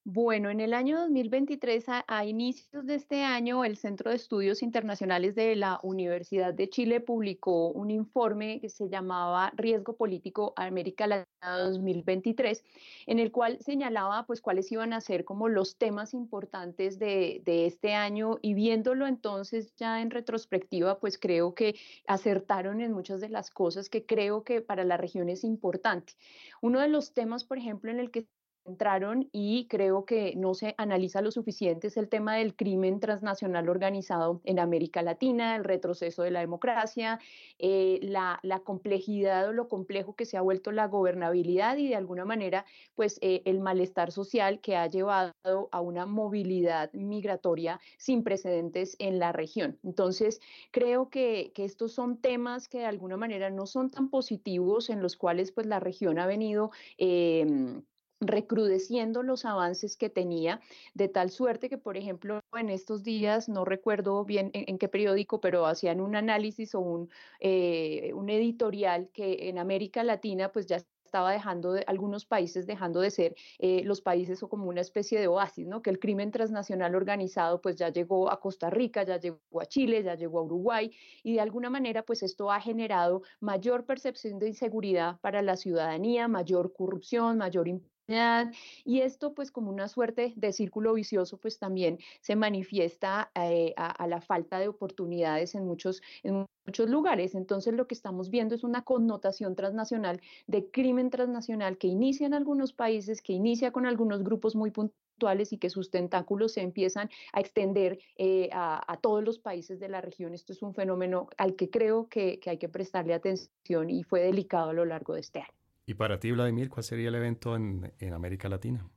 Bueno, 0.07 0.51
en 0.51 0.61
el 0.61 0.75
año 0.75 1.01
2023, 1.01 1.87
a, 2.07 2.25
inicios 2.27 2.85
de 2.85 2.95
este 2.95 3.23
año, 3.23 3.65
el 3.65 3.79
Centro 3.79 4.11
de 4.11 4.17
Estudios 4.17 4.63
Internacionales 4.63 5.35
de 5.35 5.57
la 5.57 5.81
Universidad 5.83 6.53
de 6.53 6.69
Chile 6.69 7.01
publicó 7.01 7.69
un 7.69 7.91
informe 7.91 8.61
que 8.61 8.69
se 8.69 8.91
llamaba 8.91 9.51
Riesgo 9.57 9.97
Político 9.97 10.53
América 10.57 11.07
Latina 11.07 11.59
2023, 11.59 12.63
en 13.07 13.19
el 13.19 13.33
cual 13.33 13.57
señalaba 13.63 14.27
pues 14.27 14.43
cuáles 14.43 14.71
iban 14.71 14.93
a 14.93 15.01
ser 15.01 15.25
como 15.25 15.49
los 15.49 15.79
temas 15.79 16.13
importantes 16.13 16.99
de 16.99 17.43
este 17.47 17.95
año 17.95 18.37
y 18.43 18.53
viéndolo 18.53 19.07
entonces 19.07 19.75
ya 19.77 20.03
en 20.03 20.11
retrospectiva, 20.11 21.01
pues 21.01 21.17
creo 21.19 21.55
que 21.55 21.77
acertaron 22.07 22.83
en 22.83 22.93
muchas 22.93 23.23
de 23.23 23.31
las 23.31 23.49
cosas 23.51 23.89
que 23.89 24.05
creo 24.05 24.45
que 24.45 24.61
para 24.61 24.85
la 24.85 24.99
región 24.99 25.31
es 25.31 25.45
importante. 25.45 26.13
Uno 26.61 26.81
de 26.81 26.89
los 26.89 27.15
temas, 27.15 27.45
por 27.45 27.57
ejemplo, 27.57 27.91
en 27.91 28.01
el 28.01 28.11
que 28.11 28.27
entraron 28.65 29.29
y 29.33 29.67
creo 29.69 30.05
que 30.05 30.35
no 30.37 30.55
se 30.55 30.75
analiza 30.79 31.21
lo 31.21 31.31
suficiente 31.31 31.89
es 31.89 31.97
el 31.97 32.09
tema 32.09 32.37
del 32.37 32.55
crimen 32.55 33.01
transnacional 33.01 33.69
organizado 33.69 34.41
en 34.45 34.59
América 34.59 35.03
Latina, 35.03 35.57
el 35.57 35.65
retroceso 35.65 36.23
de 36.23 36.31
la 36.31 36.41
democracia, 36.41 37.21
eh, 37.59 38.01
la, 38.03 38.41
complejidad 38.65 39.49
o 39.49 39.53
lo 39.53 39.69
complejo 39.69 40.15
que 40.15 40.25
se 40.25 40.37
ha 40.37 40.41
vuelto 40.41 40.73
la 40.73 40.87
gobernabilidad 40.87 41.77
y 41.77 41.89
de 41.89 41.97
alguna 41.97 42.25
manera 42.25 42.65
pues 42.95 43.19
eh, 43.21 43.43
el 43.45 43.61
malestar 43.61 44.13
social 44.13 44.61
que 44.61 44.77
ha 44.77 44.87
llevado 44.87 45.35
a 45.71 45.81
una 45.81 46.07
movilidad 46.07 46.93
migratoria 46.93 47.81
sin 47.99 48.23
precedentes 48.23 48.97
en 48.99 49.19
la 49.19 49.33
región. 49.33 49.79
Entonces 49.83 50.41
creo 50.71 51.11
que, 51.11 51.53
que 51.55 51.65
estos 51.65 51.93
son 51.93 52.19
temas 52.19 52.69
que 52.69 52.79
de 52.79 52.87
alguna 52.87 53.17
manera 53.17 53.51
no 53.51 53.67
son 53.67 53.91
tan 53.91 54.09
positivos 54.09 54.89
en 54.89 55.03
los 55.03 55.17
cuales 55.17 55.53
pues 55.53 55.67
la 55.67 55.81
región 55.81 56.19
ha 56.19 56.27
venido 56.27 56.71
eh, 56.99 57.83
recrudeciendo 58.27 59.23
los 59.23 59.45
avances 59.45 59.97
que 59.97 60.11
tenía, 60.11 60.61
de 60.95 61.09
tal 61.09 61.31
suerte 61.31 61.69
que, 61.69 61.79
por 61.79 61.97
ejemplo, 61.97 62.41
en 62.55 62.71
estos 62.71 63.03
días, 63.03 63.49
no 63.49 63.65
recuerdo 63.65 64.25
bien 64.25 64.51
en, 64.55 64.79
qué 64.79 64.89
periódico, 64.89 65.41
pero 65.41 65.67
hacían 65.67 66.01
un 66.01 66.17
análisis 66.17 66.75
o 66.75 66.81
un, 66.81 67.11
eh, 67.41 68.13
un 68.15 68.31
editorial 68.31 69.11
que 69.13 69.49
en 69.49 69.59
América 69.59 70.03
Latina 70.05 70.51
pues 70.53 70.67
ya 70.67 70.79
estaba 71.15 71.31
dejando 71.31 71.73
de, 71.73 71.85
algunos 71.87 72.27
países 72.27 72.67
dejando 72.67 73.01
de 73.01 73.13
ser 73.13 73.37
eh, 73.61 73.83
los 73.85 74.01
países 74.01 74.43
o 74.43 74.49
como 74.49 74.67
una 74.67 74.81
especie 74.81 75.21
de 75.21 75.29
oasis, 75.29 75.65
¿no? 75.65 75.81
Que 75.81 75.91
el 75.91 76.01
crimen 76.01 76.33
transnacional 76.33 76.97
organizado 76.97 77.61
pues 77.61 77.77
ya 77.77 77.91
llegó 77.91 78.33
a 78.33 78.41
Costa 78.41 78.69
Rica, 78.69 79.05
ya 79.05 79.21
llegó 79.21 79.61
a 79.61 79.67
Chile, 79.67 80.03
ya 80.03 80.17
llegó 80.17 80.41
a 80.41 80.43
Uruguay 80.43 80.91
y 81.23 81.35
de 81.35 81.41
alguna 81.41 81.71
manera 81.71 82.03
pues 82.03 82.25
esto 82.25 82.51
ha 82.51 82.61
generado 82.61 83.23
mayor 83.39 83.85
percepción 83.87 84.41
de 84.41 84.49
inseguridad 84.49 85.21
para 85.21 85.41
la 85.41 85.57
ciudadanía, 85.57 86.27
mayor 86.27 86.73
corrupción, 86.73 87.39
mayor 87.39 87.69
y 88.07 89.01
esto 89.01 89.35
pues 89.35 89.51
como 89.51 89.71
una 89.71 89.89
suerte 89.89 90.35
de 90.37 90.53
círculo 90.53 90.93
vicioso 90.93 91.39
pues 91.39 91.59
también 91.59 91.99
se 92.21 92.37
manifiesta 92.37 93.31
eh, 93.35 93.73
a, 93.77 94.07
la 94.07 94.21
falta 94.21 94.59
de 94.59 94.69
oportunidades 94.69 95.55
en 95.55 95.67
muchos, 95.67 96.03
en 96.23 96.47
muchos 96.67 96.91
lugares. 96.91 97.35
Entonces 97.35 97.73
lo 97.75 97.87
que 97.87 97.95
estamos 97.95 98.29
viendo 98.29 98.55
es 98.55 98.63
una 98.63 98.83
connotación 98.83 99.57
transnacional 99.57 100.21
de 100.47 100.71
crimen 100.71 101.09
transnacional 101.09 101.79
que 101.79 101.87
inicia 101.87 102.27
en 102.27 102.35
algunos 102.35 102.75
países, 102.75 103.23
que 103.23 103.33
inicia 103.33 103.73
con 103.73 103.87
algunos 103.87 104.23
grupos 104.23 104.55
muy 104.55 104.71
puntuales 104.71 105.53
y 105.53 105.59
que 105.59 105.71
sus 105.71 105.91
tentáculos 105.91 106.53
se 106.53 106.61
empiezan 106.61 107.09
a 107.33 107.41
extender 107.41 107.99
eh, 108.17 108.51
a, 108.53 108.99
todos 109.01 109.25
los 109.25 109.39
países 109.39 109.81
de 109.81 109.89
la 109.89 110.03
región. 110.03 110.35
Esto 110.35 110.53
es 110.53 110.63
un 110.63 110.75
fenómeno 110.75 111.29
al 111.39 111.57
que 111.57 111.71
creo 111.71 112.09
que 112.09 112.41
hay 112.47 112.59
que 112.59 112.69
prestarle 112.69 113.15
atención 113.15 113.89
y 113.89 114.03
fue 114.03 114.21
delicado 114.21 114.71
a 114.71 114.75
lo 114.75 114.85
largo 114.85 115.15
de 115.15 115.21
este 115.21 115.41
año. 115.41 115.64
Y 115.87 115.95
para 115.95 116.19
ti, 116.19 116.33
Vladimir, 116.33 116.69
¿cuál 116.69 116.85
sería 116.85 117.09
el 117.09 117.15
evento 117.15 117.57
en, 117.57 117.93
América 118.13 118.49
Latina? 118.49 118.89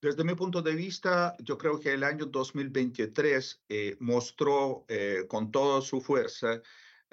Desde 0.00 0.24
mi 0.24 0.34
punto 0.34 0.60
de 0.60 0.74
vista, 0.74 1.34
yo 1.38 1.56
creo 1.56 1.78
que 1.78 1.92
el 1.92 2.04
año 2.04 2.26
2023 2.26 3.62
eh, 3.68 3.96
mostró 4.00 4.84
eh, 4.88 5.24
con 5.28 5.50
toda 5.50 5.80
su 5.80 6.00
fuerza 6.00 6.60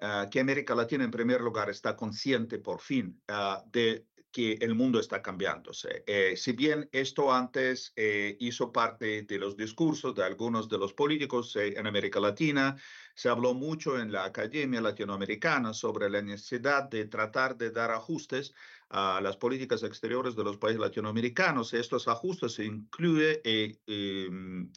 ah, 0.01 0.27
que 0.29 0.39
América 0.39 0.75
Latina, 0.75 1.03
en 1.03 1.11
primer 1.11 1.39
lugar, 1.39 1.69
está 1.69 1.95
consciente 1.95 2.57
por 2.57 2.81
fin 2.81 3.21
ah, 3.27 3.63
de 3.71 4.07
que 4.31 4.53
el 4.61 4.75
mundo 4.75 4.99
está 4.99 5.21
cambiándose. 5.21 6.03
Eh, 6.05 6.35
si 6.35 6.51
bien 6.51 6.87
esto 6.91 7.33
antes 7.33 7.93
hizo 7.95 8.71
parte 8.71 9.23
de 9.23 9.39
los 9.39 9.57
discursos 9.57 10.13
de 10.13 10.23
algunos 10.23 10.69
de 10.69 10.77
los 10.77 10.93
políticos 10.93 11.55
en 11.55 11.87
América 11.87 12.19
Latina, 12.19 12.75
se 13.15 13.27
habló 13.29 13.55
mucho 13.55 13.99
en 13.99 14.11
la 14.11 14.25
academia 14.25 14.81
latinoamericana 14.81 15.73
sobre 15.73 16.11
la 16.11 16.21
necesidad 16.21 16.89
de 16.89 17.05
tratar 17.05 17.57
de 17.57 17.71
dar 17.71 17.89
ajustes 17.89 18.53
a 18.89 19.21
las 19.21 19.37
políticas 19.37 19.83
exteriores 19.83 20.35
de 20.35 20.43
los 20.43 20.57
países 20.57 20.81
latinoamericanos. 20.81 21.73
Estos 21.73 22.07
ajustes 22.07 22.57
incluyen 22.59 23.39
eh, 23.43 23.77
em, 23.85 24.71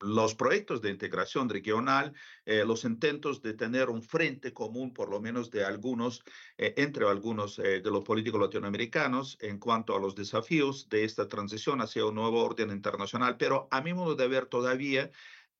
los 0.00 0.34
proyectos 0.34 0.80
de 0.80 0.90
integración 0.90 1.48
regional, 1.48 2.12
eh, 2.44 2.64
los 2.66 2.84
intentos 2.84 3.40
de 3.40 3.54
tener 3.54 3.88
un 3.88 4.02
frente 4.02 4.52
común, 4.52 4.92
por 4.92 5.10
lo 5.10 5.20
menos 5.20 5.50
de 5.50 5.64
algunos, 5.64 6.24
eh, 6.58 6.74
entre 6.76 7.06
algunos 7.06 7.56
de 7.56 7.82
los 7.82 8.02
políticos 8.02 8.40
latinoamericanos, 8.40 9.36
en 9.40 9.58
cuanto 9.58 9.94
a 9.94 10.00
los 10.00 10.14
desafíos 10.14 10.88
de 10.88 11.04
esta 11.04 11.28
transición 11.28 11.80
hacia 11.82 12.06
un 12.06 12.16
nuevo 12.16 12.42
orden 12.42 12.70
internacional. 12.70 13.36
Pero 13.36 13.68
a 13.70 13.80
mi 13.80 13.92
modo 13.94 14.16
de 14.16 14.26
ver, 14.26 14.46
todavía 14.46 15.10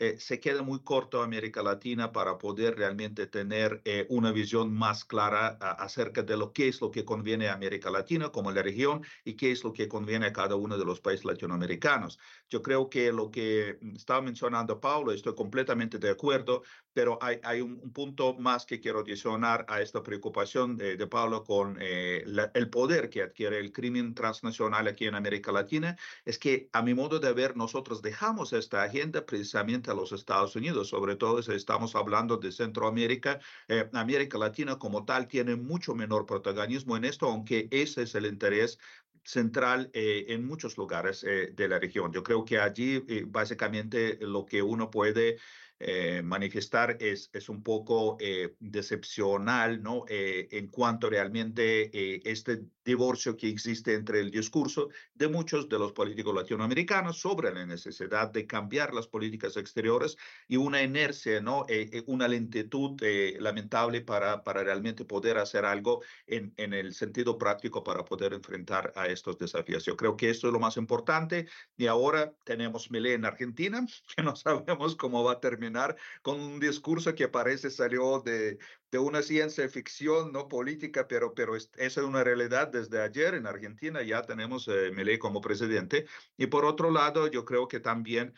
eh, 0.05 0.18
se 0.18 0.40
queda 0.40 0.62
muy 0.62 0.80
corto 0.80 1.22
América 1.22 1.62
Latina 1.62 2.11
para 2.11 2.36
poder 2.36 2.76
realmente 2.76 3.28
tener 3.28 3.80
eh, 3.84 4.05
una 4.09 4.32
visión 4.32 4.74
más 4.74 5.05
clara 5.05 5.46
acerca 5.78 6.22
de 6.24 6.36
lo 6.36 6.53
que 6.53 6.66
es 6.66 6.80
lo 6.80 6.90
que 6.90 7.05
conviene 7.05 7.46
a 7.46 7.53
América 7.55 7.88
Latina 7.88 8.30
como 8.30 8.50
la 8.50 8.62
región 8.62 9.05
y 9.24 9.34
qué 9.34 9.53
es 9.53 9.62
lo 9.62 9.72
que 9.72 9.86
conviene 9.86 10.26
a 10.26 10.32
cada 10.32 10.57
uno 10.57 10.76
de 10.76 10.84
los 10.84 11.00
países 11.00 11.24
latinoamericanos. 11.24 12.18
Yo 12.48 12.62
creo 12.62 12.90
que 12.90 13.12
lo 13.12 13.30
que 13.30 13.78
estaba 13.94 14.20
mencionando 14.20 14.80
Paulo, 14.80 15.12
estoy 15.12 15.36
completamente 15.36 16.00
de 16.00 16.11
acuerdo, 16.11 16.64
pero 16.93 17.18
hay, 17.20 17.40
hay 17.43 17.61
un, 17.61 17.93
punto 17.93 18.34
más 18.34 18.66
que 18.66 18.80
quiero 18.80 19.01
adicionar 19.01 19.64
a 19.68 19.80
esta 19.80 20.03
preocupación 20.03 20.76
de, 20.76 20.97
de 20.97 21.07
Pablo 21.07 21.45
con 21.45 21.76
eh, 21.80 22.24
el 22.55 22.70
poder 22.70 23.11
que 23.11 23.22
adquiere 23.22 23.59
el 23.59 23.72
crimen 23.72 24.14
transnacional 24.14 24.86
aquí 24.88 25.07
en 25.07 25.14
América 25.14 25.53
Latina, 25.53 25.97
es 26.24 26.38
que 26.38 26.68
a 26.72 26.82
mi 26.82 26.95
modo 26.95 27.18
de 27.18 27.32
ver 27.32 27.57
nosotros 27.57 28.03
dejamos 28.03 28.53
esta 28.53 28.82
agenda 28.82 29.24
precisamente 29.24 29.90
a 29.90 29.95
los 29.95 30.12
Estados 30.12 30.57
Unidos, 30.57 30.88
sobre 30.88 31.16
todo 31.16 31.43
si 31.43 31.53
estamos 31.53 31.95
hablando 31.95 32.36
de 32.36 32.53
Centroamérica, 32.53 33.40
eh, 33.68 33.88
América 33.93 34.38
Latina 34.38 34.78
como 34.78 35.05
tal 35.05 35.28
tiene 35.28 35.57
mucho 35.57 35.95
menor 35.95 36.26
protagonismo 36.26 36.97
en 36.97 37.05
esto, 37.05 37.26
aunque 37.26 37.68
ese 37.70 38.03
es 38.03 38.14
el 38.14 38.26
interés 38.26 38.78
central 39.24 39.90
eh, 39.93 40.26
en 40.28 40.45
muchos 40.45 40.76
lugares 40.76 41.20
de 41.22 41.68
la 41.68 41.78
región. 41.78 42.12
Yo 42.12 42.24
creo 42.24 42.45
que 42.45 42.59
allí 42.59 43.05
básicamente 43.26 44.18
lo 44.20 44.45
que 44.45 44.62
uno 44.62 44.90
puede 44.90 45.36
eh, 45.85 46.22
manifestar 46.22 46.97
es, 47.01 47.28
es 47.33 47.49
un 47.49 47.62
poco 47.62 48.16
eh, 48.20 48.55
decepcional, 48.61 49.83
¿no? 49.83 50.05
Eh, 50.09 50.49
en 50.53 50.68
cuanto 50.68 51.11
realmente 51.11 51.91
este 52.30 52.62
divorcio 52.85 53.37
que 53.37 53.49
existe 53.49 53.95
entre 53.95 54.20
el 54.20 54.30
discurso 54.30 54.89
de 55.14 55.28
muchos 55.28 55.68
de 55.68 55.78
los 55.78 55.93
políticos 55.93 56.35
latinoamericanos 56.35 57.18
sobre 57.18 57.53
la 57.53 57.64
necesidad 57.66 58.30
de 58.30 58.47
cambiar 58.47 58.95
las 58.95 59.07
políticas 59.07 59.57
exteriores 59.57 60.16
y 60.49 60.57
una 60.57 60.83
inercia, 60.83 61.41
¿no? 61.41 61.66
una 62.07 62.28
lentitud 62.28 63.01
lamentable 63.39 64.01
para, 64.01 64.43
para 64.43 64.62
realmente 64.64 65.05
poder 65.05 65.39
hacer 65.39 65.64
algo 65.64 66.03
en, 66.26 66.53
en 66.57 66.74
el 66.74 66.95
sentido 66.95 67.39
práctico 67.39 67.83
para 67.83 68.05
poder 68.05 68.33
enfrentar 68.33 68.93
a 68.97 69.07
estos 69.07 69.39
desafíos. 69.39 69.85
Yo 69.85 69.97
creo 69.97 70.16
que 70.16 70.30
esto 70.30 70.49
es 70.49 70.53
lo 70.53 70.61
más 70.61 70.76
importante 70.76 71.49
y 71.76 71.87
ahora 71.87 72.35
tenemos 72.45 72.91
Milei 72.91 73.14
en 73.14 73.24
Argentina, 73.24 73.85
que 74.16 74.22
no 74.22 74.37
sabemos 74.37 74.97
cómo 74.97 75.24
va 75.24 75.33
a 75.33 75.41
terminar 75.41 75.97
con 76.22 76.41
un 76.41 76.61
discurso 76.61 77.14
que 77.14 77.28
parece 77.28 77.70
salió 77.70 78.20
de, 78.20 78.59
de 78.93 78.99
una 78.99 79.22
ciencia 79.22 79.66
ficción 79.70 80.32
no 80.32 80.49
política, 80.49 81.09
pero, 81.09 81.34
pero 81.34 81.57
es, 81.57 81.70
es 81.78 81.97
una 81.97 82.22
realidad 82.22 82.68
desde 82.68 83.03
ayer 83.03 83.34
en 83.34 83.47
Argentina, 83.47 84.03
ya 84.03 84.22
tenemos 84.22 84.68
eh, 84.68 85.18
como 85.18 85.40
presidente. 85.40 86.07
Y 86.36 86.47
por 86.47 86.66
otro 86.66 86.90
lado, 86.90 87.26
yo 87.28 87.45
creo 87.45 87.66
que 87.68 87.80
también 87.80 88.34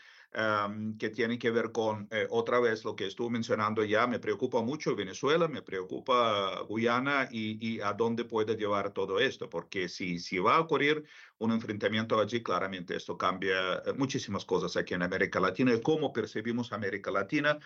que 0.99 1.11
tiene 1.11 1.39
que 1.39 1.51
ver 1.53 1.71
con, 1.71 2.09
eh, 2.11 2.27
otra 2.29 2.59
vez, 2.59 2.85
lo 2.85 2.97
que 2.97 3.07
estuve 3.07 3.31
mencionando 3.31 3.85
ya, 3.85 4.07
me 4.09 4.19
preocupa 4.19 4.63
mucho 4.63 4.97
Venezuela, 4.97 5.47
me 5.47 5.63
preocupa 5.63 6.61
Guyana 6.63 7.29
y, 7.31 7.57
y, 7.65 7.81
a 7.81 7.93
dónde 7.93 8.25
puede 8.25 8.57
llevar 8.57 8.93
todo 8.93 9.21
esto, 9.21 9.49
porque 9.49 9.89
si, 9.89 10.19
si 10.19 10.41
va 10.41 10.57
a 10.57 10.61
ocurrir 10.61 11.05
un 11.39 11.53
enfrentamiento 11.53 12.19
allí, 12.19 12.43
claramente 12.43 12.97
esto 12.97 13.17
cambia 13.17 13.77
eh, 13.87 13.93
muchísimas 13.97 14.45
cosas 14.45 14.77
aquí 14.77 14.95
en 14.95 15.03
América 15.03 15.39
Latina 15.39 15.73
y 15.73 15.81
cómo 15.81 16.13
percibimos 16.13 16.73
América 16.73 17.13
Latina 17.13 17.61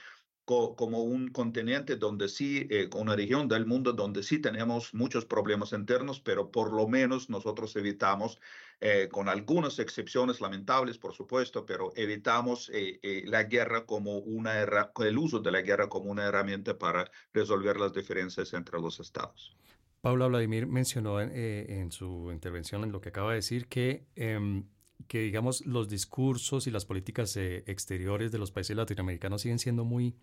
como 0.48 1.02
un 1.02 1.28
continente 1.28 1.96
donde 1.96 2.26
sí, 2.26 2.66
eh, 2.70 2.88
una 2.96 3.14
región 3.14 3.48
del 3.48 3.66
mundo 3.66 3.92
donde 3.92 4.22
sí 4.22 4.38
tenemos 4.38 4.94
muchos 4.94 5.26
problemas 5.26 5.74
internos, 5.74 6.20
pero 6.20 6.50
por 6.50 6.72
lo 6.72 6.88
menos 6.88 7.28
nosotros 7.28 7.76
evitamos, 7.76 8.40
eh, 8.80 9.10
con 9.12 9.28
algunas 9.28 9.78
excepciones 9.78 10.40
lamentables, 10.40 10.96
por 10.96 11.12
supuesto, 11.12 11.66
pero 11.66 11.92
evitamos 11.96 12.70
eh, 12.72 13.24
la 13.26 13.44
guerra 13.44 13.84
como 13.84 14.20
una 14.20 14.62
el 14.62 15.18
uso 15.18 15.40
de 15.40 15.52
la 15.52 15.60
guerra 15.60 15.90
como 15.90 16.10
una 16.10 16.24
herramienta 16.24 16.78
para 16.78 17.10
resolver 17.34 17.78
las 17.78 17.92
diferencias 17.92 18.54
entre 18.54 18.80
los 18.80 19.00
estados. 19.00 19.54
Paula 20.00 20.28
Vladimir 20.28 20.66
mencionó 20.66 21.20
en 21.20 21.92
su 21.92 22.30
intervención 22.32 22.84
en 22.84 22.92
lo 22.92 23.00
que 23.02 23.10
acaba 23.10 23.30
de 23.30 23.36
decir 23.36 23.66
que 23.66 24.06
em, 24.14 24.64
que 25.06 25.20
digamos 25.20 25.64
los 25.64 25.88
discursos 25.88 26.66
y 26.66 26.70
las 26.70 26.84
políticas 26.84 27.36
eh, 27.36 27.64
exteriores 27.66 28.32
de 28.32 28.38
los 28.38 28.50
países 28.50 28.76
latinoamericanos 28.76 29.42
siguen 29.42 29.58
siendo 29.58 29.84
muy, 29.84 30.16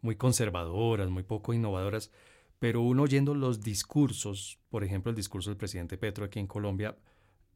muy 0.00 0.16
conservadoras, 0.16 1.08
muy 1.08 1.22
poco 1.22 1.54
innovadoras, 1.54 2.10
pero 2.58 2.82
uno 2.82 3.04
oyendo 3.04 3.34
los 3.34 3.60
discursos, 3.60 4.58
por 4.68 4.84
ejemplo 4.84 5.10
el 5.10 5.16
discurso 5.16 5.50
del 5.50 5.56
presidente 5.56 5.96
Petro 5.96 6.24
aquí 6.24 6.38
en 6.38 6.46
Colombia, 6.46 6.96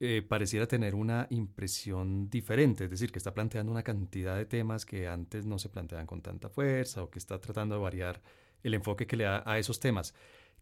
eh, 0.01 0.21
pareciera 0.21 0.67
tener 0.67 0.97
una 0.97 1.29
impresión 1.31 2.29
diferente, 2.29 2.85
es 2.85 2.91
decir, 2.91 3.13
que 3.13 3.19
está 3.19 3.35
planteando 3.35 3.71
una 3.71 3.85
cantidad 3.85 4.37
de 4.37 4.47
temas 4.47 4.85
que 4.85 5.07
antes 5.07 5.47
no 5.47 5.61
se 5.61 5.69
planteaban 5.69 6.07
con 6.07 6.23
tanta 6.23 6.49
fuerza 6.49 7.05
o 7.05 7.11
que 7.11 7.21
está 7.21 7.41
tratando 7.41 7.77
de 7.77 7.83
variar 7.83 8.21
el 8.65 8.75
enfoque 8.75 9.07
que 9.07 9.17
le 9.17 9.25
da 9.25 9.45
a 9.47 9.59
esos 9.59 9.79
temas. 9.79 10.15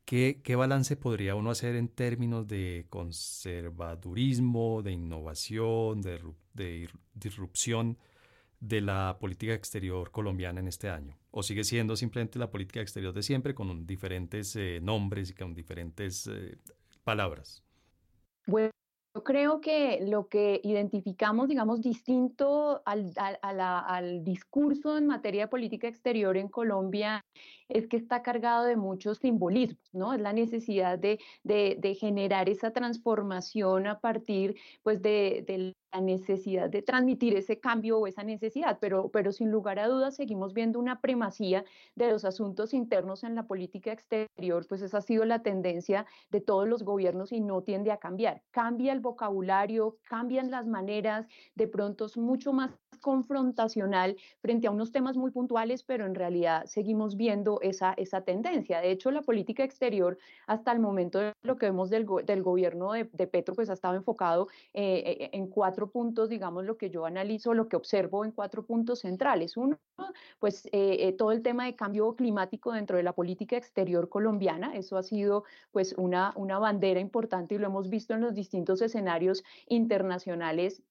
¿Qué, 0.04 0.56
balance 0.56 0.96
podría 0.96 1.34
uno 1.36 1.50
hacer 1.50 1.76
en 1.76 1.88
términos 1.88 2.48
de 2.48 2.86
conservadurismo, 2.90 4.82
de 4.82 4.92
innovación, 4.92 6.02
de, 6.02 6.88
disrupción 7.14 7.96
de 8.58 8.80
la 8.80 9.18
política 9.20 9.54
exterior 9.54 10.10
colombiana 10.10 10.60
en 10.60 10.68
este 10.68 10.90
año? 10.90 11.16
¿O 11.30 11.42
sigue 11.42 11.64
siendo 11.64 11.94
simplemente 11.96 12.38
la 12.38 12.50
política 12.50 12.80
exterior 12.80 13.12
de 13.14 13.22
siempre 13.22 13.54
con 13.54 13.86
diferentes 13.86 14.56
eh, 14.56 14.80
nombres 14.82 15.30
y 15.30 15.34
con 15.34 15.54
diferentes 15.54 16.26
eh, 16.26 16.58
palabras? 17.04 17.62
Bueno, 18.46 18.70
yo 19.14 19.24
creo 19.24 19.60
que 19.60 20.00
lo 20.06 20.28
que 20.28 20.60
identificamos, 20.62 21.48
digamos, 21.48 21.80
distinto 21.80 22.82
al, 22.84 23.12
al, 23.42 24.22
discurso 24.22 24.96
en 24.96 25.08
materia 25.08 25.42
de 25.42 25.48
política 25.48 25.88
exterior 25.88 26.36
en 26.36 26.48
Colombia 26.48 27.24
es 27.68 27.88
que 27.88 27.96
está 27.96 28.22
cargado 28.22 28.64
de 28.64 28.76
muchos 28.76 29.18
simbolismos, 29.18 29.80
¿no? 29.92 30.12
Es 30.12 30.20
la 30.20 30.32
necesidad 30.32 30.98
de, 30.98 31.18
de, 31.42 31.96
generar 31.98 32.48
esa 32.48 32.72
transformación 32.72 33.88
a 33.88 33.98
partir, 33.98 34.54
pues, 34.82 35.02
de, 35.02 35.44
de 35.46 35.74
la 35.92 36.00
necesidad 36.00 36.70
de 36.70 36.82
transmitir 36.82 37.36
ese 37.36 37.58
cambio 37.58 37.98
o 37.98 38.06
esa 38.06 38.22
necesidad, 38.22 38.78
pero, 38.80 39.08
pero 39.08 39.32
sin 39.32 39.50
lugar 39.50 39.78
a 39.78 39.88
dudas 39.88 40.16
seguimos 40.16 40.54
viendo 40.54 40.78
una 40.78 41.00
primacía 41.00 41.64
de 41.94 42.10
los 42.10 42.24
asuntos 42.24 42.74
internos 42.74 43.24
en 43.24 43.34
la 43.34 43.46
política 43.46 43.92
exterior, 43.92 44.66
pues 44.68 44.82
esa 44.82 44.98
ha 44.98 45.02
sido 45.02 45.24
la 45.24 45.42
tendencia 45.42 46.06
de 46.30 46.40
todos 46.40 46.68
los 46.68 46.82
gobiernos 46.82 47.32
y 47.32 47.40
no 47.40 47.62
tiende 47.62 47.92
a 47.92 47.98
cambiar. 47.98 48.42
Cambia 48.50 48.92
el 48.92 49.00
vocabulario, 49.00 49.96
cambian 50.04 50.50
las 50.50 50.66
maneras, 50.66 51.26
de 51.54 51.66
pronto 51.66 52.06
es 52.06 52.16
mucho 52.16 52.52
más 52.52 52.70
confrontacional 53.00 54.16
frente 54.40 54.66
a 54.66 54.70
unos 54.70 54.92
temas 54.92 55.16
muy 55.16 55.30
puntuales, 55.30 55.82
pero 55.82 56.06
en 56.06 56.14
realidad 56.14 56.66
seguimos 56.66 57.16
viendo 57.16 57.60
esa, 57.62 57.94
esa 57.94 58.22
tendencia. 58.22 58.80
De 58.80 58.90
hecho, 58.90 59.10
la 59.10 59.22
política 59.22 59.64
exterior 59.64 60.18
hasta 60.46 60.72
el 60.72 60.80
momento 60.80 61.18
de 61.18 61.32
lo 61.42 61.56
que 61.56 61.66
vemos 61.66 61.90
del, 61.90 62.06
del 62.24 62.42
gobierno 62.42 62.92
de, 62.92 63.06
Petro, 63.26 63.54
pues 63.54 63.70
ha 63.70 63.74
estado 63.74 63.94
enfocado 63.94 64.48
eh, 64.74 65.02
eh, 65.06 65.30
en 65.32 65.46
cuatro 65.46 65.79
puntos, 65.88 66.28
digamos, 66.28 66.64
lo 66.64 66.76
que 66.76 66.90
yo 66.90 67.06
analizo, 67.06 67.54
lo 67.54 67.68
que 67.68 67.76
observo 67.76 68.24
en 68.24 68.32
cuatro 68.32 68.64
puntos 68.64 69.00
centrales. 69.00 69.56
Uno, 69.56 69.78
pues 70.38 70.68
eh, 70.72 71.14
todo 71.16 71.32
el 71.32 71.42
tema 71.42 71.64
de 71.64 71.76
cambio 71.76 72.14
climático 72.14 72.72
dentro 72.72 72.96
de 72.96 73.02
la 73.02 73.12
política 73.12 73.56
exterior 73.56 74.08
colombiana, 74.08 74.74
eso 74.74 74.96
ha 74.96 75.02
sido 75.02 75.44
pues 75.70 75.94
una, 75.96 76.32
una 76.36 76.58
bandera 76.58 77.00
importante 77.00 77.54
y 77.54 77.58
lo 77.58 77.66
hemos 77.66 77.88
visto 77.88 78.14
en 78.14 78.20
los 78.20 78.34
distintos 78.34 78.82
escenarios 78.82 79.44
internacionales 79.66 80.82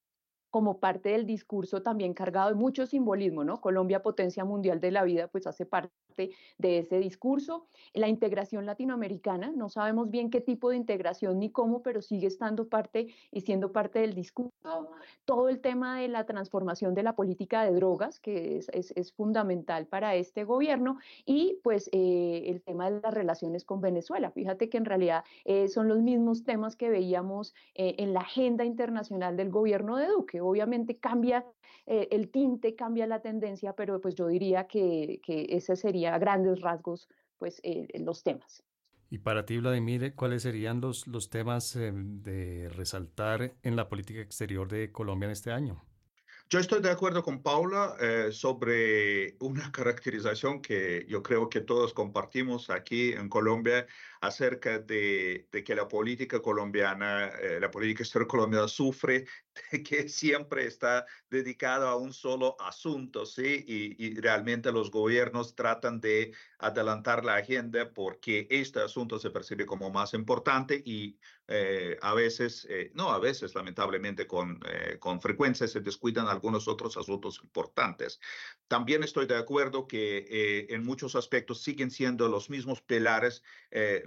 como 0.50 0.80
parte 0.80 1.10
del 1.10 1.26
discurso 1.26 1.82
también 1.82 2.14
cargado 2.14 2.50
de 2.50 2.56
mucho 2.56 2.86
simbolismo, 2.86 3.44
¿no? 3.44 3.62
Colombia, 3.62 4.02
potencia 4.02 4.46
mundial 4.46 4.80
de 4.80 4.92
la 4.92 5.04
vida, 5.04 5.28
pues 5.28 5.48
hace 5.48 5.66
parte 5.66 5.92
de 6.58 6.80
ese 6.80 7.00
discurso. 7.00 7.68
La 7.94 8.08
integración 8.08 8.66
latinoamericana, 8.66 9.52
no 9.52 9.70
sabemos 9.70 10.10
bien 10.10 10.30
qué 10.30 10.42
tipo 10.42 10.70
de 10.70 10.78
integración 10.78 11.40
ni 11.40 11.52
cómo, 11.52 11.82
pero 11.82 12.02
sigue 12.02 12.28
estando 12.28 12.68
parte 12.68 13.08
y 13.32 13.42
siendo 13.42 13.72
parte 13.72 14.00
del 14.00 14.14
discurso. 14.14 14.90
Todo 15.26 15.50
el 15.50 15.60
tema 15.60 16.00
de 16.00 16.08
la 16.08 16.26
transformación 16.26 16.94
de 16.94 17.04
la 17.04 17.16
política 17.16 17.64
de 17.64 17.74
drogas, 17.74 18.20
que 18.20 18.58
es, 18.58 18.70
es, 18.70 19.14
fundamental 19.14 19.88
para 19.88 20.16
este 20.16 20.44
gobierno, 20.44 20.98
y 21.26 21.60
pues 21.64 21.90
eh, 21.92 22.44
el 22.48 22.62
tema 22.62 22.90
de 22.90 23.02
las 23.02 23.14
relaciones 23.14 23.66
con 23.66 23.82
Venezuela. 23.82 24.32
Fíjate 24.32 24.70
que 24.70 24.78
en 24.78 24.86
realidad 24.86 25.24
eh, 25.46 25.68
son 25.68 25.88
los 25.88 26.00
mismos 26.00 26.44
temas 26.44 26.76
que 26.76 26.90
veíamos 26.90 27.54
eh, 27.76 27.96
en 27.98 28.14
la 28.14 28.22
agenda 28.22 28.66
internacional 28.66 29.36
del 29.38 29.50
gobierno 29.50 29.98
de 29.98 30.08
Duque. 30.08 30.39
Obviamente 30.42 30.98
cambia 30.98 31.46
el 31.86 32.30
tinte, 32.30 32.76
cambia 32.76 33.08
la 33.08 33.20
tendencia, 33.20 33.74
pero 33.74 34.00
pues 34.00 34.14
yo 34.14 34.28
diría 34.28 34.68
que, 34.68 35.20
que 35.24 35.48
ese 35.50 35.76
sería 35.76 36.14
a 36.14 36.20
grandes 36.20 36.62
rasgos 36.62 37.10
pues, 37.40 37.60
eh, 37.64 37.88
los 38.00 38.22
temas. 38.22 38.64
Y 39.10 39.18
para 39.18 39.44
ti, 39.44 39.58
Vladimir, 39.58 40.14
¿cuáles 40.14 40.44
serían 40.44 40.82
los, 40.82 41.08
los 41.08 41.32
temas 41.32 41.76
eh, 41.76 41.92
de 41.94 42.70
resaltar 42.70 43.56
en 43.64 43.76
la 43.76 43.90
política 43.90 44.22
exterior 44.22 44.68
de 44.68 44.92
Colombia 44.92 45.26
en 45.26 45.32
este 45.32 45.52
año? 45.52 45.84
Yo 46.52 46.60
estoy 46.60 46.82
de 46.82 46.90
acuerdo 46.90 47.24
con 47.24 47.42
Paula 47.42 47.96
eh, 48.00 48.32
sobre 48.32 49.36
una 49.40 49.72
caracterización 49.72 50.62
que 50.62 51.06
yo 51.08 51.22
creo 51.22 51.48
que 51.48 51.62
todos 51.62 51.94
compartimos 51.94 52.70
aquí 52.70 53.14
en 53.14 53.30
Colombia 53.30 53.86
acerca 54.22 54.80
de, 54.80 55.48
de 55.52 55.64
que 55.64 55.76
la 55.76 55.88
política 55.88 56.42
colombiana, 56.42 57.30
eh, 57.42 57.60
la 57.60 57.72
política 57.72 58.04
exterior 58.04 58.28
colombiana 58.28 58.68
sufre 58.68 59.26
de 59.72 59.84
que 59.84 60.10
siempre 60.10 60.66
está 60.66 61.06
dedicada 61.30 61.90
a 61.90 61.96
un 61.96 62.14
solo 62.14 62.56
asunto, 62.60 63.26
¿sí? 63.26 63.64
Y, 63.68 64.06
y, 64.06 64.20
realmente 64.20 64.72
los 64.72 64.92
gobiernos 64.92 65.56
tratan 65.56 66.02
de 66.02 66.34
adelantar 66.58 67.24
la 67.24 67.36
agenda 67.36 67.92
porque 67.94 68.48
este 68.50 68.80
asunto 68.82 69.20
se 69.20 69.32
percibe 69.32 69.66
como 69.66 69.90
más 69.90 70.14
importante 70.14 70.82
y 70.86 71.18
eh, 71.52 71.98
a 72.04 72.14
veces, 72.14 72.68
eh, 72.70 72.92
no 72.94 73.10
a 73.10 73.18
veces, 73.18 73.56
lamentablemente, 73.56 74.28
con, 74.28 74.60
eh, 74.68 74.98
con 75.00 75.20
frecuencia 75.20 75.68
se 75.68 75.80
descuidan 75.80 76.28
algunos 76.28 76.68
otros 76.68 76.96
asuntos 76.96 77.40
importantes. 77.44 78.20
También 78.68 79.02
estoy 79.02 79.26
de 79.26 79.36
acuerdo 79.36 79.88
que 79.88 80.68
en 80.70 80.86
muchos 80.86 81.16
aspectos 81.16 81.64
siguen 81.64 81.90
siendo 81.90 82.28
los 82.28 82.52
mismos 82.52 82.82
pilares, 82.82 83.42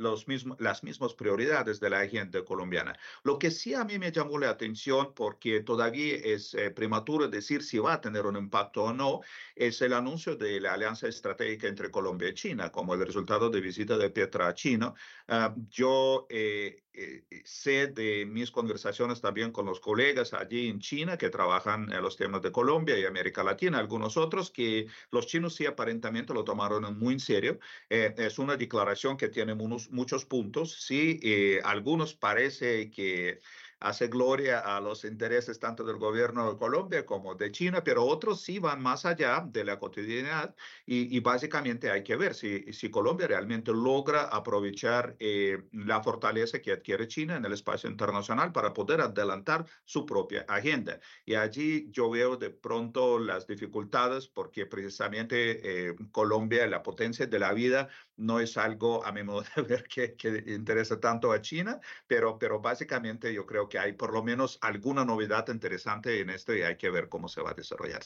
los 0.03 0.29
mismos, 0.29 0.59
las 0.61 0.83
mismas 0.85 1.15
prioridades 1.15 1.81
de 1.81 1.91
la 1.91 2.01
agenda 2.01 2.45
colombiana. 2.45 2.99
Lo 3.23 3.39
que 3.39 3.51
sí 3.51 3.75
a 3.75 3.85
mí 3.85 3.99
me 3.99 4.13
llamó 4.13 4.39
la 4.39 4.51
atención, 4.51 5.15
porque 5.15 5.61
todavía 5.61 6.17
es 6.17 6.57
prematuro 6.75 7.29
decir 7.29 7.63
si 7.63 7.79
va 7.79 7.95
a 7.95 8.01
tener 8.01 8.27
un 8.27 8.37
impacto 8.37 8.85
o 8.85 8.93
no, 8.93 9.21
es 9.55 9.81
el 9.83 9.93
anuncio 9.93 10.37
de 10.37 10.61
la 10.61 10.75
alianza 10.75 11.09
estratégica 11.09 11.69
entre 11.69 11.91
Colombia 11.91 12.29
y 12.29 12.35
China 12.35 12.71
como 12.71 12.95
el 12.95 13.07
resultado 13.07 13.51
de 13.51 13.61
visita 13.61 13.97
de 13.97 14.11
Pietra 14.11 14.49
a 14.49 14.55
China. 14.55 14.95
Ah, 15.29 15.55
yo 15.71 16.27
eh, 16.31 16.83
eh, 16.95 17.25
sé 17.45 17.89
de 17.89 18.27
mis 18.27 18.51
conversaciones 18.51 19.21
también 19.21 19.53
con 19.53 19.67
los 19.67 19.81
colegas 19.81 20.35
allí 20.35 20.69
en 20.69 20.81
China 20.81 21.17
que 21.17 21.31
trabajan 21.31 21.93
en 21.93 22.03
los 22.03 22.17
temas 22.17 22.43
de 22.43 22.53
Colombia 22.53 22.99
y 22.99 23.05
América 23.05 23.43
Latina, 23.43 23.79
algunos 23.79 24.17
otros 24.17 24.51
que 24.51 24.87
los 25.11 25.27
chinos 25.27 25.55
sí 25.55 25.67
aparentemente 25.67 26.35
lo 26.35 26.45
tomaron 26.45 26.99
muy 26.99 27.15
en 27.15 27.21
serio. 27.21 27.59
Eh, 27.91 28.15
es 28.19 28.39
una 28.39 28.57
declaración 28.57 29.17
que 29.17 29.29
tiene 29.29 29.55
muchos 29.55 30.25
puntos. 30.25 30.73
Sí, 30.83 31.21
algunos 31.65 32.15
parece 32.15 32.91
que 32.91 33.41
hace 33.83 34.09
gloria 34.09 34.61
a 34.61 34.81
los 34.81 35.05
intereses 35.05 35.59
tanto 35.59 35.85
del 35.85 35.97
gobierno 35.97 36.51
de 36.51 36.59
Colombia 36.59 37.05
como 37.05 37.35
de 37.35 37.51
China, 37.51 37.83
pero 37.85 38.05
otros 38.05 38.41
sí 38.41 38.59
van 38.59 38.81
más 38.81 39.05
allá 39.05 39.45
de 39.47 39.65
la 39.65 39.79
cotidianidad 39.79 40.55
y, 40.87 41.21
básicamente 41.21 41.91
hay 41.91 42.03
que 42.03 42.17
ver 42.17 42.35
si, 42.35 42.73
si 42.73 42.91
Colombia 42.91 43.27
realmente 43.27 43.73
logra 43.73 44.25
aprovechar 44.25 45.17
eh, 45.19 45.63
la 45.73 46.03
fortaleza 46.03 46.61
que 46.61 46.73
adquiere 46.73 47.07
China 47.07 47.37
en 47.37 47.45
el 47.45 47.53
espacio 47.53 47.89
internacional 47.89 48.53
para 48.53 48.73
poder 48.73 49.01
adelantar 49.01 49.67
su 49.85 50.05
propia 50.05 50.45
agenda. 50.49 50.99
Y 51.25 51.35
allí 51.35 51.89
yo 51.91 52.11
veo 52.11 52.37
de 52.37 52.51
pronto 52.51 53.19
las 53.19 53.47
dificultades 53.47 54.29
porque 54.29 54.67
precisamente 54.67 55.89
eh, 55.89 55.95
Colombia, 56.11 56.67
la 56.67 56.83
potencia 56.83 57.27
de 57.27 57.39
la 57.39 57.53
vida, 57.53 57.89
no 58.17 58.41
es 58.41 58.57
algo 58.57 59.05
a 59.05 59.13
mi 59.13 59.23
modo 59.23 59.45
de 59.57 59.63
ver 59.69 59.85
que, 59.85 60.15
que 60.15 60.45
interesa 60.49 61.01
tanto 61.01 61.33
a 61.33 61.41
China, 61.41 61.81
pero, 62.07 62.39
pero 62.39 62.61
básicamente 62.61 63.33
yo 63.33 63.47
creo 63.47 63.69
que 63.69 63.79
hay 63.79 63.93
por 63.93 64.13
lo 64.13 64.23
menos 64.23 64.59
alguna 64.61 65.05
novedad 65.05 65.49
interesante 65.49 66.21
en 66.21 66.31
esto 66.31 66.55
y 66.55 66.63
hay 66.63 66.77
que 66.77 66.91
ver 66.91 67.09
cómo 67.09 67.29
se 67.29 67.43
va 67.43 67.51
a 67.51 67.55
desarrollar. 67.55 68.03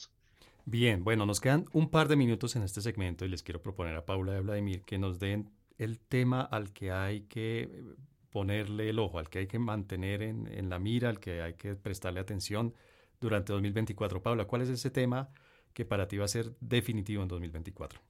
Bien, 0.65 1.05
bueno, 1.05 1.27
nos 1.27 1.41
quedan 1.41 1.67
un 1.73 1.91
par 1.91 2.09
de 2.09 2.17
minutos 2.17 2.57
en 2.57 2.63
este 2.63 2.81
segmento 2.81 3.25
y 3.25 3.29
les 3.29 3.43
quiero 3.43 3.63
proponer 3.63 3.95
a 3.95 4.05
Paula 4.05 4.35
y 4.35 4.37
a 4.37 4.41
Vladimir 4.41 4.83
que 4.83 4.99
nos 4.99 5.19
den 5.19 5.51
el 5.79 6.01
tema 6.01 6.41
al 6.41 6.73
que 6.73 6.91
hay 6.91 7.23
que 7.23 7.85
ponerle 8.31 8.91
el 8.91 8.99
ojo, 8.99 9.19
al 9.19 9.29
que 9.29 9.41
hay 9.41 9.47
que 9.47 9.59
mantener 9.59 10.23
en, 10.23 10.47
en 10.49 10.69
la 10.69 10.79
mira, 10.79 11.09
al 11.09 11.21
que 11.21 11.41
hay 11.43 11.55
que 11.55 11.77
prestarle 11.77 12.21
atención 12.21 12.75
durante 13.21 13.53
2024. 13.53 14.23
Paula, 14.23 14.47
¿cuál 14.47 14.63
es 14.63 14.69
ese 14.69 14.91
tema 14.91 15.31
que 15.73 15.85
para 15.85 16.09
ti 16.09 16.17
va 16.17 16.25
a 16.25 16.29
ser 16.29 16.55
definitivo 16.61 17.23
en 17.23 17.29
2024? 17.29 18.01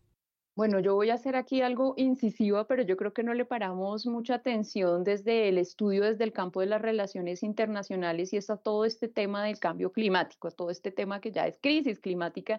Bueno, 0.56 0.80
yo 0.80 0.94
voy 0.94 1.10
a 1.10 1.14
hacer 1.14 1.36
aquí 1.36 1.60
algo 1.60 1.92
incisivo, 1.98 2.66
pero 2.66 2.82
yo 2.82 2.96
creo 2.96 3.12
que 3.12 3.22
no 3.22 3.34
le 3.34 3.44
paramos 3.44 4.06
mucha 4.06 4.36
atención 4.36 5.04
desde 5.04 5.50
el 5.50 5.58
estudio, 5.58 6.02
desde 6.04 6.24
el 6.24 6.32
campo 6.32 6.60
de 6.60 6.66
las 6.66 6.80
relaciones 6.80 7.42
internacionales 7.42 8.32
y 8.32 8.38
está 8.38 8.56
todo 8.56 8.86
este 8.86 9.06
tema 9.08 9.44
del 9.44 9.58
cambio 9.58 9.92
climático, 9.92 10.50
todo 10.50 10.70
este 10.70 10.90
tema 10.90 11.20
que 11.20 11.30
ya 11.30 11.46
es 11.46 11.58
crisis 11.60 12.00
climática 12.00 12.58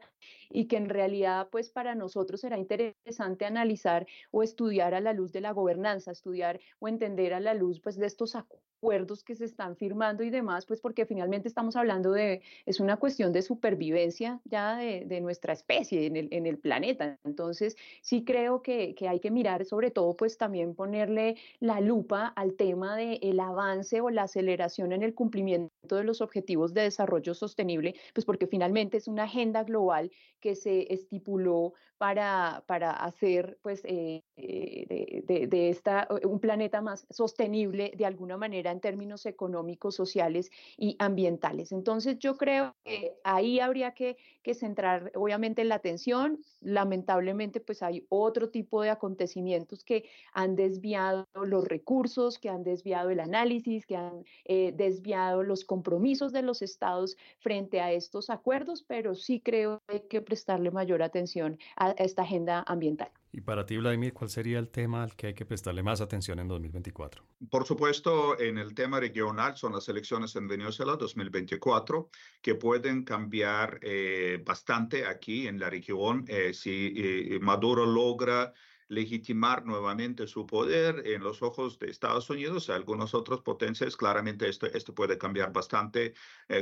y 0.52 0.68
que 0.68 0.78
en 0.78 0.90
realidad 0.90 1.50
pues 1.52 1.72
para 1.72 1.96
nosotros 1.96 2.42
será 2.42 2.60
interesante 2.60 3.46
analizar 3.46 4.06
o 4.30 4.44
estudiar 4.44 4.94
a 4.94 5.02
la 5.02 5.14
luz 5.14 5.32
de 5.32 5.42
la 5.42 5.52
gobernanza, 5.52 6.12
estudiar 6.12 6.60
o 6.80 6.88
entender 6.88 7.34
a 7.34 7.40
la 7.40 7.56
luz 7.56 7.82
pues 7.82 7.98
de 7.98 8.06
estos 8.06 8.36
acuerdos 8.36 8.77
que 9.26 9.36
se 9.36 9.46
están 9.46 9.76
firmando 9.76 10.24
y 10.24 10.30
demás, 10.30 10.66
pues 10.66 10.80
porque 10.80 11.06
finalmente 11.06 11.48
estamos 11.48 11.76
hablando 11.76 12.12
de, 12.12 12.42
es 12.66 12.80
una 12.80 12.98
cuestión 12.98 13.34
de 13.34 13.42
supervivencia 13.42 14.40
ya 14.46 14.78
de, 14.78 15.04
de 15.06 15.20
nuestra 15.20 15.54
especie 15.54 16.06
en 16.06 16.16
el, 16.16 16.28
en 16.32 16.46
el 16.46 16.58
planeta. 16.60 17.18
Entonces, 17.24 17.76
sí 18.02 18.24
creo 18.24 18.62
que, 18.62 18.94
que, 18.96 19.08
hay 19.08 19.20
que 19.20 19.32
mirar, 19.32 19.66
sobre 19.66 19.90
todo, 19.90 20.16
pues 20.16 20.38
también 20.38 20.76
ponerle 20.76 21.38
la 21.60 21.82
lupa 21.82 22.28
al 22.28 22.54
tema 22.54 22.96
del 22.96 23.20
el 23.22 23.40
avance 23.40 24.00
o 24.00 24.10
la 24.10 24.24
aceleración 24.24 24.92
en 24.92 25.04
el 25.04 25.14
cumplimiento 25.14 25.96
de 25.96 26.04
los 26.04 26.22
objetivos 26.22 26.74
de 26.74 26.84
desarrollo 26.84 27.34
sostenible, 27.34 27.96
pues 28.14 28.26
porque 28.26 28.48
finalmente 28.48 28.98
es 28.98 29.08
una 29.08 29.24
agenda 29.24 29.64
global 29.64 30.12
que 30.40 30.56
se 30.56 30.94
estipuló 30.94 31.74
para, 31.98 32.64
para 32.68 32.92
hacer 32.92 33.58
pues 33.62 33.82
eh, 33.86 34.24
eh, 34.36 35.24
de, 35.26 35.48
de, 35.48 35.70
esta 35.70 36.08
un 36.24 36.40
planeta 36.40 36.82
más 36.82 37.08
sostenible 37.10 37.92
de 37.96 38.06
alguna 38.06 38.38
manera 38.38 38.72
en 38.72 38.80
términos 38.80 39.26
económicos, 39.26 39.96
sociales 39.96 40.52
y 40.78 40.96
ambientales. 41.00 41.72
Entonces 41.72 42.20
yo 42.20 42.38
creo 42.38 42.76
que 42.84 43.16
ahí 43.24 43.60
habría 43.60 43.94
que, 43.94 44.18
que 44.44 44.54
centrar 44.54 45.12
obviamente 45.16 45.64
la 45.64 45.76
atención. 45.76 46.40
Lamentablemente 46.62 47.60
pues 47.60 47.84
hay 47.84 48.06
otro 48.10 48.50
tipo 48.50 48.82
de 48.82 48.90
acontecimientos 48.90 49.84
que 49.84 50.10
han 50.34 50.56
desviado 50.56 51.28
los 51.34 51.66
recursos, 51.66 52.40
que 52.40 52.50
han 52.50 52.64
desviado 52.64 53.10
el 53.10 53.20
análisis, 53.20 53.86
que 53.86 53.96
han 53.96 54.24
eh, 54.46 54.74
desviado 54.76 55.44
los 55.44 55.66
compromisos 55.66 56.32
de 56.32 56.42
los 56.42 56.62
estados 56.62 57.18
frente 57.40 57.82
a 57.82 57.92
estos 57.92 58.30
acuerdos, 58.30 58.84
pero 58.84 59.16
sí 59.16 59.40
creo 59.40 59.82
que 59.88 59.96
hay 59.96 60.02
que 60.08 60.22
prestarle 60.22 60.72
mayor 60.72 61.04
atención 61.04 61.58
a 61.76 61.92
esta 61.92 62.24
agenda 62.24 62.64
ambiental. 62.68 63.12
Y 63.38 63.42
para 63.42 63.68
ti, 63.68 63.78
Vladimir, 63.78 64.14
¿cuál 64.14 64.32
sería 64.32 64.58
el 64.58 64.70
tema 64.70 65.04
al 65.04 65.16
que 65.16 65.28
hay 65.28 65.36
que 65.36 65.46
prestarle 65.46 65.84
más 65.84 66.02
atención 66.02 66.40
en 66.40 66.48
2024? 66.48 67.24
Por 67.52 67.68
supuesto, 67.68 68.40
en 68.40 68.58
el 68.58 68.74
tema 68.74 69.00
regional 69.00 69.56
son 69.56 69.74
las 69.74 69.88
elecciones 69.88 70.36
en 70.36 70.48
Venezuela 70.48 70.96
2024, 70.96 72.10
que 72.42 72.56
pueden 72.56 73.04
cambiar 73.04 73.78
eh, 73.84 74.42
bastante 74.44 75.06
aquí 75.06 75.48
en 75.48 75.60
la 75.60 75.70
región 75.70 76.26
eh, 76.28 76.52
si 76.52 76.94
eh, 76.98 77.40
Maduro 77.40 77.86
logra 77.86 78.54
legitimar 78.88 79.64
nuevamente 79.68 80.26
su 80.26 80.48
poder 80.48 81.04
en 81.06 81.22
los 81.22 81.44
ojos 81.44 81.78
de 81.78 81.92
Estados 81.92 82.32
Unidos 82.32 82.68
y 82.68 82.72
algunas 82.72 83.14
otras 83.14 83.42
potencias. 83.42 83.96
Claramente 83.96 84.50
esto, 84.50 84.66
esto 84.66 84.96
puede 84.96 85.20
cambiar 85.20 85.54
bastante 85.54 86.16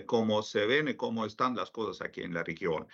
cómo 0.07 0.41
se 0.41 0.65
ven 0.65 0.89
y 0.89 0.95
cómo 0.95 1.25
están 1.25 1.55
las 1.55 1.71
cosas 1.71 2.05
aquí 2.05 2.23
en 2.23 2.33
la 2.33 2.43
región. 2.43 2.87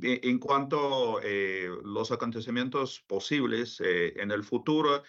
En 0.00 0.38
cuanto 0.38 1.18
a 1.18 1.20
eh, 1.24 1.68
los 1.84 2.10
acontecimientos 2.12 3.00
posibles 3.06 3.80
eh, 3.80 4.14
en 4.16 4.30
el 4.30 4.42
futuro, 4.42 5.02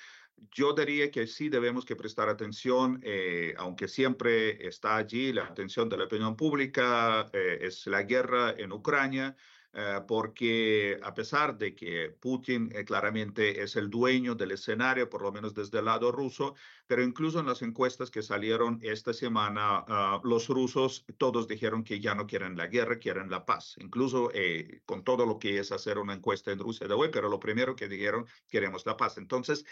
yo 0.51 0.73
diría 0.73 1.09
que 1.09 1.25
sí 1.27 1.47
debemos 1.47 1.85
que 1.85 1.95
prestar 1.95 2.27
atención, 2.27 2.99
eh, 3.03 3.53
aunque 3.57 3.87
siempre 3.87 4.67
está 4.67 4.97
allí 4.97 5.31
la 5.31 5.43
atención 5.43 5.87
de 5.87 5.97
la 5.97 6.03
opinión 6.05 6.35
pública, 6.35 7.29
es 7.33 7.87
la 7.87 8.03
guerra 8.03 8.53
en 8.57 8.73
Ucrania, 8.73 9.35
eh, 9.37 9.62
porque 10.07 10.99
a 11.01 11.13
pesar 11.13 11.57
de 11.57 11.73
que 11.73 12.15
Putin 12.19 12.69
eh, 12.73 12.85
claramente 12.85 13.63
es 13.63 13.75
el 13.75 13.89
dueño 13.89 14.35
del 14.35 14.51
escenario, 14.51 15.09
por 15.09 15.23
lo 15.23 15.31
menos 15.31 15.53
desde 15.53 15.79
el 15.79 15.85
lado 15.85 16.11
ruso, 16.11 16.53
pero 16.85 17.01
incluso 17.01 17.39
en 17.39 17.47
las 17.47 17.63
encuestas 17.63 18.11
que 18.11 18.21
salieron 18.21 18.79
esta 18.83 19.13
semana, 19.13 19.83
ah, 19.87 20.21
los 20.23 20.47
rusos 20.47 21.05
todos 21.17 21.47
dijeron 21.47 21.83
que 21.83 21.99
ya 21.99 22.13
no 22.13 22.27
quieren 22.27 22.55
la 22.55 22.67
guerra, 22.67 22.99
quieren 22.99 23.31
la 23.31 23.45
paz, 23.45 23.75
incluso 23.79 24.29
eh, 24.33 24.81
con 24.85 25.03
todo 25.03 25.25
lo 25.25 25.39
que 25.39 25.57
es 25.57 25.71
hacer 25.71 25.97
una 25.97 26.13
encuesta 26.13 26.51
en 26.51 26.59
Rusia 26.59 26.87
de 26.87 26.93
hoy, 26.93 27.09
pero 27.11 27.27
lo 27.27 27.39
primero 27.39 27.75
que 27.75 27.87
dijeron, 27.87 28.27
queremos 28.49 28.85
la 28.85 28.95
paz. 28.95 29.17
Entonces, 29.17 29.65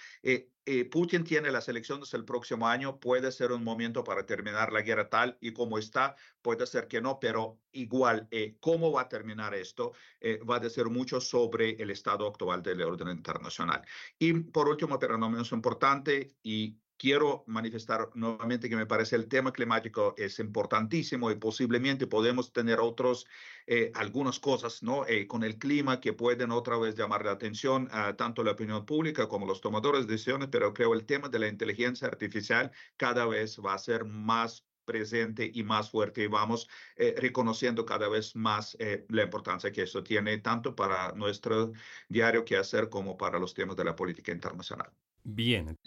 Putin 0.91 1.23
tiene 1.23 1.51
las 1.51 1.67
elecciones 1.67 2.13
el 2.13 2.25
próximo 2.25 2.67
año, 2.67 2.99
puede 2.99 3.31
ser 3.31 3.51
un 3.51 3.63
momento 3.63 4.03
para 4.03 4.25
terminar 4.25 4.71
la 4.71 4.81
guerra 4.81 5.09
tal 5.09 5.37
y 5.41 5.53
como 5.53 5.77
está, 5.77 6.15
puede 6.41 6.65
ser 6.65 6.87
que 6.87 7.01
no, 7.01 7.19
pero 7.19 7.59
igual, 7.71 8.27
¿cómo 8.59 8.91
va 8.91 9.01
a 9.01 9.09
terminar 9.09 9.53
esto? 9.53 9.93
Eh, 10.19 10.39
va 10.43 10.57
a 10.57 10.59
decir 10.59 10.85
mucho 10.85 11.21
sobre 11.21 11.71
el 11.71 11.89
estado 11.91 12.27
actual 12.27 12.61
del 12.61 12.81
orden 12.81 13.09
internacional. 13.09 13.81
Y 14.17 14.33
por 14.33 14.67
último, 14.67 14.99
pero 14.99 15.17
no 15.17 15.29
menos 15.29 15.51
importante, 15.51 16.35
y 16.43 16.77
quiero 17.01 17.43
manifestar 17.47 18.11
nuevamente 18.13 18.69
que 18.69 18.75
me 18.75 18.85
parece 18.85 19.15
el 19.15 19.27
tema 19.27 19.51
climático 19.51 20.13
es 20.17 20.37
importantísimo 20.37 21.31
y 21.31 21.35
posiblemente 21.35 22.05
podemos 22.05 22.53
tener 22.53 22.79
otros, 22.79 23.25
eh, 23.65 23.91
algunas 23.95 24.39
cosas 24.39 24.83
¿no? 24.83 25.07
Eh, 25.07 25.25
con 25.25 25.43
el 25.43 25.57
clima 25.57 25.99
que 25.99 26.13
pueden 26.13 26.51
otra 26.51 26.77
vez 26.77 26.95
llamar 26.95 27.25
la 27.25 27.31
atención 27.31 27.87
a 27.91 28.15
tanto 28.15 28.43
la 28.43 28.51
opinión 28.51 28.85
pública 28.85 29.27
como 29.27 29.47
los 29.47 29.61
tomadores 29.61 30.05
de 30.05 30.13
decisiones, 30.13 30.49
pero 30.51 30.75
creo 30.75 30.93
el 30.93 31.07
tema 31.07 31.27
de 31.27 31.39
la 31.39 31.47
inteligencia 31.47 32.07
artificial 32.07 32.71
cada 32.97 33.25
vez 33.25 33.59
va 33.59 33.73
a 33.73 33.79
ser 33.79 34.05
más 34.05 34.67
presente 34.85 35.49
y 35.53 35.63
más 35.63 35.89
fuerte 35.89 36.23
y 36.23 36.27
vamos 36.27 36.67
eh, 36.95 37.15
reconociendo 37.17 37.85
cada 37.85 38.09
vez 38.09 38.35
más 38.35 38.75
eh, 38.79 39.05
la 39.09 39.23
importancia 39.23 39.71
que 39.71 39.83
eso 39.83 40.03
tiene 40.03 40.37
tanto 40.39 40.75
para 40.75 41.11
nuestro 41.13 41.71
diario 42.09 42.45
que 42.45 42.57
hacer 42.57 42.89
como 42.89 43.17
para 43.17 43.39
los 43.39 43.53
temas 43.53 43.75
de 43.75 43.85
la 43.85 43.95
política 43.95 44.31
internacional. 44.31 44.89
Bien. 45.23 45.77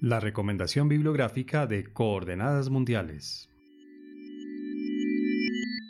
La 0.00 0.20
recomendación 0.20 0.88
bibliográfica 0.88 1.66
de 1.66 1.92
Coordenadas 1.92 2.68
Mundiales. 2.70 3.48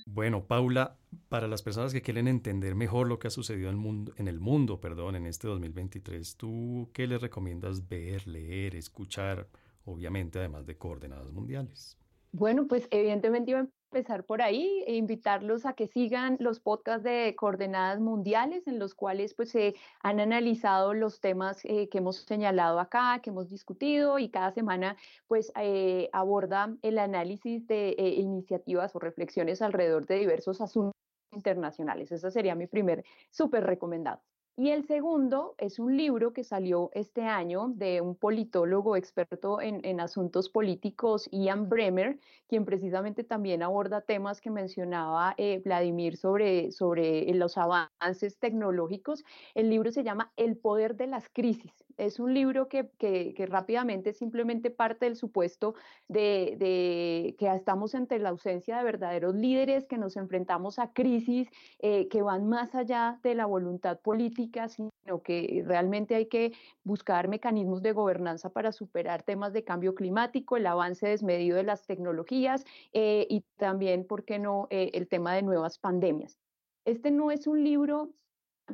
Bueno, 0.07 0.47
Paula, 0.47 0.99
Para 1.29 1.47
las 1.47 1.63
personas 1.63 1.93
que 1.93 2.03
quieren 2.03 2.27
entender 2.27 2.75
mejor 2.75 3.07
lo 3.07 3.19
que 3.19 3.29
ha 3.29 3.31
sucedido 3.31 3.69
en 3.69 3.77
el 3.77 3.81
mundo, 3.81 4.15
en, 4.17 4.29
el 4.29 4.41
mundo, 4.41 4.81
perdón, 4.81 5.15
en 5.15 5.27
este 5.27 5.47
2023, 5.47 6.37
¿tú 6.37 6.91
qué 6.93 7.07
les 7.07 7.21
recomiendas 7.21 7.87
ver, 7.87 8.27
leer, 8.27 8.75
escuchar, 8.75 9.47
obviamente 9.89 10.39
además 10.39 10.67
de 10.67 10.77
coordenadas 10.77 11.33
mundiales? 11.33 11.99
Bueno, 12.33 12.67
pues 12.69 12.87
evidentemente 12.91 13.53
iba 13.53 13.61
a 13.61 13.69
empezar 13.91 14.25
por 14.25 14.43
ahí 14.43 14.85
e 14.87 14.97
invitarlos 14.97 15.65
a 15.65 15.73
que 15.73 15.87
sigan 15.87 16.37
los 16.41 16.61
podcasts 16.61 17.03
de 17.05 17.35
coordenadas 17.35 18.01
mundiales 18.01 18.67
en 18.67 18.79
los 18.79 18.95
cuales 18.95 19.33
pues 19.33 19.51
se 19.51 19.75
han 20.03 20.21
analizado 20.21 20.93
los 20.93 21.21
temas 21.21 21.65
eh, 21.65 21.89
que 21.89 21.99
hemos 21.99 22.19
señalado 22.19 22.81
acá, 22.81 23.21
que 23.23 23.31
hemos 23.31 23.49
discutido 23.49 24.19
y 24.19 24.29
cada 24.29 24.53
semana 24.53 24.97
pues 25.27 25.51
eh, 25.59 26.11
aborda 26.13 26.77
el 26.83 26.99
análisis 26.99 27.67
de 27.67 27.91
eh, 27.91 28.11
iniciativas 28.17 28.95
o 28.95 28.99
reflexiones 28.99 29.63
alrededor 29.63 30.07
de 30.07 30.17
diversos 30.17 30.61
asuntos 30.61 30.93
internacionales. 31.33 32.13
Ese 32.13 32.31
sería 32.31 32.55
mi 32.55 32.67
primer 32.67 33.05
súper 33.31 33.65
recomendado. 33.65 34.21
Y 34.61 34.71
el 34.71 34.85
segundo 34.89 35.55
es 35.57 35.79
un 35.79 35.97
libro 35.97 36.33
que 36.33 36.43
salió 36.43 36.91
este 36.93 37.23
año 37.23 37.69
de 37.77 38.01
un 38.01 38.17
politólogo 38.17 38.97
experto 38.97 39.61
en, 39.61 40.01
asuntos 40.01 40.49
políticos, 40.49 41.29
Ian 41.31 41.69
Bremer, 41.69 42.19
quien 42.49 42.65
precisamente 42.65 43.23
también 43.23 43.63
aborda 43.63 44.01
temas 44.01 44.41
que 44.41 44.51
mencionaba 44.51 45.37
eh, 45.37 45.63
Vladimir 45.65 46.17
sobre, 46.17 46.73
sobre 46.73 47.33
los 47.35 47.57
avances 47.57 48.37
tecnológicos. 48.41 49.25
El 49.55 49.71
libro 49.71 49.93
se 49.93 50.03
llama 50.03 50.33
El 50.37 50.57
poder 50.57 50.97
de 50.97 51.07
las 51.07 51.29
crisis. 51.29 51.88
Es 51.99 52.21
un 52.21 52.33
libro 52.33 52.69
que, 52.69 52.89
que, 52.97 53.47
rápidamente 53.47 54.13
simplemente 54.13 54.71
parte 54.71 55.07
del 55.07 55.17
supuesto 55.17 55.75
de, 56.07 56.55
de, 56.59 57.35
que 57.39 57.53
estamos 57.53 57.95
entre 57.95 58.21
la 58.21 58.29
ausencia 58.29 58.79
de 58.79 58.85
verdaderos 58.85 59.35
líderes, 59.35 59.85
que 59.85 59.99
nos 59.99 60.17
enfrentamos 60.17 60.79
a 60.79 60.93
crisis 60.93 61.49
eh, 61.81 62.09
que 62.09 62.23
van 62.23 62.49
más 62.49 62.77
allá 62.77 63.19
de 63.25 63.35
la 63.35 63.47
voluntad 63.47 63.99
política 64.01 64.69
sino 64.69 64.91
que 65.25 65.65
realmente 65.67 66.15
hay 66.15 66.27
que 66.27 66.53
buscar 66.85 67.27
mecanismos 67.27 67.83
de 67.83 67.93
gobernanza 67.93 68.51
para 68.51 68.71
superar 68.71 69.25
temas 69.25 69.53
de 69.53 69.65
cambio 69.65 69.97
climático, 69.97 70.57
el 70.57 70.67
avance 70.67 71.09
desmedido 71.09 71.57
de 71.57 71.65
las 71.65 71.85
tecnologías 71.85 72.65
eh, 72.93 73.27
y 73.29 73.45
también, 73.57 74.07
¿por 74.07 74.25
qué 74.25 74.39
no?, 74.39 74.69
eh, 74.71 74.93
el 74.95 75.09
tema 75.09 75.35
de 75.35 75.43
nuevas 75.43 75.79
pandemias. 75.79 76.39
Este 76.85 77.11
no 77.11 77.33
es 77.33 77.47
un 77.47 77.65
libro 77.65 78.11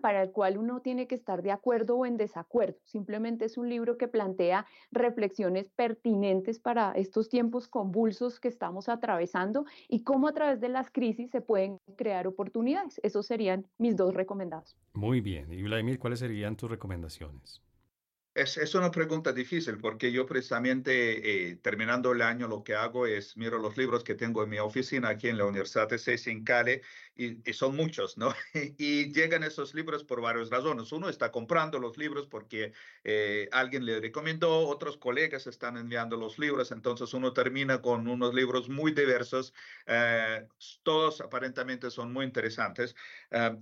para 0.00 0.22
el 0.22 0.30
cual 0.30 0.58
uno 0.58 0.80
tiene 0.80 1.06
que 1.06 1.14
estar 1.14 1.42
de 1.42 1.50
acuerdo 1.50 1.96
o 1.96 2.06
en 2.06 2.16
desacuerdo. 2.16 2.78
Simplemente 2.84 3.44
es 3.44 3.58
un 3.58 3.68
libro 3.68 3.96
que 3.96 4.08
plantea 4.08 4.66
reflexiones 4.90 5.70
pertinentes 5.70 6.58
para 6.58 6.92
estos 6.92 7.28
tiempos 7.28 7.68
convulsos 7.68 8.40
que 8.40 8.48
estamos 8.48 8.88
atravesando 8.88 9.64
y 9.88 10.02
cómo 10.02 10.28
a 10.28 10.32
través 10.32 10.60
de 10.60 10.68
las 10.68 10.90
crisis 10.90 11.30
se 11.30 11.40
pueden 11.40 11.78
crear 11.96 12.26
oportunidades. 12.26 13.00
Esos 13.02 13.26
serían 13.26 13.66
mis 13.78 13.96
dos 13.96 14.14
recomendados. 14.14 14.76
Muy 14.94 15.20
bien. 15.20 15.52
Y 15.52 15.62
Vladimir, 15.62 15.98
¿cuáles 15.98 16.20
serían 16.20 16.56
tus 16.56 16.70
recomendaciones? 16.70 17.62
Es, 18.34 18.56
es, 18.56 18.74
una 18.74 18.90
pregunta 18.90 19.32
difícil 19.32 19.78
porque 19.78 20.10
yo 20.10 20.26
precisamente 20.26 21.50
eh, 21.50 21.56
terminando 21.62 22.10
el 22.10 22.20
año 22.20 22.48
lo 22.48 22.64
que 22.64 22.74
hago 22.74 23.06
es 23.06 23.36
miro 23.36 23.58
los 23.58 23.76
libros 23.76 24.02
que 24.02 24.16
tengo 24.16 24.42
en 24.42 24.50
mi 24.50 24.58
oficina 24.58 25.10
aquí 25.10 25.28
en 25.28 25.38
la 25.38 25.44
Universidad 25.44 25.88
de 25.88 25.98
Ceci 25.98 26.32
en 26.32 26.42
Cali 26.42 26.80
y, 27.14 27.36
son 27.52 27.76
muchos, 27.76 28.18
¿no? 28.18 28.34
y 28.76 29.12
llegan 29.12 29.44
esos 29.44 29.72
libros 29.72 30.02
por 30.02 30.20
varias 30.20 30.50
razones. 30.50 30.90
Uno 30.90 31.08
está 31.08 31.30
comprando 31.30 31.78
los 31.78 31.96
libros 31.96 32.26
porque 32.26 32.72
eh, 33.04 33.48
alguien 33.52 33.86
le 33.86 34.00
recomendó, 34.00 34.66
otros 34.66 34.96
colegas 34.96 35.46
están 35.46 35.76
enviando 35.76 36.16
los 36.16 36.36
libros, 36.36 36.72
entonces 36.72 37.14
uno 37.14 37.32
termina 37.32 37.80
con 37.80 38.08
unos 38.08 38.34
libros 38.34 38.68
muy 38.68 38.90
diversos, 38.90 39.54
eh, 39.86 40.48
todos 40.82 41.20
aparentemente 41.20 41.88
son 41.88 42.12
muy 42.12 42.24
interesantes, 42.24 42.96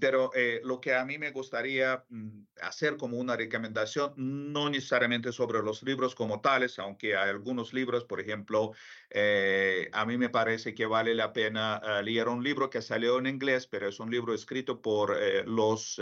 pero 0.01 0.31
lo 0.63 0.81
que 0.81 0.95
a 0.95 1.05
mí 1.05 1.19
me 1.19 1.31
gustaría 1.31 2.05
mm, 2.09 2.45
hacer 2.63 2.97
como 2.97 3.19
una 3.19 3.37
recomendación, 3.37 4.15
no 4.17 4.62
no 4.63 4.71
necesariamente 4.71 5.33
sobre 5.33 5.63
los 5.63 5.83
libros 5.83 6.15
como 6.15 6.41
tales, 6.41 6.79
aunque 6.79 7.17
hay 7.17 7.31
algunos 7.31 7.73
libros, 7.73 8.05
por 8.05 8.21
ejemplo, 8.21 8.73
eh, 9.11 9.89
a 9.93 10.07
mí 10.07 10.17
me 10.17 10.29
parece 10.29 10.75
que 10.75 10.87
vale 10.87 11.15
la 11.15 11.33
pena 11.33 11.81
eh, 11.85 12.03
leer 12.03 12.29
un 12.29 12.43
libro 12.43 12.71
que 12.71 12.83
salió 12.83 13.19
en 13.19 13.27
inglés, 13.27 13.67
pero 13.67 13.89
es 13.89 13.99
un 14.01 14.11
libro 14.11 14.35
escrito 14.35 14.81
por 14.81 15.17
eh, 15.19 15.45
los 15.45 16.01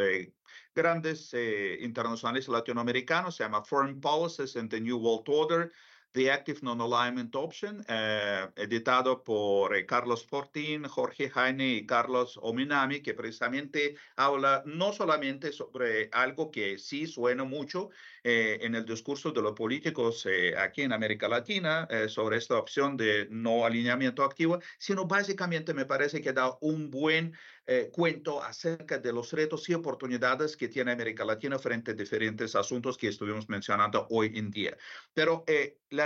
grandes 0.74 1.34
internacionales 1.80 2.48
latinoamericanos, 2.48 3.36
se 3.36 3.44
llama 3.44 3.64
Foreign 3.64 4.00
Policies 4.00 4.56
and 4.56 4.70
the 4.70 4.80
New 4.80 4.98
World 4.98 5.28
Order. 5.28 5.72
The 6.12 6.30
Active 6.30 6.60
Non-Alignment 6.62 7.34
Option, 7.36 7.84
editado 8.56 9.22
por 9.22 9.86
Carlos 9.86 10.26
Fortín, 10.26 10.84
Jorge 10.84 11.30
Jaime 11.30 11.68
y 11.68 11.86
Carlos 11.86 12.38
Ominami, 12.42 13.00
que 13.00 13.14
precisamente 13.14 13.96
habla 14.16 14.62
no 14.66 14.92
solamente 14.92 15.52
sobre 15.52 16.08
algo 16.12 16.50
que 16.50 16.78
sí 16.78 17.06
suena 17.06 17.44
mucho, 17.44 17.90
eh, 18.22 18.58
en 18.60 18.74
el 18.74 18.84
discurso 18.84 19.30
de 19.30 19.40
los 19.40 19.54
políticos 19.54 20.26
eh, 20.26 20.54
aquí 20.56 20.82
en 20.82 20.92
América 20.92 21.26
Latina 21.26 21.88
eh, 21.90 22.06
sobre 22.06 22.36
esta 22.36 22.58
opción 22.58 22.94
de 22.96 23.26
no 23.30 23.64
alineamiento 23.64 24.22
activo, 24.22 24.60
sino 24.78 25.06
básicamente 25.06 25.72
me 25.72 25.86
parece 25.86 26.20
que 26.20 26.32
da 26.32 26.56
un 26.60 26.90
buen 26.90 27.34
cuento 27.92 28.42
acerca 28.42 28.98
de 28.98 29.12
los 29.12 29.32
retos 29.32 29.68
y 29.68 29.74
oportunidades 29.74 30.56
que 30.56 30.66
tiene 30.66 30.90
América 30.90 31.24
Latina 31.24 31.56
frente 31.56 31.92
a 31.92 31.94
diferentes 31.94 32.56
asuntos 32.56 32.98
que 32.98 33.06
estuvimos 33.06 33.48
mencionando 33.48 34.08
hoy 34.10 34.32
en 34.34 34.50
día. 34.50 34.76
Pero 35.14 35.44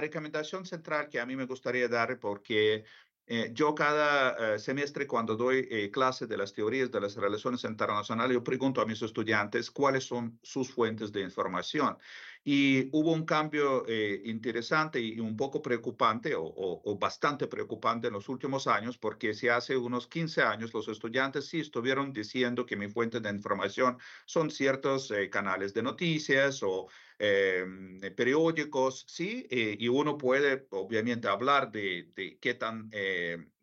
recomendación 0.01 0.65
central 0.67 1.09
que 1.09 1.21
a 1.21 1.27
mí 1.27 1.37
me 1.37 1.47
gustaría 1.47 1.89
dar, 1.89 2.19
porque 2.19 2.85
eh, 3.27 3.51
yo 3.55 3.75
cada 3.75 4.55
eh, 4.55 4.59
semestre 4.59 5.07
cuando 5.07 5.35
doy 5.35 5.67
eh, 5.71 5.91
clase 5.91 6.27
de 6.27 6.37
las 6.37 6.53
teorías 6.53 6.91
de 6.91 7.01
las 7.01 7.17
relaciones 7.17 7.65
internacionales, 7.65 8.35
yo 8.35 8.45
pregunto 8.45 8.83
a 8.83 8.87
mis 8.87 9.01
estudiantes 9.01 9.71
cuáles 9.71 10.05
son 10.05 10.39
sus 10.43 10.71
fuentes 10.71 11.11
de 11.11 11.23
información. 11.23 11.97
Y 12.45 12.89
hubo 12.93 13.13
un 13.13 13.25
cambio 13.25 13.87
interesante 14.25 15.01
y 15.01 15.19
un 15.19 15.37
poco 15.37 15.63
preocupante 15.63 16.35
o, 16.37 16.99
bastante 17.01 17.47
preocupante 17.47 18.09
en 18.09 18.13
los 18.13 18.29
últimos 18.29 18.67
años, 18.67 18.99
porque 18.99 19.33
si 19.33 19.49
hace 19.49 19.77
unos 19.77 20.07
15 20.07 20.43
años 20.43 20.75
los 20.75 20.89
estudiantes 20.89 21.47
sí 21.47 21.61
estuvieron 21.61 22.13
diciendo 22.13 22.67
que 22.67 22.77
mi 22.77 22.89
fuente 22.89 23.21
de 23.21 23.31
información 23.31 23.97
son 24.27 24.51
ciertos 24.51 25.11
canales 25.31 25.73
de 25.73 25.83
noticias 25.83 26.63
o 26.63 26.89
Em, 27.19 28.01
periódicos, 28.17 29.05
sí, 29.09 29.47
eh, 29.49 29.77
y 29.79 29.89
uno 29.89 30.19
puede 30.19 30.67
obviamente 30.71 31.29
hablar 31.29 31.71
de, 31.71 32.11
de 32.15 32.39
qué 32.41 32.55
tan 32.55 32.91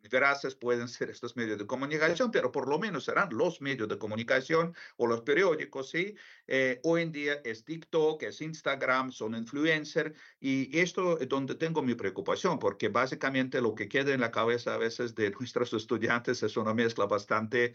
eh, 0.04 0.08
veraces 0.10 0.56
pueden 0.56 0.88
ser 0.88 1.10
estos 1.10 1.36
medios 1.36 1.58
de 1.58 1.68
comunicación, 1.68 2.32
pero 2.32 2.52
por 2.52 2.68
lo 2.68 2.80
menos 2.80 3.06
serán 3.06 3.30
los 3.32 3.62
medios 3.62 3.88
de 3.88 3.98
comunicación 3.98 4.76
o 4.98 5.08
los 5.08 5.22
periódicos, 5.22 5.90
¿sí? 5.90 6.16
Eh, 6.48 6.80
hoy 6.84 7.04
en 7.04 7.12
día 7.12 7.42
es 7.44 7.64
TikTok, 7.64 8.24
es 8.24 8.42
Instagram, 8.42 9.12
son 9.12 9.36
influencers, 9.36 10.16
y 10.40 10.78
esto 10.80 11.20
es 11.20 11.28
donde 11.30 11.56
tengo 11.56 11.82
mi 11.82 11.96
preocupación, 11.96 12.60
porque 12.60 12.90
básicamente 12.90 13.62
lo 13.62 13.76
que 13.76 13.88
queda 13.88 14.14
en 14.14 14.22
la 14.22 14.32
cabeza 14.32 14.76
a 14.76 14.78
veces 14.78 15.16
de 15.16 15.32
nuestros 15.40 15.74
estudiantes 15.74 16.44
es 16.44 16.58
una 16.58 16.74
mezcla 16.74 17.06
bastante 17.06 17.74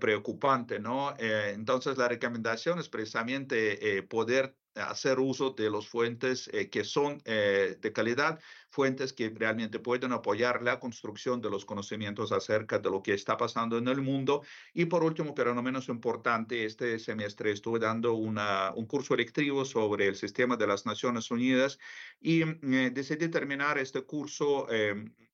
preocupante, 0.00 0.78
¿no? 0.78 1.14
entonces 1.18 1.96
la 1.96 2.08
recomendación 2.08 2.78
es 2.78 2.88
precisamente 2.88 4.02
poder 4.02 4.54
hacer 4.74 5.20
uso 5.20 5.50
de 5.50 5.70
las 5.70 5.86
fuentes 5.86 6.48
eh, 6.52 6.70
que 6.70 6.84
son 6.84 7.20
eh, 7.24 7.76
de 7.80 7.92
calidad, 7.92 8.40
fuentes 8.70 9.12
que 9.12 9.28
realmente 9.30 9.78
pueden 9.78 10.12
apoyar 10.12 10.62
la 10.62 10.80
construcción 10.80 11.40
de 11.40 11.50
los 11.50 11.64
conocimientos 11.64 12.32
acerca 12.32 12.78
de 12.78 12.90
lo 12.90 13.02
que 13.02 13.12
está 13.12 13.36
pasando 13.36 13.76
en 13.78 13.88
el 13.88 14.00
mundo. 14.00 14.42
Y 14.72 14.86
por 14.86 15.04
último, 15.04 15.34
pero 15.34 15.54
no 15.54 15.62
menos 15.62 15.88
importante, 15.88 16.64
este 16.64 16.98
semestre 16.98 17.52
estuve 17.52 17.78
dando 17.78 18.14
una, 18.14 18.72
un 18.74 18.86
curso 18.86 19.14
electivo 19.14 19.64
sobre 19.64 20.08
el 20.08 20.16
sistema 20.16 20.56
de 20.56 20.66
las 20.66 20.86
Naciones 20.86 21.30
Unidas 21.30 21.78
y 22.20 22.42
eh, 22.42 22.90
decidí 22.92 23.28
terminar 23.28 23.78
este 23.78 24.02
curso 24.02 24.66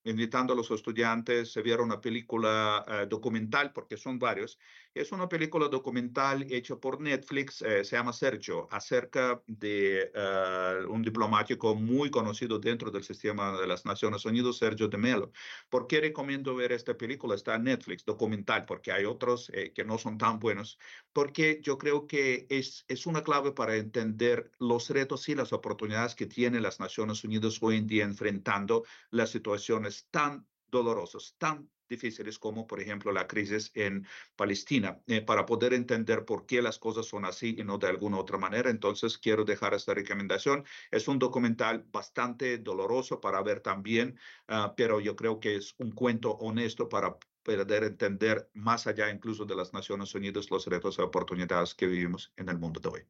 invitando 0.05 0.53
a 0.53 0.57
los 0.57 0.71
estudiantes 0.71 1.57
a 1.57 1.63
ver 1.63 1.81
una 1.81 2.01
película 2.01 3.07
documental, 3.09 3.73
porque 3.73 3.97
son 3.97 4.19
varios. 4.19 4.59
Es 4.95 5.13
una 5.13 5.29
película 5.29 5.69
documental 5.69 6.47
hecha 6.51 6.75
por 6.77 7.01
Netflix, 7.01 7.57
se 7.57 7.85
llama 7.85 8.13
Sergio, 8.13 8.67
acerca 8.71 9.41
de 9.47 10.11
eh, 10.15 10.85
un 10.89 11.03
diplomático 11.03 11.75
muy 11.75 12.11
conocido 12.11 12.59
dentro 12.59 12.91
del 12.91 13.05
sistema 13.05 13.59
de 13.61 13.67
las 13.67 13.85
Naciones 13.85 14.25
Unidas, 14.25 14.57
Sergio 14.57 14.89
de 14.89 14.99
Mello. 14.99 15.31
¿Por 15.69 15.87
qué 15.87 16.01
recomiendo 16.01 16.55
ver 16.55 16.73
esta 16.73 16.97
película? 16.97 17.35
Está 17.35 17.55
en 17.57 17.65
Netflix, 17.65 18.05
documental, 18.05 18.65
porque 18.65 18.91
hay 18.91 19.05
otros 19.05 19.51
eh, 19.55 19.73
que 19.73 19.85
no 19.85 19.99
son 19.99 20.19
tan 20.19 20.39
buenos, 20.39 20.79
porque 21.13 21.61
yo 21.63 21.79
creo 21.79 22.07
que 22.07 22.47
es, 22.49 22.85
es 22.89 23.07
una 23.07 23.23
clave 23.23 23.53
para 23.53 23.77
entender 23.77 24.51
los 24.59 24.91
retos 24.91 25.29
y 25.29 25.35
las 25.35 25.53
oportunidades 25.53 26.15
que 26.15 26.27
tienen 26.27 26.63
las 26.63 26.81
Naciones 26.81 27.23
Unidas 27.25 27.59
hoy 27.61 27.77
en 27.77 27.87
día 27.87 28.05
enfrentando 28.05 28.85
las 29.11 29.31
situaciones 29.31 30.09
tan 30.11 30.47
dolorosas, 30.71 31.35
tan 31.39 31.71
difíciles 31.89 32.39
como, 32.39 32.67
por 32.67 32.81
ejemplo, 32.81 33.13
la 33.13 33.27
crisis 33.27 33.71
en 33.75 34.07
Palestina, 34.37 35.01
eh, 35.07 35.21
para 35.21 35.47
poder 35.47 35.73
entender 35.75 36.25
por 36.25 36.47
qué 36.47 36.63
las 36.63 36.79
cosas 36.79 37.07
son 37.07 37.25
así 37.25 37.57
y 37.59 37.65
no 37.65 37.79
de 37.79 37.89
alguna 37.89 38.19
otra 38.19 38.39
manera. 38.39 38.71
Entonces, 38.71 39.19
quiero 39.19 39.45
dejar 39.45 39.75
esta 39.75 39.95
recomendación. 39.95 40.65
Es 40.91 41.09
un 41.09 41.19
documental 41.19 41.85
bastante 41.91 42.59
doloroso 42.59 43.21
para 43.21 43.43
ver 43.43 43.61
también, 43.61 44.19
ah, 44.49 44.75
pero 44.77 45.01
yo 45.01 45.17
creo 45.17 45.41
que 45.41 45.57
es 45.57 45.75
un 45.79 45.93
cuento 45.93 46.33
honesto 46.33 46.89
para 46.89 47.17
poder 47.43 47.85
entender 47.85 48.51
más 48.55 48.87
allá 48.87 49.11
incluso 49.11 49.45
de 49.45 49.57
las 49.57 49.73
Naciones 49.73 50.15
Unidas 50.15 50.51
los 50.51 50.67
retos 50.67 50.99
y 50.99 51.03
oportunidades 51.03 51.75
que 51.75 51.87
vivimos 51.87 52.33
en 52.37 52.49
el 52.49 52.59
mundo 52.59 52.81
de 52.81 52.89
hoy. 52.89 53.03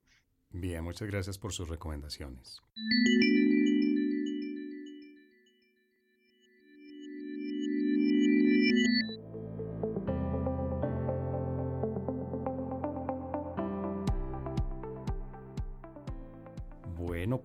Bien, 0.51 0.83
muchas 0.83 1.09
gracias 1.09 1.39
por 1.39 1.53
sus 1.53 1.68
recomendaciones. 1.68 2.62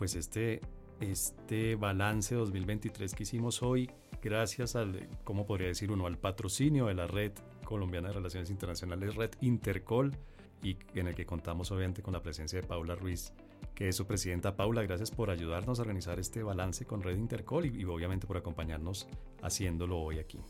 Pues 0.04 0.16
este, 0.16 0.60
este 1.00 1.76
balance 1.76 2.36
2023 2.36 3.16
que 3.16 3.24
hicimos 3.24 3.64
hoy, 3.64 3.90
gracias 4.22 4.76
al, 4.76 5.08
¿cómo 5.24 5.46
podría 5.46 5.70
decir 5.70 5.94
uno?, 5.94 6.08
al 6.08 6.18
patrocinio 6.18 6.88
de 6.88 6.94
la 6.94 7.08
Red 7.08 7.32
Colombiana 7.64 8.10
de 8.10 8.16
Relaciones 8.16 8.50
Internacionales, 8.50 9.16
Red 9.16 9.30
Intercol, 9.40 10.12
y 10.62 10.76
en 10.96 11.08
el 11.08 11.16
que 11.16 11.26
contamos 11.26 11.72
obviamente 11.72 12.02
con 12.02 12.12
la 12.12 12.22
presencia 12.22 12.60
de 12.60 12.68
Paula 12.68 12.96
Ruiz, 12.96 13.32
que 13.76 13.88
es 13.88 13.96
su 13.96 14.06
presidenta. 14.06 14.58
Paula, 14.58 14.82
gracias 14.84 15.10
por 15.10 15.30
ayudarnos 15.30 15.80
a 15.80 15.84
organizar 15.84 16.20
este 16.20 16.44
balance 16.44 16.84
con 16.84 17.02
Red 17.02 17.16
Intercol 17.16 17.66
y, 17.68 17.86
obviamente 17.86 18.28
por 18.28 18.36
acompañarnos 18.36 19.08
haciéndolo 19.42 20.02
hoy 20.02 20.20
aquí. 20.20 20.42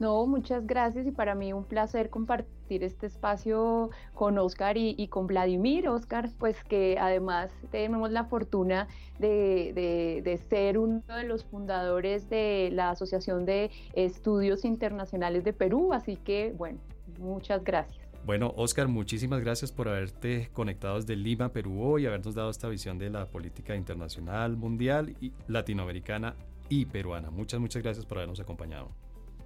No, 0.00 0.26
muchas 0.26 0.66
gracias 0.66 1.06
y 1.06 1.10
para 1.10 1.34
mí 1.34 1.52
un 1.52 1.64
placer 1.64 2.08
compartir 2.08 2.82
este 2.82 3.06
espacio 3.06 3.90
con 4.14 4.38
Oscar 4.38 4.78
y, 4.78 5.06
con 5.08 5.26
Vladimir. 5.26 5.90
Oscar, 5.90 6.30
pues 6.38 6.64
que 6.64 6.96
además 6.98 7.52
tenemos 7.70 8.10
la 8.10 8.24
fortuna 8.24 8.88
de, 9.18 10.22
de, 10.24 10.38
ser 10.38 10.78
uno 10.78 11.02
de 11.06 11.24
los 11.24 11.44
fundadores 11.44 12.30
de 12.30 12.70
la 12.72 12.88
Asociación 12.88 13.44
de 13.44 13.70
Estudios 13.92 14.64
Internacionales 14.64 15.44
de 15.44 15.52
Perú, 15.52 15.92
así 15.92 16.16
que 16.16 16.54
bueno, 16.56 16.78
muchas 17.18 17.62
gracias. 17.62 18.00
Bueno, 18.24 18.54
Oscar, 18.56 18.88
muchísimas 18.88 19.40
gracias 19.42 19.70
por 19.70 19.88
haberte 19.88 20.48
conectado 20.54 20.96
desde 20.96 21.14
Lima, 21.14 21.50
Perú 21.50 21.82
hoy, 21.82 22.06
habernos 22.06 22.34
dado 22.34 22.48
esta 22.48 22.70
visión 22.70 22.96
de 22.96 23.10
la 23.10 23.26
política 23.26 23.76
internacional, 23.76 24.56
mundial 24.56 25.14
y 25.20 25.32
latinoamericana 25.46 26.36
y 26.70 26.86
peruana. 26.86 27.30
Muchas, 27.30 27.60
muchas 27.60 27.82
gracias 27.82 28.06
por 28.06 28.16
habernos 28.16 28.40
acompañado. 28.40 28.88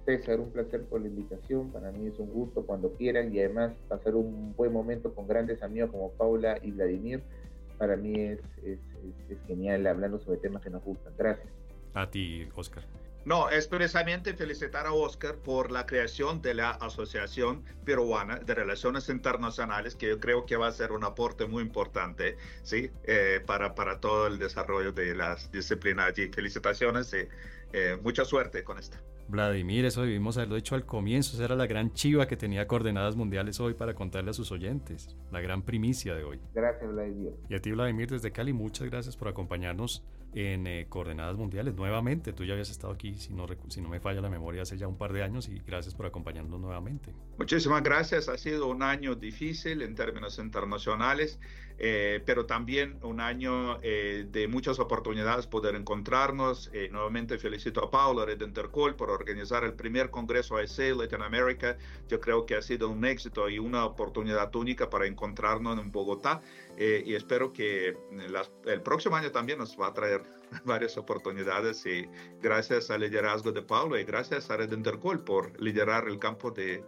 César, 0.05 0.39
un 0.39 0.51
placer 0.51 0.83
por 0.83 1.01
la 1.01 1.07
invitación. 1.07 1.71
Para 1.71 1.91
mí 1.91 2.07
es 2.07 2.19
un 2.19 2.31
gusto 2.31 2.65
cuando 2.65 2.93
quieran 2.93 3.33
y 3.33 3.39
además 3.39 3.73
pasar 3.87 4.15
un 4.15 4.53
buen 4.55 4.71
momento 4.71 5.13
con 5.13 5.27
grandes 5.27 5.61
amigos 5.63 5.91
como 5.91 6.11
Paula 6.11 6.59
y 6.61 6.71
Vladimir. 6.71 7.21
Para 7.77 7.97
mí 7.97 8.13
es, 8.15 8.39
es, 8.63 8.79
es 9.29 9.37
genial 9.47 9.85
hablando 9.87 10.19
sobre 10.19 10.37
temas 10.37 10.61
que 10.61 10.69
nos 10.69 10.83
gustan. 10.83 11.13
Gracias. 11.17 11.47
A 11.93 12.09
ti, 12.09 12.47
Oscar. 12.55 12.83
No, 13.25 13.49
expresamente 13.49 14.35
felicitar 14.35 14.85
a 14.85 14.93
Oscar 14.93 15.37
por 15.37 15.71
la 15.71 15.87
creación 15.87 16.43
de 16.43 16.53
la 16.53 16.69
Asociación 16.69 17.63
Peruana 17.83 18.37
de 18.37 18.53
Relaciones 18.53 19.09
Internacionales, 19.09 19.95
que 19.95 20.09
yo 20.09 20.19
creo 20.19 20.45
que 20.45 20.57
va 20.57 20.67
a 20.67 20.71
ser 20.71 20.91
un 20.91 21.03
aporte 21.03 21.47
muy 21.47 21.63
importante 21.63 22.37
¿sí? 22.61 22.91
Eh, 23.03 23.41
para, 23.43 23.73
para 23.73 23.99
todo 23.99 24.27
el 24.27 24.37
desarrollo 24.37 24.91
de 24.91 25.15
las 25.15 25.51
disciplinas 25.51 26.05
allí. 26.09 26.27
Felicitaciones 26.27 27.11
y 27.13 27.27
eh, 27.73 27.97
mucha 28.03 28.25
suerte 28.25 28.63
con 28.63 28.77
esta. 28.77 29.01
Vladimir, 29.27 29.85
eso 29.85 30.03
debimos 30.03 30.37
haberlo 30.37 30.53
dicho 30.53 30.75
al 30.75 30.85
comienzo, 30.85 31.35
esa 31.35 31.45
era 31.45 31.55
la 31.55 31.65
gran 31.65 31.91
chiva 31.93 32.27
que 32.27 32.37
tenía 32.37 32.67
coordenadas 32.67 33.15
mundiales 33.15 33.59
hoy 33.59 33.73
para 33.73 33.95
contarle 33.95 34.29
a 34.29 34.33
sus 34.33 34.51
oyentes, 34.51 35.17
la 35.31 35.41
gran 35.41 35.63
primicia 35.63 36.13
de 36.13 36.23
hoy. 36.23 36.39
Gracias, 36.53 36.91
Vladimir. 36.91 37.33
Y 37.49 37.55
a 37.55 37.59
ti, 37.59 37.71
Vladimir, 37.71 38.11
desde 38.11 38.31
Cali, 38.31 38.53
muchas 38.53 38.87
gracias 38.87 39.17
por 39.17 39.27
acompañarnos 39.27 40.03
en 40.35 40.67
eh, 40.67 40.85
Coordenadas 40.89 41.37
Mundiales 41.37 41.75
nuevamente. 41.75 42.33
Tú 42.33 42.43
ya 42.43 42.53
habías 42.53 42.69
estado 42.69 42.93
aquí, 42.93 43.15
si 43.15 43.33
no, 43.33 43.47
si 43.69 43.81
no 43.81 43.87
me 43.87 44.01
falla 44.01 44.19
la 44.19 44.29
memoria, 44.29 44.63
hace 44.63 44.77
ya 44.77 44.85
un 44.85 44.97
par 44.97 45.13
de 45.13 45.23
años 45.23 45.47
y 45.47 45.59
gracias 45.65 45.95
por 45.95 46.05
acompañarnos 46.05 46.59
nuevamente. 46.59 47.13
Muchísimas 47.37 47.81
gracias. 47.81 48.27
Ha 48.27 48.37
sido 48.37 48.67
un 48.67 48.83
año 48.83 49.15
difícil 49.15 49.81
en 49.81 49.95
términos 49.95 50.37
internacionales. 50.37 51.39
Eh, 51.77 52.21
pero 52.25 52.45
también 52.45 52.97
un 53.01 53.19
año 53.19 53.79
eh, 53.81 54.25
de 54.31 54.47
muchas 54.47 54.79
oportunidades 54.79 55.47
poder 55.47 55.75
encontrarnos. 55.75 56.69
Eh, 56.73 56.89
nuevamente 56.91 57.37
felicito 57.37 57.83
a 57.83 57.91
Paula 57.91 58.25
Red 58.25 58.41
Intercol 58.41 58.95
por 58.95 59.09
organizar 59.09 59.63
el 59.63 59.73
primer 59.73 60.09
Congreso 60.09 60.57
ASEA 60.57 60.95
Latinoamérica. 60.95 61.77
Yo 62.07 62.19
creo 62.19 62.45
que 62.45 62.55
ha 62.55 62.61
sido 62.61 62.89
un 62.89 63.03
éxito 63.05 63.49
y 63.49 63.59
una 63.59 63.85
oportunidad 63.85 64.55
única 64.55 64.89
para 64.89 65.05
encontrarnos 65.05 65.77
en 65.79 65.91
Bogotá 65.91 66.41
y 66.77 67.15
espero 67.15 67.53
que 67.53 67.97
el 68.65 68.81
próximo 68.81 69.15
año 69.15 69.31
también 69.31 69.59
nos 69.59 69.79
va 69.79 69.87
a 69.87 69.93
traer 69.93 70.23
varias 70.65 70.97
oportunidades 70.97 71.85
y 71.85 72.07
gracias 72.41 72.89
al 72.91 73.01
liderazgo 73.01 73.51
de 73.51 73.61
Paula 73.61 73.99
y 73.99 74.03
gracias 74.03 74.49
a 74.49 74.57
Red 74.57 74.73
Intercol 74.73 75.23
por 75.23 75.59
liderar 75.61 76.07
el 76.07 76.19
campo 76.19 76.51
de 76.51 76.83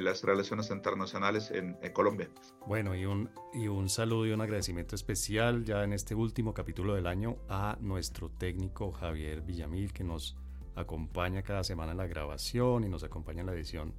las 0.00 0.22
relaciones 0.22 0.70
internacionales 0.70 1.50
en, 1.50 1.76
Colombia. 1.92 2.28
Bueno, 2.66 2.94
y 2.94 3.04
un, 3.04 3.28
y 3.52 3.68
un 3.68 3.88
saludo 3.88 4.26
y 4.26 4.32
un 4.32 4.40
agradecimiento 4.40 4.94
especial 4.94 5.64
ya 5.64 5.84
en 5.84 5.92
este 5.92 6.14
último 6.14 6.54
capítulo 6.54 6.94
del 6.94 7.06
año 7.06 7.36
a 7.48 7.76
nuestro 7.80 8.30
técnico 8.30 8.92
Javier 8.92 9.42
Villamil 9.42 9.92
que 9.92 10.04
nos 10.04 10.36
acompaña 10.74 11.42
cada 11.42 11.64
semana 11.64 11.92
en 11.92 11.98
la 11.98 12.06
grabación 12.06 12.84
y 12.84 12.88
nos 12.88 13.04
acompaña 13.04 13.40
en 13.40 13.46
la 13.46 13.52
edición 13.52 13.92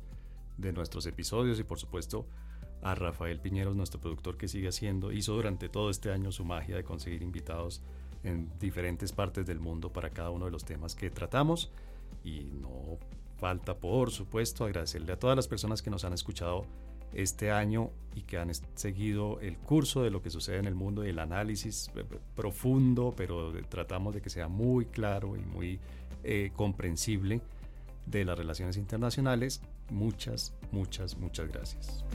de 0.58 0.74
nuestros 0.74 1.06
episodios 1.06 1.60
y 1.60 1.64
por 1.64 1.80
supuesto 1.80 2.28
a 2.82 2.96
Rafael 2.96 3.40
Piñeros, 3.40 3.76
nuestro 3.76 4.02
productor 4.02 4.38
que 4.38 4.48
sigue 4.48 4.68
haciendo, 4.68 5.12
hizo 5.12 5.34
durante 5.34 5.70
todo 5.70 5.90
este 5.90 6.12
año 6.12 6.32
su 6.32 6.44
magia 6.44 6.76
de 6.76 6.84
conseguir 6.84 7.22
invitados 7.22 7.82
en 8.24 8.52
diferentes 8.60 9.12
partes 9.12 9.46
del 9.46 9.60
mundo 9.60 9.92
para 9.92 10.10
cada 10.10 10.30
uno 10.32 10.46
de 10.46 10.52
los 10.52 10.66
temas 10.66 10.96
que 10.96 11.10
tratamos 11.10 11.72
y 12.24 12.42
no 12.44 12.98
falta, 13.44 13.76
por 13.76 14.10
supuesto, 14.10 14.64
agradecerle 14.64 15.12
a 15.12 15.20
todas 15.20 15.36
las 15.36 15.50
personas 15.50 15.82
que 15.82 15.90
nos 15.90 16.06
han 16.06 16.14
escuchado 16.14 16.66
este 17.12 17.52
año 17.52 17.90
y 18.16 18.22
que 18.22 18.38
han 18.38 18.50
seguido 18.76 19.42
el 19.42 19.58
curso 19.58 20.02
de 20.02 20.12
lo 20.12 20.22
que 20.22 20.30
sucede 20.30 20.60
en 20.60 20.66
el 20.66 20.76
mundo 20.76 21.06
y 21.06 21.10
el 21.10 21.20
análisis 21.20 21.92
eh, 21.94 22.06
profundo, 22.38 23.14
pero 23.18 23.52
tratamos 23.68 24.14
de 24.14 24.22
que 24.22 24.30
sea 24.30 24.48
muy 24.48 24.86
claro 24.86 25.36
y 25.36 25.42
muy 25.42 25.82
eh, 26.24 26.52
comprensible 26.56 27.42
de 28.06 28.24
las 28.24 28.38
relaciones 28.38 28.78
internacionales. 28.78 29.60
Muchas, 29.92 30.54
muchas, 30.72 31.18
muchas 31.18 31.50
gracias. 31.50 32.06